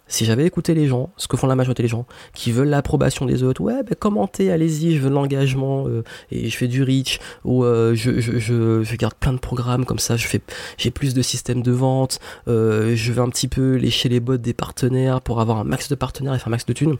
Si 0.08 0.26
j'avais 0.26 0.46
écouté 0.46 0.74
les 0.74 0.88
gens, 0.88 1.10
ce 1.15 1.30
que 1.30 1.38
font 1.38 1.48
la 1.48 1.56
majorité 1.56 1.84
des 1.84 1.89
gens, 1.89 2.06
qui 2.34 2.52
veulent 2.52 2.67
l'approbation 2.67 3.26
des 3.26 3.44
autres, 3.44 3.62
ouais, 3.62 3.82
ben 3.82 3.96
commentez, 3.98 4.52
allez-y, 4.52 4.94
je 4.94 5.00
veux 5.00 5.10
l'engagement, 5.10 5.88
euh, 5.88 6.04
et 6.32 6.50
je 6.50 6.58
fais 6.58 6.67
du 6.67 6.84
reach, 6.84 7.20
ou 7.46 7.63
euh, 7.63 7.96
je, 7.96 8.96
garde 8.98 9.13
plein 9.13 9.32
de 9.32 9.39
programmes, 9.39 9.86
comme 9.86 10.00
ça 10.00 10.15
j'ai 10.17 10.91
plus 10.91 11.13
de 11.13 11.22
systèmes 11.22 11.62
de 11.62 11.72
vente, 11.72 12.20
je 12.48 13.12
vais 13.12 13.22
un 13.22 13.30
petit 13.30 13.48
peu 13.48 13.76
lécher 13.76 14.10
les 14.10 14.20
bottes 14.20 14.41
des 14.41 14.54
partenaires 14.54 15.22
pour 15.22 15.39
avoir 15.39 15.60
un 15.60 15.63
max 15.63 15.88
de 15.88 15.96
partenaires 15.96 16.36
et 16.36 16.39
faire 16.39 16.50
un 16.50 16.52
max 16.52 16.65
de 16.65 16.74
thunes 16.74 16.98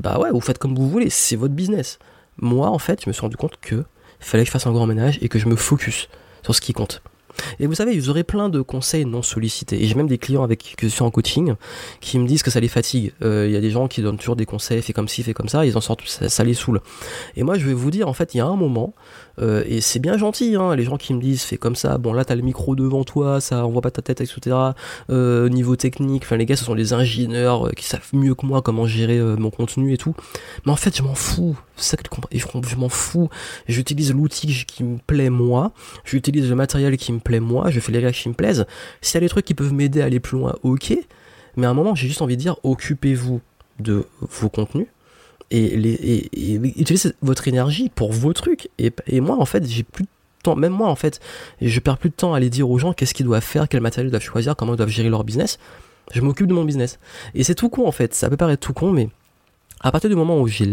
bah 0.00 0.18
ouais, 0.18 0.30
vous 0.30 0.40
faites 0.40 0.58
comme 0.58 0.74
vous 0.74 0.88
voulez, 0.88 1.10
c'est 1.10 1.36
votre 1.36 1.54
business. 1.54 1.98
Moi, 2.38 2.68
en 2.68 2.78
fait, 2.78 3.02
je 3.04 3.08
me 3.08 3.12
suis 3.12 3.20
rendu 3.20 3.36
compte 3.36 3.58
que 3.60 3.84
fallait 4.18 4.44
que 4.44 4.48
je 4.48 4.52
fasse 4.52 4.66
un 4.66 4.72
grand 4.72 4.86
ménage 4.86 5.18
et 5.22 5.28
que 5.28 5.38
je 5.38 5.46
me 5.46 5.56
focus 5.56 6.08
sur 6.42 6.54
ce 6.54 6.60
qui 6.60 6.72
compte. 6.72 7.02
Et 7.58 7.66
vous 7.66 7.74
savez, 7.74 7.98
vous 7.98 8.10
aurez 8.10 8.24
plein 8.24 8.48
de 8.48 8.60
conseils 8.60 9.04
non 9.04 9.22
sollicités. 9.22 9.82
Et 9.82 9.86
j'ai 9.86 9.94
même 9.94 10.08
des 10.08 10.18
clients 10.18 10.42
avec 10.42 10.58
qui 10.58 10.74
je 10.80 10.88
suis 10.88 11.02
en 11.02 11.10
coaching 11.10 11.54
qui 12.00 12.18
me 12.18 12.26
disent 12.26 12.42
que 12.42 12.50
ça 12.50 12.60
les 12.60 12.68
fatigue. 12.68 13.12
Euh, 13.22 13.46
il 13.46 13.52
y 13.52 13.56
a 13.56 13.60
des 13.60 13.70
gens 13.70 13.88
qui 13.88 14.02
donnent 14.02 14.18
toujours 14.18 14.36
des 14.36 14.46
conseils, 14.46 14.82
fais 14.82 14.92
comme 14.92 15.08
ci, 15.08 15.22
fais 15.22 15.32
comme 15.32 15.48
ça, 15.48 15.64
ils 15.64 15.76
en 15.76 15.80
sortent, 15.80 16.06
ça, 16.06 16.28
ça 16.28 16.44
les 16.44 16.54
saoule. 16.54 16.80
Et 17.36 17.42
moi, 17.42 17.56
je 17.58 17.66
vais 17.66 17.74
vous 17.74 17.90
dire, 17.90 18.08
en 18.08 18.12
fait, 18.12 18.34
il 18.34 18.38
y 18.38 18.40
a 18.40 18.46
un 18.46 18.56
moment, 18.56 18.94
euh, 19.40 19.62
et 19.66 19.80
c'est 19.80 19.98
bien 19.98 20.16
gentil, 20.16 20.56
hein, 20.56 20.74
les 20.76 20.84
gens 20.84 20.96
qui 20.96 21.14
me 21.14 21.20
disent 21.20 21.42
fais 21.42 21.56
comme 21.56 21.76
ça, 21.76 21.98
bon 21.98 22.12
là 22.12 22.24
t'as 22.24 22.34
le 22.34 22.42
micro 22.42 22.74
devant 22.74 23.04
toi, 23.04 23.40
ça 23.40 23.66
on 23.66 23.70
voit 23.70 23.82
pas 23.82 23.90
ta 23.90 24.02
tête, 24.02 24.20
etc. 24.20 24.56
Euh, 25.10 25.48
niveau 25.48 25.76
technique, 25.76 26.22
enfin 26.24 26.36
les 26.36 26.46
gars 26.46 26.56
ce 26.56 26.64
sont 26.64 26.74
des 26.74 26.92
ingénieurs 26.92 27.68
euh, 27.68 27.70
qui 27.70 27.84
savent 27.84 28.08
mieux 28.12 28.34
que 28.34 28.44
moi 28.44 28.62
comment 28.62 28.86
gérer 28.86 29.20
mon 29.36 29.50
contenu 29.50 29.92
et 29.92 29.96
tout. 29.96 30.14
Mais 30.64 30.72
en 30.72 30.76
fait 30.76 30.96
je 30.96 31.02
m'en 31.02 31.14
fous, 31.14 31.56
c'est 31.76 31.90
ça 31.90 31.96
que 31.96 32.04
je 32.36 32.76
m'en 32.76 32.88
fous. 32.88 33.28
J'utilise 33.68 34.12
l'outil 34.12 34.64
qui 34.66 34.84
me 34.84 34.98
plaît 34.98 35.30
moi, 35.30 35.72
j'utilise 36.04 36.48
le 36.48 36.56
matériel 36.56 36.96
qui 36.96 37.12
me 37.12 37.20
plaît 37.20 37.40
moi, 37.40 37.70
je 37.70 37.80
fais 37.80 37.92
les 37.92 37.98
règles 37.98 38.16
qui 38.16 38.28
me 38.28 38.34
plaisent. 38.34 38.66
S'il 39.00 39.14
y 39.14 39.18
a 39.18 39.20
des 39.20 39.28
trucs 39.28 39.44
qui 39.44 39.54
peuvent 39.54 39.72
m'aider 39.72 40.02
à 40.02 40.06
aller 40.06 40.20
plus 40.20 40.38
loin, 40.38 40.54
ok. 40.62 40.94
Mais 41.56 41.66
à 41.66 41.70
un 41.70 41.74
moment 41.74 41.94
j'ai 41.94 42.08
juste 42.08 42.22
envie 42.22 42.36
de 42.36 42.42
dire 42.42 42.56
occupez-vous 42.62 43.40
de 43.78 44.04
vos 44.20 44.48
contenus 44.48 44.86
et, 45.50 45.76
les, 45.76 46.30
utilisez 46.76 47.12
votre 47.22 47.48
énergie 47.48 47.90
pour 47.94 48.12
vos 48.12 48.32
trucs. 48.32 48.68
Et, 48.78 49.20
moi, 49.20 49.36
en 49.38 49.44
fait, 49.44 49.66
j'ai 49.66 49.82
plus 49.82 50.04
de 50.04 50.08
temps, 50.42 50.56
même 50.56 50.72
moi, 50.72 50.88
en 50.88 50.94
fait, 50.94 51.20
je 51.60 51.80
perds 51.80 51.98
plus 51.98 52.10
de 52.10 52.14
temps 52.14 52.34
à 52.34 52.38
aller 52.38 52.50
dire 52.50 52.70
aux 52.70 52.78
gens 52.78 52.92
qu'est-ce 52.92 53.14
qu'ils 53.14 53.26
doivent 53.26 53.42
faire, 53.42 53.68
quel 53.68 53.80
matériel 53.80 54.08
ils 54.08 54.10
doivent 54.10 54.22
choisir, 54.22 54.56
comment 54.56 54.74
ils 54.74 54.78
doivent 54.78 54.88
gérer 54.88 55.08
leur 55.08 55.24
business. 55.24 55.58
Je 56.12 56.20
m'occupe 56.20 56.46
de 56.46 56.54
mon 56.54 56.64
business. 56.64 56.98
Et 57.34 57.44
c'est 57.44 57.54
tout 57.54 57.68
con, 57.68 57.86
en 57.86 57.92
fait. 57.92 58.14
Ça 58.14 58.28
peut 58.28 58.36
paraître 58.36 58.66
tout 58.66 58.72
con, 58.72 58.90
mais 58.90 59.08
à 59.80 59.92
partir 59.92 60.10
du 60.10 60.16
moment 60.16 60.40
où 60.40 60.46
je 60.46 60.64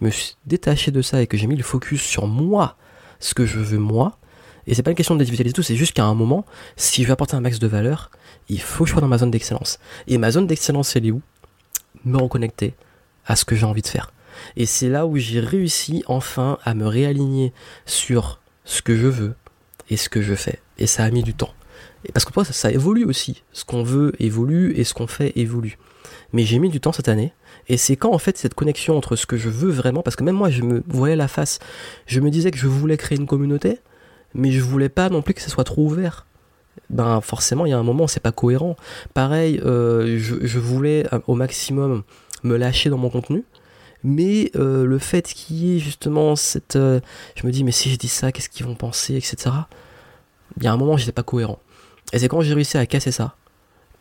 me 0.00 0.10
suis 0.10 0.36
détaché 0.46 0.90
de 0.90 1.02
ça 1.02 1.22
et 1.22 1.26
que 1.26 1.36
j'ai 1.36 1.46
mis 1.46 1.56
le 1.56 1.62
focus 1.62 2.02
sur 2.02 2.26
moi, 2.26 2.76
ce 3.20 3.34
que 3.34 3.46
je 3.46 3.58
veux 3.58 3.78
moi, 3.78 4.18
et 4.66 4.74
c'est 4.74 4.82
pas 4.82 4.90
une 4.90 4.96
question 4.96 5.18
et 5.18 5.52
tout, 5.52 5.62
c'est 5.62 5.76
juste 5.76 5.92
qu'à 5.92 6.04
un 6.04 6.14
moment, 6.14 6.44
si 6.76 7.02
je 7.02 7.08
veux 7.08 7.12
apporter 7.12 7.34
un 7.34 7.40
max 7.40 7.58
de 7.58 7.66
valeur, 7.66 8.10
il 8.48 8.60
faut 8.60 8.84
que 8.84 8.88
je 8.88 8.92
sois 8.92 9.00
dans 9.00 9.08
ma 9.08 9.18
zone 9.18 9.30
d'excellence. 9.30 9.78
Et 10.06 10.18
ma 10.18 10.30
zone 10.30 10.46
d'excellence, 10.46 10.94
elle 10.94 11.06
est 11.06 11.10
où? 11.10 11.20
Me 12.04 12.18
reconnecter, 12.18 12.74
à 13.26 13.36
ce 13.36 13.44
que 13.44 13.54
j'ai 13.54 13.66
envie 13.66 13.82
de 13.82 13.86
faire. 13.86 14.12
Et 14.56 14.66
c'est 14.66 14.88
là 14.88 15.06
où 15.06 15.16
j'ai 15.16 15.40
réussi 15.40 16.02
enfin 16.06 16.58
à 16.64 16.74
me 16.74 16.86
réaligner 16.86 17.52
sur 17.86 18.40
ce 18.64 18.82
que 18.82 18.96
je 18.96 19.06
veux 19.06 19.34
et 19.90 19.96
ce 19.96 20.08
que 20.08 20.22
je 20.22 20.34
fais. 20.34 20.60
Et 20.78 20.86
ça 20.86 21.04
a 21.04 21.10
mis 21.10 21.22
du 21.22 21.34
temps. 21.34 21.52
Et 22.04 22.12
parce 22.12 22.24
que 22.24 22.32
toi, 22.32 22.44
ça, 22.44 22.52
ça 22.52 22.70
évolue 22.70 23.04
aussi. 23.04 23.42
Ce 23.52 23.64
qu'on 23.64 23.82
veut 23.82 24.12
évolue 24.18 24.72
et 24.76 24.84
ce 24.84 24.94
qu'on 24.94 25.06
fait 25.06 25.32
évolue. 25.36 25.78
Mais 26.32 26.44
j'ai 26.44 26.58
mis 26.58 26.68
du 26.68 26.80
temps 26.80 26.92
cette 26.92 27.08
année. 27.08 27.32
Et 27.68 27.76
c'est 27.76 27.96
quand 27.96 28.12
en 28.12 28.18
fait 28.18 28.36
cette 28.36 28.54
connexion 28.54 28.96
entre 28.96 29.16
ce 29.16 29.26
que 29.26 29.36
je 29.36 29.48
veux 29.48 29.70
vraiment, 29.70 30.02
parce 30.02 30.16
que 30.16 30.24
même 30.24 30.34
moi 30.34 30.50
je 30.50 30.62
me 30.62 30.82
voyais 30.88 31.16
la 31.16 31.28
face, 31.28 31.58
je 32.06 32.20
me 32.20 32.30
disais 32.30 32.50
que 32.50 32.58
je 32.58 32.66
voulais 32.66 32.96
créer 32.96 33.18
une 33.18 33.26
communauté, 33.26 33.78
mais 34.34 34.50
je 34.50 34.60
voulais 34.60 34.88
pas 34.88 35.08
non 35.10 35.22
plus 35.22 35.34
que 35.34 35.40
ça 35.40 35.48
soit 35.48 35.64
trop 35.64 35.84
ouvert. 35.84 36.26
Ben 36.90 37.20
forcément 37.20 37.66
il 37.66 37.70
y 37.70 37.72
a 37.72 37.78
un 37.78 37.84
moment 37.84 38.06
c'est 38.06 38.20
pas 38.20 38.32
cohérent. 38.32 38.76
Pareil, 39.14 39.60
euh, 39.64 40.18
je, 40.18 40.36
je, 40.44 40.58
voulais 40.58 41.06
euh, 41.12 41.20
au 41.26 41.34
maximum 41.34 42.02
me 42.42 42.56
lâcher 42.56 42.90
dans 42.90 42.98
mon 42.98 43.10
contenu. 43.10 43.44
Mais 44.04 44.50
euh, 44.56 44.84
le 44.84 44.98
fait 44.98 45.32
qu'il 45.32 45.56
y 45.56 45.76
ait 45.76 45.78
justement 45.78 46.34
cette... 46.34 46.76
Euh, 46.76 47.00
je 47.36 47.46
me 47.46 47.52
dis, 47.52 47.62
mais 47.62 47.70
si 47.70 47.90
je 47.90 47.96
dis 47.96 48.08
ça, 48.08 48.32
qu'est-ce 48.32 48.48
qu'ils 48.48 48.66
vont 48.66 48.74
penser, 48.74 49.14
etc. 49.14 49.36
Il 50.56 50.64
y 50.64 50.66
a 50.66 50.72
un 50.72 50.76
moment, 50.76 50.96
j'étais 50.96 51.12
pas 51.12 51.22
cohérent. 51.22 51.60
Et 52.12 52.18
c'est 52.18 52.28
quand 52.28 52.40
j'ai 52.40 52.54
réussi 52.54 52.76
à 52.76 52.86
casser 52.86 53.12
ça 53.12 53.36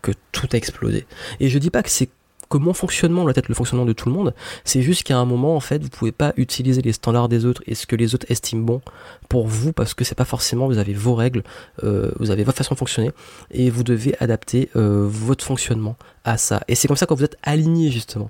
que 0.01 0.11
tout 0.31 0.47
a 0.51 0.57
explosé. 0.57 1.05
Et 1.39 1.49
je 1.49 1.59
dis 1.59 1.69
pas 1.69 1.83
que 1.83 1.89
c'est 1.89 2.09
que 2.51 2.57
mon 2.57 2.73
fonctionnement 2.73 3.23
doit 3.23 3.33
être 3.35 3.47
le 3.47 3.55
fonctionnement 3.55 3.85
de 3.85 3.93
tout 3.93 4.09
le 4.09 4.15
monde. 4.15 4.33
C'est 4.63 4.81
juste 4.81 5.03
qu'à 5.03 5.17
un 5.17 5.25
moment, 5.25 5.55
en 5.55 5.59
fait, 5.59 5.81
vous 5.81 5.89
pouvez 5.89 6.11
pas 6.11 6.33
utiliser 6.37 6.81
les 6.81 6.93
standards 6.93 7.29
des 7.29 7.45
autres 7.45 7.63
et 7.65 7.73
ce 7.73 7.87
que 7.87 7.95
les 7.95 8.13
autres 8.13 8.25
estiment 8.29 8.63
bon 8.63 8.81
pour 9.29 9.47
vous 9.47 9.73
parce 9.73 9.93
que 9.93 10.03
c'est 10.03 10.15
pas 10.15 10.25
forcément, 10.25 10.67
vous 10.67 10.77
avez 10.77 10.93
vos 10.93 11.15
règles, 11.15 11.43
euh, 11.83 12.11
vous 12.19 12.31
avez 12.31 12.43
votre 12.43 12.57
façon 12.57 12.75
de 12.75 12.79
fonctionner 12.79 13.11
et 13.51 13.69
vous 13.69 13.83
devez 13.83 14.15
adapter 14.19 14.69
euh, 14.75 15.07
votre 15.09 15.43
fonctionnement 15.43 15.95
à 16.23 16.37
ça. 16.37 16.61
Et 16.67 16.75
c'est 16.75 16.87
comme 16.87 16.97
ça 16.97 17.05
que 17.05 17.13
vous 17.13 17.23
êtes 17.23 17.37
aligné 17.43 17.89
justement 17.89 18.29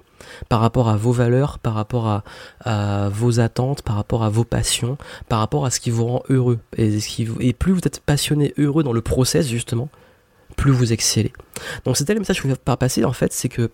par 0.49 0.60
rapport 0.60 0.88
à 0.88 0.95
vos 0.95 1.12
valeurs, 1.12 1.60
par 1.60 1.73
rapport 1.73 2.21
à, 2.63 3.10
vos 3.10 3.39
attentes, 3.39 3.81
par 3.81 3.95
rapport 3.95 4.23
à 4.23 4.29
vos 4.29 4.43
passions, 4.43 4.97
par 5.27 5.39
rapport 5.39 5.65
à 5.65 5.71
ce 5.71 5.79
qui 5.79 5.89
vous 5.89 6.05
rend 6.05 6.23
heureux. 6.29 6.60
Et, 6.77 7.53
plus 7.53 7.73
vous 7.73 7.79
êtes 7.79 7.99
passionné, 7.99 8.53
heureux 8.57 8.84
dans 8.84 8.93
le 8.93 9.01
process 9.01 9.47
justement, 9.47 9.89
plus 10.55 10.71
vous 10.71 10.93
excellez. 10.93 11.34
Donc 11.86 11.97
c'était 11.97 12.13
le 12.13 12.19
message 12.19 12.38
que 12.38 12.43
je 12.43 12.47
voulais 12.47 12.62
pas 12.63 12.77
passer 12.77 13.03
en 13.03 13.13
fait, 13.13 13.34
c'est 13.34 13.49
que 13.49 13.71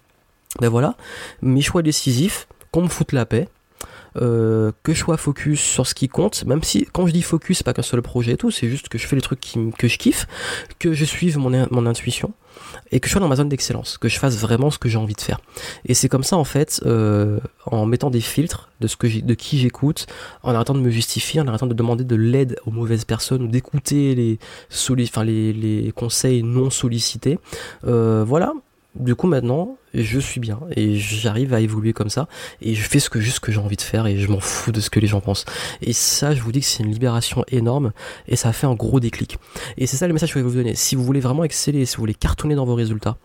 ben 0.59 0.69
voilà, 0.69 0.95
mes 1.41 1.61
choix 1.61 1.81
décisifs, 1.81 2.47
qu'on 2.71 2.83
me 2.83 2.87
foute 2.87 3.11
la 3.11 3.25
paix, 3.25 3.47
euh, 4.17 4.71
que 4.83 4.93
je 4.93 4.99
sois 4.99 5.17
focus 5.17 5.59
sur 5.59 5.85
ce 5.85 5.93
qui 5.93 6.07
compte, 6.07 6.43
même 6.45 6.63
si 6.63 6.87
quand 6.91 7.05
je 7.05 7.13
dis 7.13 7.21
focus, 7.21 7.57
c'est 7.57 7.63
pas 7.63 7.73
qu'un 7.73 7.83
seul 7.83 8.01
projet 8.01 8.31
et 8.33 8.37
tout, 8.37 8.49
c'est 8.49 8.67
juste 8.67 8.89
que 8.89 8.97
je 8.97 9.05
fais 9.05 9.15
les 9.15 9.21
trucs 9.21 9.39
qui, 9.39 9.59
que 9.77 9.87
je 9.87 9.97
kiffe, 9.97 10.27
que 10.79 10.93
je 10.93 11.05
suive 11.05 11.37
mon, 11.37 11.67
mon 11.69 11.85
intuition 11.85 12.33
et 12.91 12.99
que 12.99 13.07
je 13.07 13.11
sois 13.11 13.21
dans 13.21 13.27
ma 13.27 13.35
zone 13.35 13.49
d'excellence, 13.49 13.99
que 13.99 14.09
je 14.09 14.17
fasse 14.17 14.37
vraiment 14.37 14.71
ce 14.71 14.79
que 14.79 14.89
j'ai 14.89 14.97
envie 14.97 15.13
de 15.13 15.21
faire. 15.21 15.39
Et 15.85 15.93
c'est 15.93 16.09
comme 16.09 16.23
ça 16.23 16.37
en 16.37 16.43
fait, 16.43 16.81
euh, 16.85 17.39
en 17.67 17.85
mettant 17.85 18.09
des 18.09 18.21
filtres 18.21 18.71
de 18.79 18.87
ce 18.87 18.97
que 18.97 19.07
de 19.07 19.33
qui 19.35 19.59
j'écoute, 19.59 20.07
en 20.41 20.55
arrêtant 20.55 20.73
de 20.73 20.79
me 20.79 20.89
justifier, 20.89 21.39
en 21.39 21.47
arrêtant 21.47 21.67
de 21.67 21.75
demander 21.75 22.03
de 22.03 22.15
l'aide 22.15 22.59
aux 22.65 22.71
mauvaises 22.71 23.05
personnes 23.05 23.43
ou 23.43 23.47
d'écouter 23.47 24.15
les, 24.15 24.39
les, 24.95 25.53
les 25.53 25.91
conseils 25.91 26.41
non 26.41 26.71
sollicités. 26.71 27.37
Euh, 27.85 28.23
voilà, 28.25 28.53
du 28.99 29.15
coup 29.15 29.27
maintenant 29.27 29.77
je 29.93 30.19
suis 30.19 30.39
bien 30.39 30.59
et 30.75 30.95
j'arrive 30.95 31.53
à 31.53 31.59
évoluer 31.59 31.93
comme 31.93 32.09
ça 32.09 32.27
et 32.61 32.75
je 32.75 32.87
fais 32.87 32.99
ce 32.99 33.09
que 33.09 33.19
juste 33.19 33.39
que 33.39 33.51
j'ai 33.51 33.59
envie 33.59 33.75
de 33.75 33.81
faire 33.81 34.05
et 34.05 34.17
je 34.17 34.27
m'en 34.29 34.39
fous 34.39 34.71
de 34.71 34.79
ce 34.79 34.89
que 34.89 34.99
les 34.99 35.07
gens 35.07 35.21
pensent. 35.21 35.45
Et 35.81 35.93
ça 35.93 36.35
je 36.35 36.41
vous 36.41 36.51
dis 36.51 36.59
que 36.59 36.65
c'est 36.65 36.83
une 36.83 36.91
libération 36.91 37.43
énorme 37.47 37.91
et 38.27 38.35
ça 38.35 38.49
a 38.49 38.53
fait 38.53 38.67
un 38.67 38.75
gros 38.75 38.99
déclic. 38.99 39.37
Et 39.77 39.87
c'est 39.87 39.97
ça 39.97 40.07
le 40.07 40.13
message 40.13 40.33
que 40.33 40.39
je 40.39 40.43
vais 40.43 40.49
vous 40.49 40.55
donner. 40.55 40.75
Si 40.75 40.95
vous 40.95 41.03
voulez 41.03 41.19
vraiment 41.19 41.43
exceller 41.43 41.85
si 41.85 41.95
vous 41.95 42.01
voulez 42.01 42.13
cartonner 42.13 42.55
dans 42.55 42.65
vos 42.65 42.75
résultats 42.75 43.17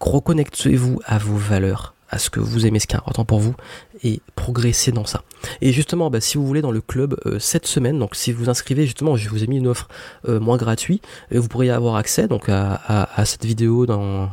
reconnectez-vous 0.00 1.00
à 1.04 1.18
vos 1.18 1.36
valeurs 1.36 1.94
à 2.10 2.18
ce 2.18 2.30
que 2.30 2.40
vous 2.40 2.66
aimez, 2.66 2.78
ce 2.78 2.86
qui 2.86 2.94
est 2.94 2.98
important 2.98 3.24
pour 3.24 3.38
vous, 3.38 3.54
et 4.02 4.20
progresser 4.34 4.92
dans 4.92 5.04
ça. 5.04 5.22
Et 5.60 5.72
justement, 5.72 6.10
bah, 6.10 6.20
si 6.20 6.38
vous 6.38 6.46
voulez 6.46 6.62
dans 6.62 6.70
le 6.70 6.80
club 6.80 7.18
euh, 7.26 7.38
cette 7.38 7.66
semaine, 7.66 7.98
donc 7.98 8.14
si 8.14 8.32
vous 8.32 8.48
inscrivez, 8.48 8.84
justement, 8.84 9.16
je 9.16 9.28
vous 9.28 9.44
ai 9.44 9.46
mis 9.46 9.58
une 9.58 9.66
offre 9.66 9.88
euh, 10.28 10.40
moins 10.40 10.56
gratuite, 10.56 11.04
et 11.30 11.38
vous 11.38 11.48
pourriez 11.48 11.70
avoir 11.70 11.96
accès 11.96 12.28
donc 12.28 12.48
à, 12.48 13.08
cette 13.24 13.44
vidéo 13.44 13.86
dans 13.86 14.30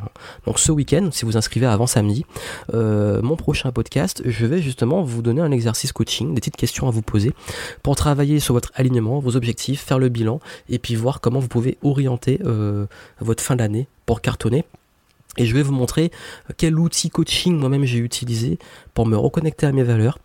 ce 0.55 0.71
week-end, 0.71 1.09
si 1.11 1.25
vous 1.25 1.37
inscrivez 1.37 1.65
avant 1.65 1.87
samedi. 1.87 2.25
Euh, 2.73 3.21
mon 3.21 3.35
prochain 3.35 3.71
podcast, 3.71 4.21
je 4.25 4.45
vais 4.45 4.61
justement 4.61 5.01
vous 5.03 5.21
donner 5.21 5.41
un 5.41 5.51
exercice 5.51 5.91
coaching, 5.91 6.33
des 6.33 6.41
petites 6.41 6.55
questions 6.55 6.87
à 6.87 6.91
vous 6.91 7.01
poser 7.01 7.33
pour 7.83 7.95
travailler 7.95 8.39
sur 8.39 8.53
votre 8.53 8.71
alignement, 8.75 9.19
vos 9.19 9.35
objectifs, 9.35 9.81
faire 9.81 9.99
le 9.99 10.09
bilan, 10.09 10.39
et 10.69 10.79
puis 10.79 10.95
voir 10.95 11.19
comment 11.19 11.39
vous 11.39 11.47
pouvez 11.47 11.77
orienter 11.83 12.39
votre 13.19 13.43
fin 13.43 13.55
d'année 13.55 13.87
pour 14.05 14.21
cartonner 14.21 14.65
et 15.37 15.45
je 15.45 15.53
vais 15.53 15.63
vous 15.63 15.73
montrer 15.73 16.11
quel 16.57 16.79
outil 16.79 17.09
coaching 17.09 17.57
moi-même 17.57 17.85
j'ai 17.85 17.99
utilisé 17.99 18.59
pour 18.93 19.05
me 19.05 19.17
reconnecter 19.17 19.65
à 19.65 19.71
mes 19.71 19.83
valeurs, 19.83 20.19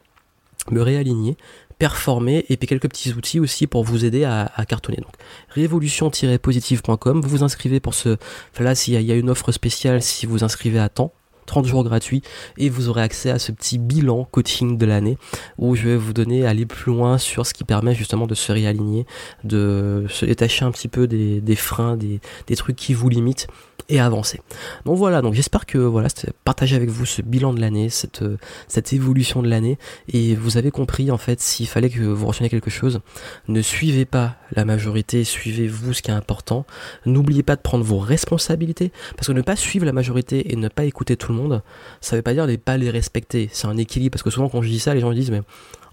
me 0.70 0.80
réaligner, 0.82 1.36
performer 1.80 2.44
et 2.50 2.56
puis 2.56 2.68
quelques 2.68 2.88
petits 2.88 3.12
outils 3.14 3.40
aussi 3.40 3.66
pour 3.66 3.84
vous 3.84 4.04
aider 4.04 4.24
à, 4.24 4.52
cartonner. 4.68 4.98
Donc 4.98 5.14
révolution-positive.com, 5.48 7.20
vous 7.22 7.28
vous 7.28 7.42
inscrivez 7.42 7.80
pour 7.80 7.94
ce... 7.94 8.16
là, 8.58 8.74
s'il 8.74 9.00
y, 9.00 9.12
a 9.12 9.14
une 9.14 9.30
offre 9.30 9.50
spéciale 9.50 10.02
si 10.02 10.26
vous 10.26 10.44
inscrivez 10.44 10.78
à 10.78 10.90
temps, 10.90 11.12
30 11.46 11.66
jours 11.66 11.82
gratuits 11.82 12.22
et 12.58 12.68
vous 12.68 12.90
aurez 12.90 13.02
accès 13.02 13.30
à 13.30 13.38
ce 13.38 13.50
petit 13.50 13.78
bilan 13.78 14.28
coaching 14.30 14.76
de 14.76 14.86
l'année 14.86 15.16
où 15.56 15.74
je 15.74 15.88
vais 15.88 15.96
vous 15.96 16.12
donner 16.12 16.46
aller 16.46 16.66
plus 16.66 16.92
loin 16.92 17.16
sur 17.16 17.46
ce 17.46 17.54
qui 17.54 17.64
permet 17.64 17.94
justement 17.94 18.26
de 18.26 18.34
se 18.34 18.52
réaligner, 18.52 19.06
de 19.42 20.04
se 20.10 20.26
détacher 20.26 20.66
un 20.66 20.70
petit 20.70 20.88
peu 20.88 21.08
des, 21.08 21.56
freins, 21.56 21.96
des 21.96 22.56
trucs 22.56 22.76
qui 22.76 22.92
vous 22.92 23.08
limitent 23.08 23.48
et 23.90 24.00
avancer. 24.00 24.40
Donc 24.86 24.96
voilà, 24.96 25.20
donc 25.20 25.34
j'espère 25.34 25.66
que 25.66 25.78
voilà, 25.78 26.08
partager 26.44 26.76
avec 26.76 26.88
vous 26.88 27.04
ce 27.04 27.22
bilan 27.22 27.52
de 27.52 27.60
l'année, 27.60 27.90
cette, 27.90 28.22
euh, 28.22 28.38
cette 28.68 28.92
évolution 28.92 29.42
de 29.42 29.48
l'année, 29.48 29.78
et 30.08 30.34
vous 30.34 30.56
avez 30.56 30.70
compris 30.70 31.10
en 31.10 31.18
fait 31.18 31.40
s'il 31.40 31.66
fallait 31.66 31.90
que 31.90 32.00
vous 32.00 32.26
reteniez 32.26 32.48
quelque 32.48 32.70
chose, 32.70 33.00
ne 33.48 33.60
suivez 33.60 34.04
pas 34.04 34.36
la 34.52 34.64
majorité, 34.64 35.24
suivez 35.24 35.68
vous 35.68 35.92
ce 35.92 36.02
qui 36.02 36.10
est 36.10 36.14
important. 36.14 36.64
N'oubliez 37.04 37.42
pas 37.42 37.56
de 37.56 37.60
prendre 37.60 37.84
vos 37.84 37.98
responsabilités, 37.98 38.92
parce 39.16 39.26
que 39.26 39.32
ne 39.32 39.42
pas 39.42 39.56
suivre 39.56 39.84
la 39.84 39.92
majorité 39.92 40.52
et 40.52 40.56
ne 40.56 40.68
pas 40.68 40.84
écouter 40.84 41.16
tout 41.16 41.32
le 41.32 41.38
monde, 41.38 41.62
ça 42.00 42.16
veut 42.16 42.22
pas 42.22 42.32
dire 42.32 42.46
ne 42.46 42.56
pas 42.56 42.76
les 42.76 42.90
respecter. 42.90 43.50
C'est 43.52 43.66
un 43.66 43.76
équilibre, 43.76 44.12
parce 44.12 44.22
que 44.22 44.30
souvent 44.30 44.48
quand 44.48 44.62
je 44.62 44.68
dis 44.68 44.80
ça, 44.80 44.94
les 44.94 45.00
gens 45.00 45.12
disent 45.12 45.30
mais 45.30 45.42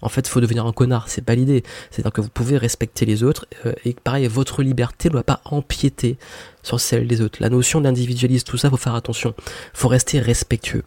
en 0.02 0.08
fait, 0.08 0.26
il 0.26 0.30
faut 0.30 0.40
devenir 0.40 0.66
un 0.66 0.72
connard. 0.72 1.08
C'est 1.08 1.24
pas 1.24 1.34
l'idée. 1.34 1.62
C'est-à-dire 1.90 2.12
que 2.12 2.20
vous 2.20 2.28
pouvez 2.28 2.56
respecter 2.56 3.06
les 3.06 3.22
autres 3.22 3.46
euh, 3.66 3.72
et 3.84 3.94
pareil, 3.94 4.26
votre 4.26 4.62
liberté 4.62 5.08
ne 5.08 5.12
doit 5.12 5.22
pas 5.22 5.40
empiéter 5.44 6.18
sur 6.62 6.80
celle 6.80 7.06
des 7.06 7.20
autres. 7.20 7.38
La 7.40 7.50
notion 7.50 7.80
d'individualisme, 7.80 8.46
tout 8.46 8.58
ça, 8.58 8.70
faut 8.70 8.76
faire 8.76 8.94
attention. 8.94 9.34
Faut 9.74 9.88
rester 9.88 10.20
respectueux. 10.20 10.84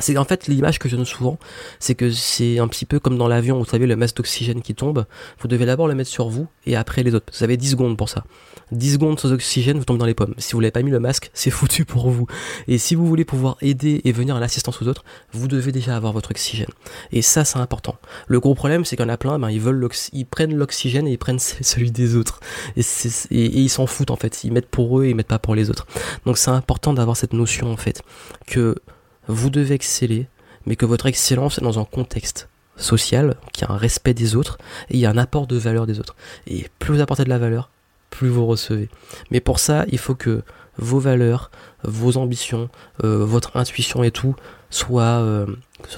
C'est 0.00 0.16
en 0.16 0.24
fait 0.24 0.46
l'image 0.46 0.78
que 0.78 0.88
je 0.88 0.96
donne 0.96 1.04
souvent, 1.04 1.38
c'est 1.78 1.94
que 1.94 2.10
c'est 2.10 2.58
un 2.58 2.68
petit 2.68 2.86
peu 2.86 2.98
comme 2.98 3.18
dans 3.18 3.28
l'avion, 3.28 3.58
vous 3.58 3.64
savez, 3.64 3.86
le 3.86 3.96
masque 3.96 4.16
d'oxygène 4.16 4.62
qui 4.62 4.74
tombe, 4.74 5.06
vous 5.40 5.48
devez 5.48 5.66
d'abord 5.66 5.88
le 5.88 5.94
mettre 5.94 6.10
sur 6.10 6.28
vous 6.28 6.46
et 6.66 6.76
après 6.76 7.02
les 7.02 7.14
autres. 7.14 7.32
Vous 7.36 7.44
avez 7.44 7.56
10 7.56 7.70
secondes 7.70 7.96
pour 7.96 8.08
ça. 8.08 8.24
10 8.72 8.94
secondes 8.94 9.20
sans 9.20 9.32
oxygène, 9.32 9.78
vous 9.78 9.84
tombez 9.84 9.98
dans 9.98 10.06
les 10.06 10.14
pommes. 10.14 10.34
Si 10.38 10.52
vous 10.52 10.60
n'avez 10.60 10.70
pas 10.70 10.82
mis 10.82 10.90
le 10.90 11.00
masque, 11.00 11.30
c'est 11.34 11.50
foutu 11.60 11.84
pour 11.84 12.10
vous. 12.10 12.26
Et 12.68 12.78
si 12.78 12.94
vous 12.94 13.06
voulez 13.06 13.24
pouvoir 13.24 13.56
aider 13.60 14.00
et 14.04 14.12
venir 14.12 14.36
à 14.36 14.40
l'assistance 14.40 14.80
aux 14.82 14.88
autres, 14.88 15.04
vous 15.32 15.48
devez 15.48 15.72
déjà 15.72 15.96
avoir 15.96 16.12
votre 16.12 16.30
oxygène. 16.30 16.70
Et 17.12 17.22
ça, 17.22 17.44
c'est 17.44 17.58
important. 17.58 17.96
Le 18.26 18.40
gros 18.40 18.54
problème, 18.54 18.84
c'est 18.84 18.96
qu'il 18.96 19.04
y 19.04 19.08
en 19.08 19.12
a 19.12 19.16
plein, 19.16 19.38
ben, 19.38 19.50
ils 19.50 19.60
veulent 19.60 19.88
ils 20.12 20.26
prennent 20.26 20.54
l'oxygène 20.54 21.06
et 21.06 21.12
ils 21.12 21.18
prennent 21.18 21.38
celui 21.60 21.90
des 21.90 22.16
autres. 22.16 22.40
Et, 22.76 22.82
et 23.30 23.60
ils 23.60 23.70
s'en 23.70 23.86
foutent, 23.86 24.10
en 24.10 24.16
fait. 24.16 24.44
Ils 24.44 24.52
mettent 24.52 24.70
pour 24.70 25.00
eux 25.00 25.04
et 25.04 25.10
ils 25.10 25.16
mettent 25.16 25.28
pas 25.28 25.38
pour 25.38 25.54
les 25.54 25.70
autres. 25.70 25.86
Donc 26.26 26.38
c'est 26.38 26.50
important 26.50 26.92
d'avoir 26.94 27.16
cette 27.16 27.32
notion, 27.32 27.72
en 27.72 27.76
fait, 27.76 28.02
que 28.46 28.76
vous 29.30 29.50
devez 29.50 29.74
exceller, 29.74 30.26
mais 30.66 30.76
que 30.76 30.86
votre 30.86 31.06
excellence 31.06 31.58
est 31.58 31.62
dans 31.62 31.78
un 31.78 31.84
contexte 31.84 32.48
social, 32.76 33.36
qui 33.52 33.64
a 33.64 33.70
un 33.70 33.76
respect 33.76 34.14
des 34.14 34.36
autres, 34.36 34.58
et 34.88 34.94
il 34.94 35.00
y 35.00 35.06
a 35.06 35.10
un 35.10 35.18
apport 35.18 35.46
de 35.46 35.56
valeur 35.56 35.86
des 35.86 36.00
autres. 36.00 36.16
Et 36.46 36.66
plus 36.78 36.94
vous 36.94 37.00
apportez 37.00 37.24
de 37.24 37.28
la 37.28 37.38
valeur, 37.38 37.70
plus 38.10 38.28
vous 38.28 38.46
recevez. 38.46 38.88
Mais 39.30 39.40
pour 39.40 39.58
ça, 39.58 39.84
il 39.88 39.98
faut 39.98 40.14
que 40.14 40.42
vos 40.78 40.98
valeurs, 40.98 41.50
vos 41.84 42.16
ambitions, 42.16 42.70
euh, 43.04 43.24
votre 43.24 43.56
intuition 43.56 44.02
et 44.02 44.10
tout 44.10 44.34
soit 44.70 45.02
euh, 45.02 45.46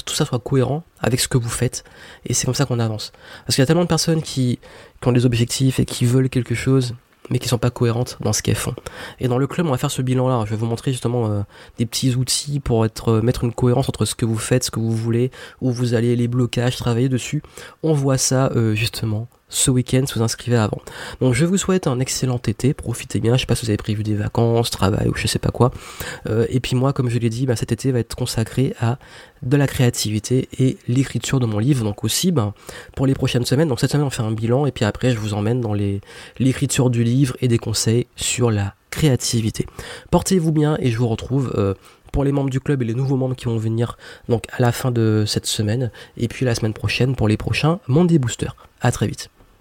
tout 0.07 0.15
ça 0.15 0.25
soit 0.25 0.39
cohérent 0.39 0.83
avec 1.01 1.21
ce 1.21 1.29
que 1.29 1.39
vous 1.39 1.51
faites. 1.51 1.85
Et 2.27 2.35
c'est 2.35 2.47
comme 2.47 2.55
ça 2.55 2.65
qu'on 2.65 2.79
avance. 2.79 3.13
Parce 3.45 3.55
qu'il 3.55 3.63
y 3.63 3.65
a 3.65 3.67
tellement 3.67 3.83
de 3.83 3.89
personnes 3.89 4.23
qui, 4.23 4.59
qui 5.01 5.09
ont 5.09 5.13
des 5.13 5.27
objectifs 5.27 5.79
et 5.79 5.85
qui 5.85 6.05
veulent 6.05 6.31
quelque 6.31 6.55
chose 6.55 6.95
mais 7.31 7.39
qui 7.39 7.49
sont 7.49 7.59
pas 7.59 7.71
cohérentes 7.71 8.19
dans 8.21 8.33
ce 8.33 8.43
qu'elles 8.43 8.57
font. 8.57 8.75
Et 9.21 9.29
dans 9.29 9.39
le 9.39 9.47
club, 9.47 9.67
on 9.67 9.71
va 9.71 9.79
faire 9.79 9.91
ce 9.91 10.03
bilan-là. 10.03 10.45
Je 10.47 10.51
vais 10.51 10.57
vous 10.57 10.67
montrer 10.67 10.93
justement 10.93 11.31
euh, 11.31 11.43
des 11.79 11.87
petits 11.87 12.15
outils 12.15 12.61
pour 12.61 12.85
euh, 12.85 13.23
mettre 13.23 13.45
une 13.45 13.53
cohérence 13.53 13.89
entre 13.89 14.05
ce 14.05 14.15
que 14.15 14.25
vous 14.25 14.39
faites, 14.39 14.65
ce 14.65 14.71
que 14.71 14.81
vous 14.81 14.95
voulez, 14.95 15.31
où 15.61 15.71
vous 15.71 15.95
allez 15.95 16.17
les 16.17 16.29
blocages, 16.29 16.77
travailler 16.77 17.09
dessus. 17.09 17.43
On 17.83 17.93
voit 17.93 18.19
ça 18.19 18.51
euh, 18.57 18.75
justement 18.75 19.29
ce 19.53 19.71
week-end 19.71 20.05
vous 20.15 20.23
inscrivez 20.23 20.57
avant. 20.57 20.81
Donc 21.21 21.35
je 21.35 21.45
vous 21.45 21.57
souhaite 21.57 21.87
un 21.87 22.01
excellent 22.01 22.41
été, 22.47 22.75
profitez 22.75 23.21
bien, 23.21 23.37
je 23.37 23.41
sais 23.41 23.47
pas 23.47 23.55
si 23.55 23.67
vous 23.67 23.71
avez 23.71 23.77
prévu 23.77 24.03
des 24.03 24.15
vacances, 24.15 24.71
travail 24.71 25.09
ou 25.09 25.15
je 25.15 25.27
sais 25.27 25.39
pas 25.39 25.51
quoi. 25.51 25.71
Euh, 26.29 26.47
et 26.49 26.59
puis 26.59 26.75
moi, 26.75 26.93
comme 26.93 27.11
je 27.11 27.19
l'ai 27.19 27.31
dit, 27.31 27.47
bah, 27.47 27.55
cet 27.55 27.71
été 27.71 27.93
va 27.93 28.01
être 28.01 28.15
consacré 28.15 28.75
à 28.81 28.99
de 29.43 29.57
la 29.57 29.67
créativité 29.67 30.49
et 30.59 30.79
l'écriture 30.89 31.39
de 31.39 31.47
mon 31.47 31.59
livre. 31.59 31.85
Donc 31.85 32.03
aussi, 32.05 32.33
bah, 32.33 32.55
pour 32.97 33.07
les 33.07 33.15
prochaines 33.15 33.45
semaines, 33.45 33.69
donc 33.69 33.81
cette 33.81 33.93
semaine 33.93 34.07
on 34.07 34.11
fait 34.11 34.23
un 34.23 34.33
bilan 34.33 34.67
et 34.67 34.73
puis 34.73 34.85
après 34.85 35.11
je 35.11 35.19
vous 35.19 35.35
emmène 35.35 35.61
dans 35.61 35.75
l'écriture 36.39 36.91
du 36.91 37.05
livre 37.05 37.37
et 37.41 37.49
des 37.49 37.59
conseils 37.59 38.07
sur 38.17 38.51
la 38.51 38.75
créativité. 38.91 39.67
Portez-vous 40.11 40.53
bien 40.53 40.77
et 40.81 40.91
je 40.91 40.99
vous 40.99 41.09
retrouve 41.09 41.53
euh, 41.57 41.75
pour 42.13 42.25
les 42.25 42.33
membres 42.33 42.51
du 42.51 42.61
club 42.61 42.83
et 42.83 42.85
les 42.85 42.95
nouveaux 42.95 43.17
membres 43.17 43.35
qui 43.35 43.47
vont 43.47 43.57
venir 43.57 43.97
donc 44.29 44.45
à 44.53 44.61
la 44.61 44.71
fin 44.71 44.91
de 44.91 45.25
cette 45.27 45.47
semaine 45.47 45.91
et 46.17 46.29
puis 46.29 46.45
la 46.45 46.55
semaine 46.55 46.75
prochaine 46.75 47.17
pour 47.17 47.27
les 47.27 47.37
prochains 47.37 47.81
Monday 47.89 48.19
Booster. 48.19 48.51
À 48.81 48.93
très 48.93 49.07
vite. 49.07 49.31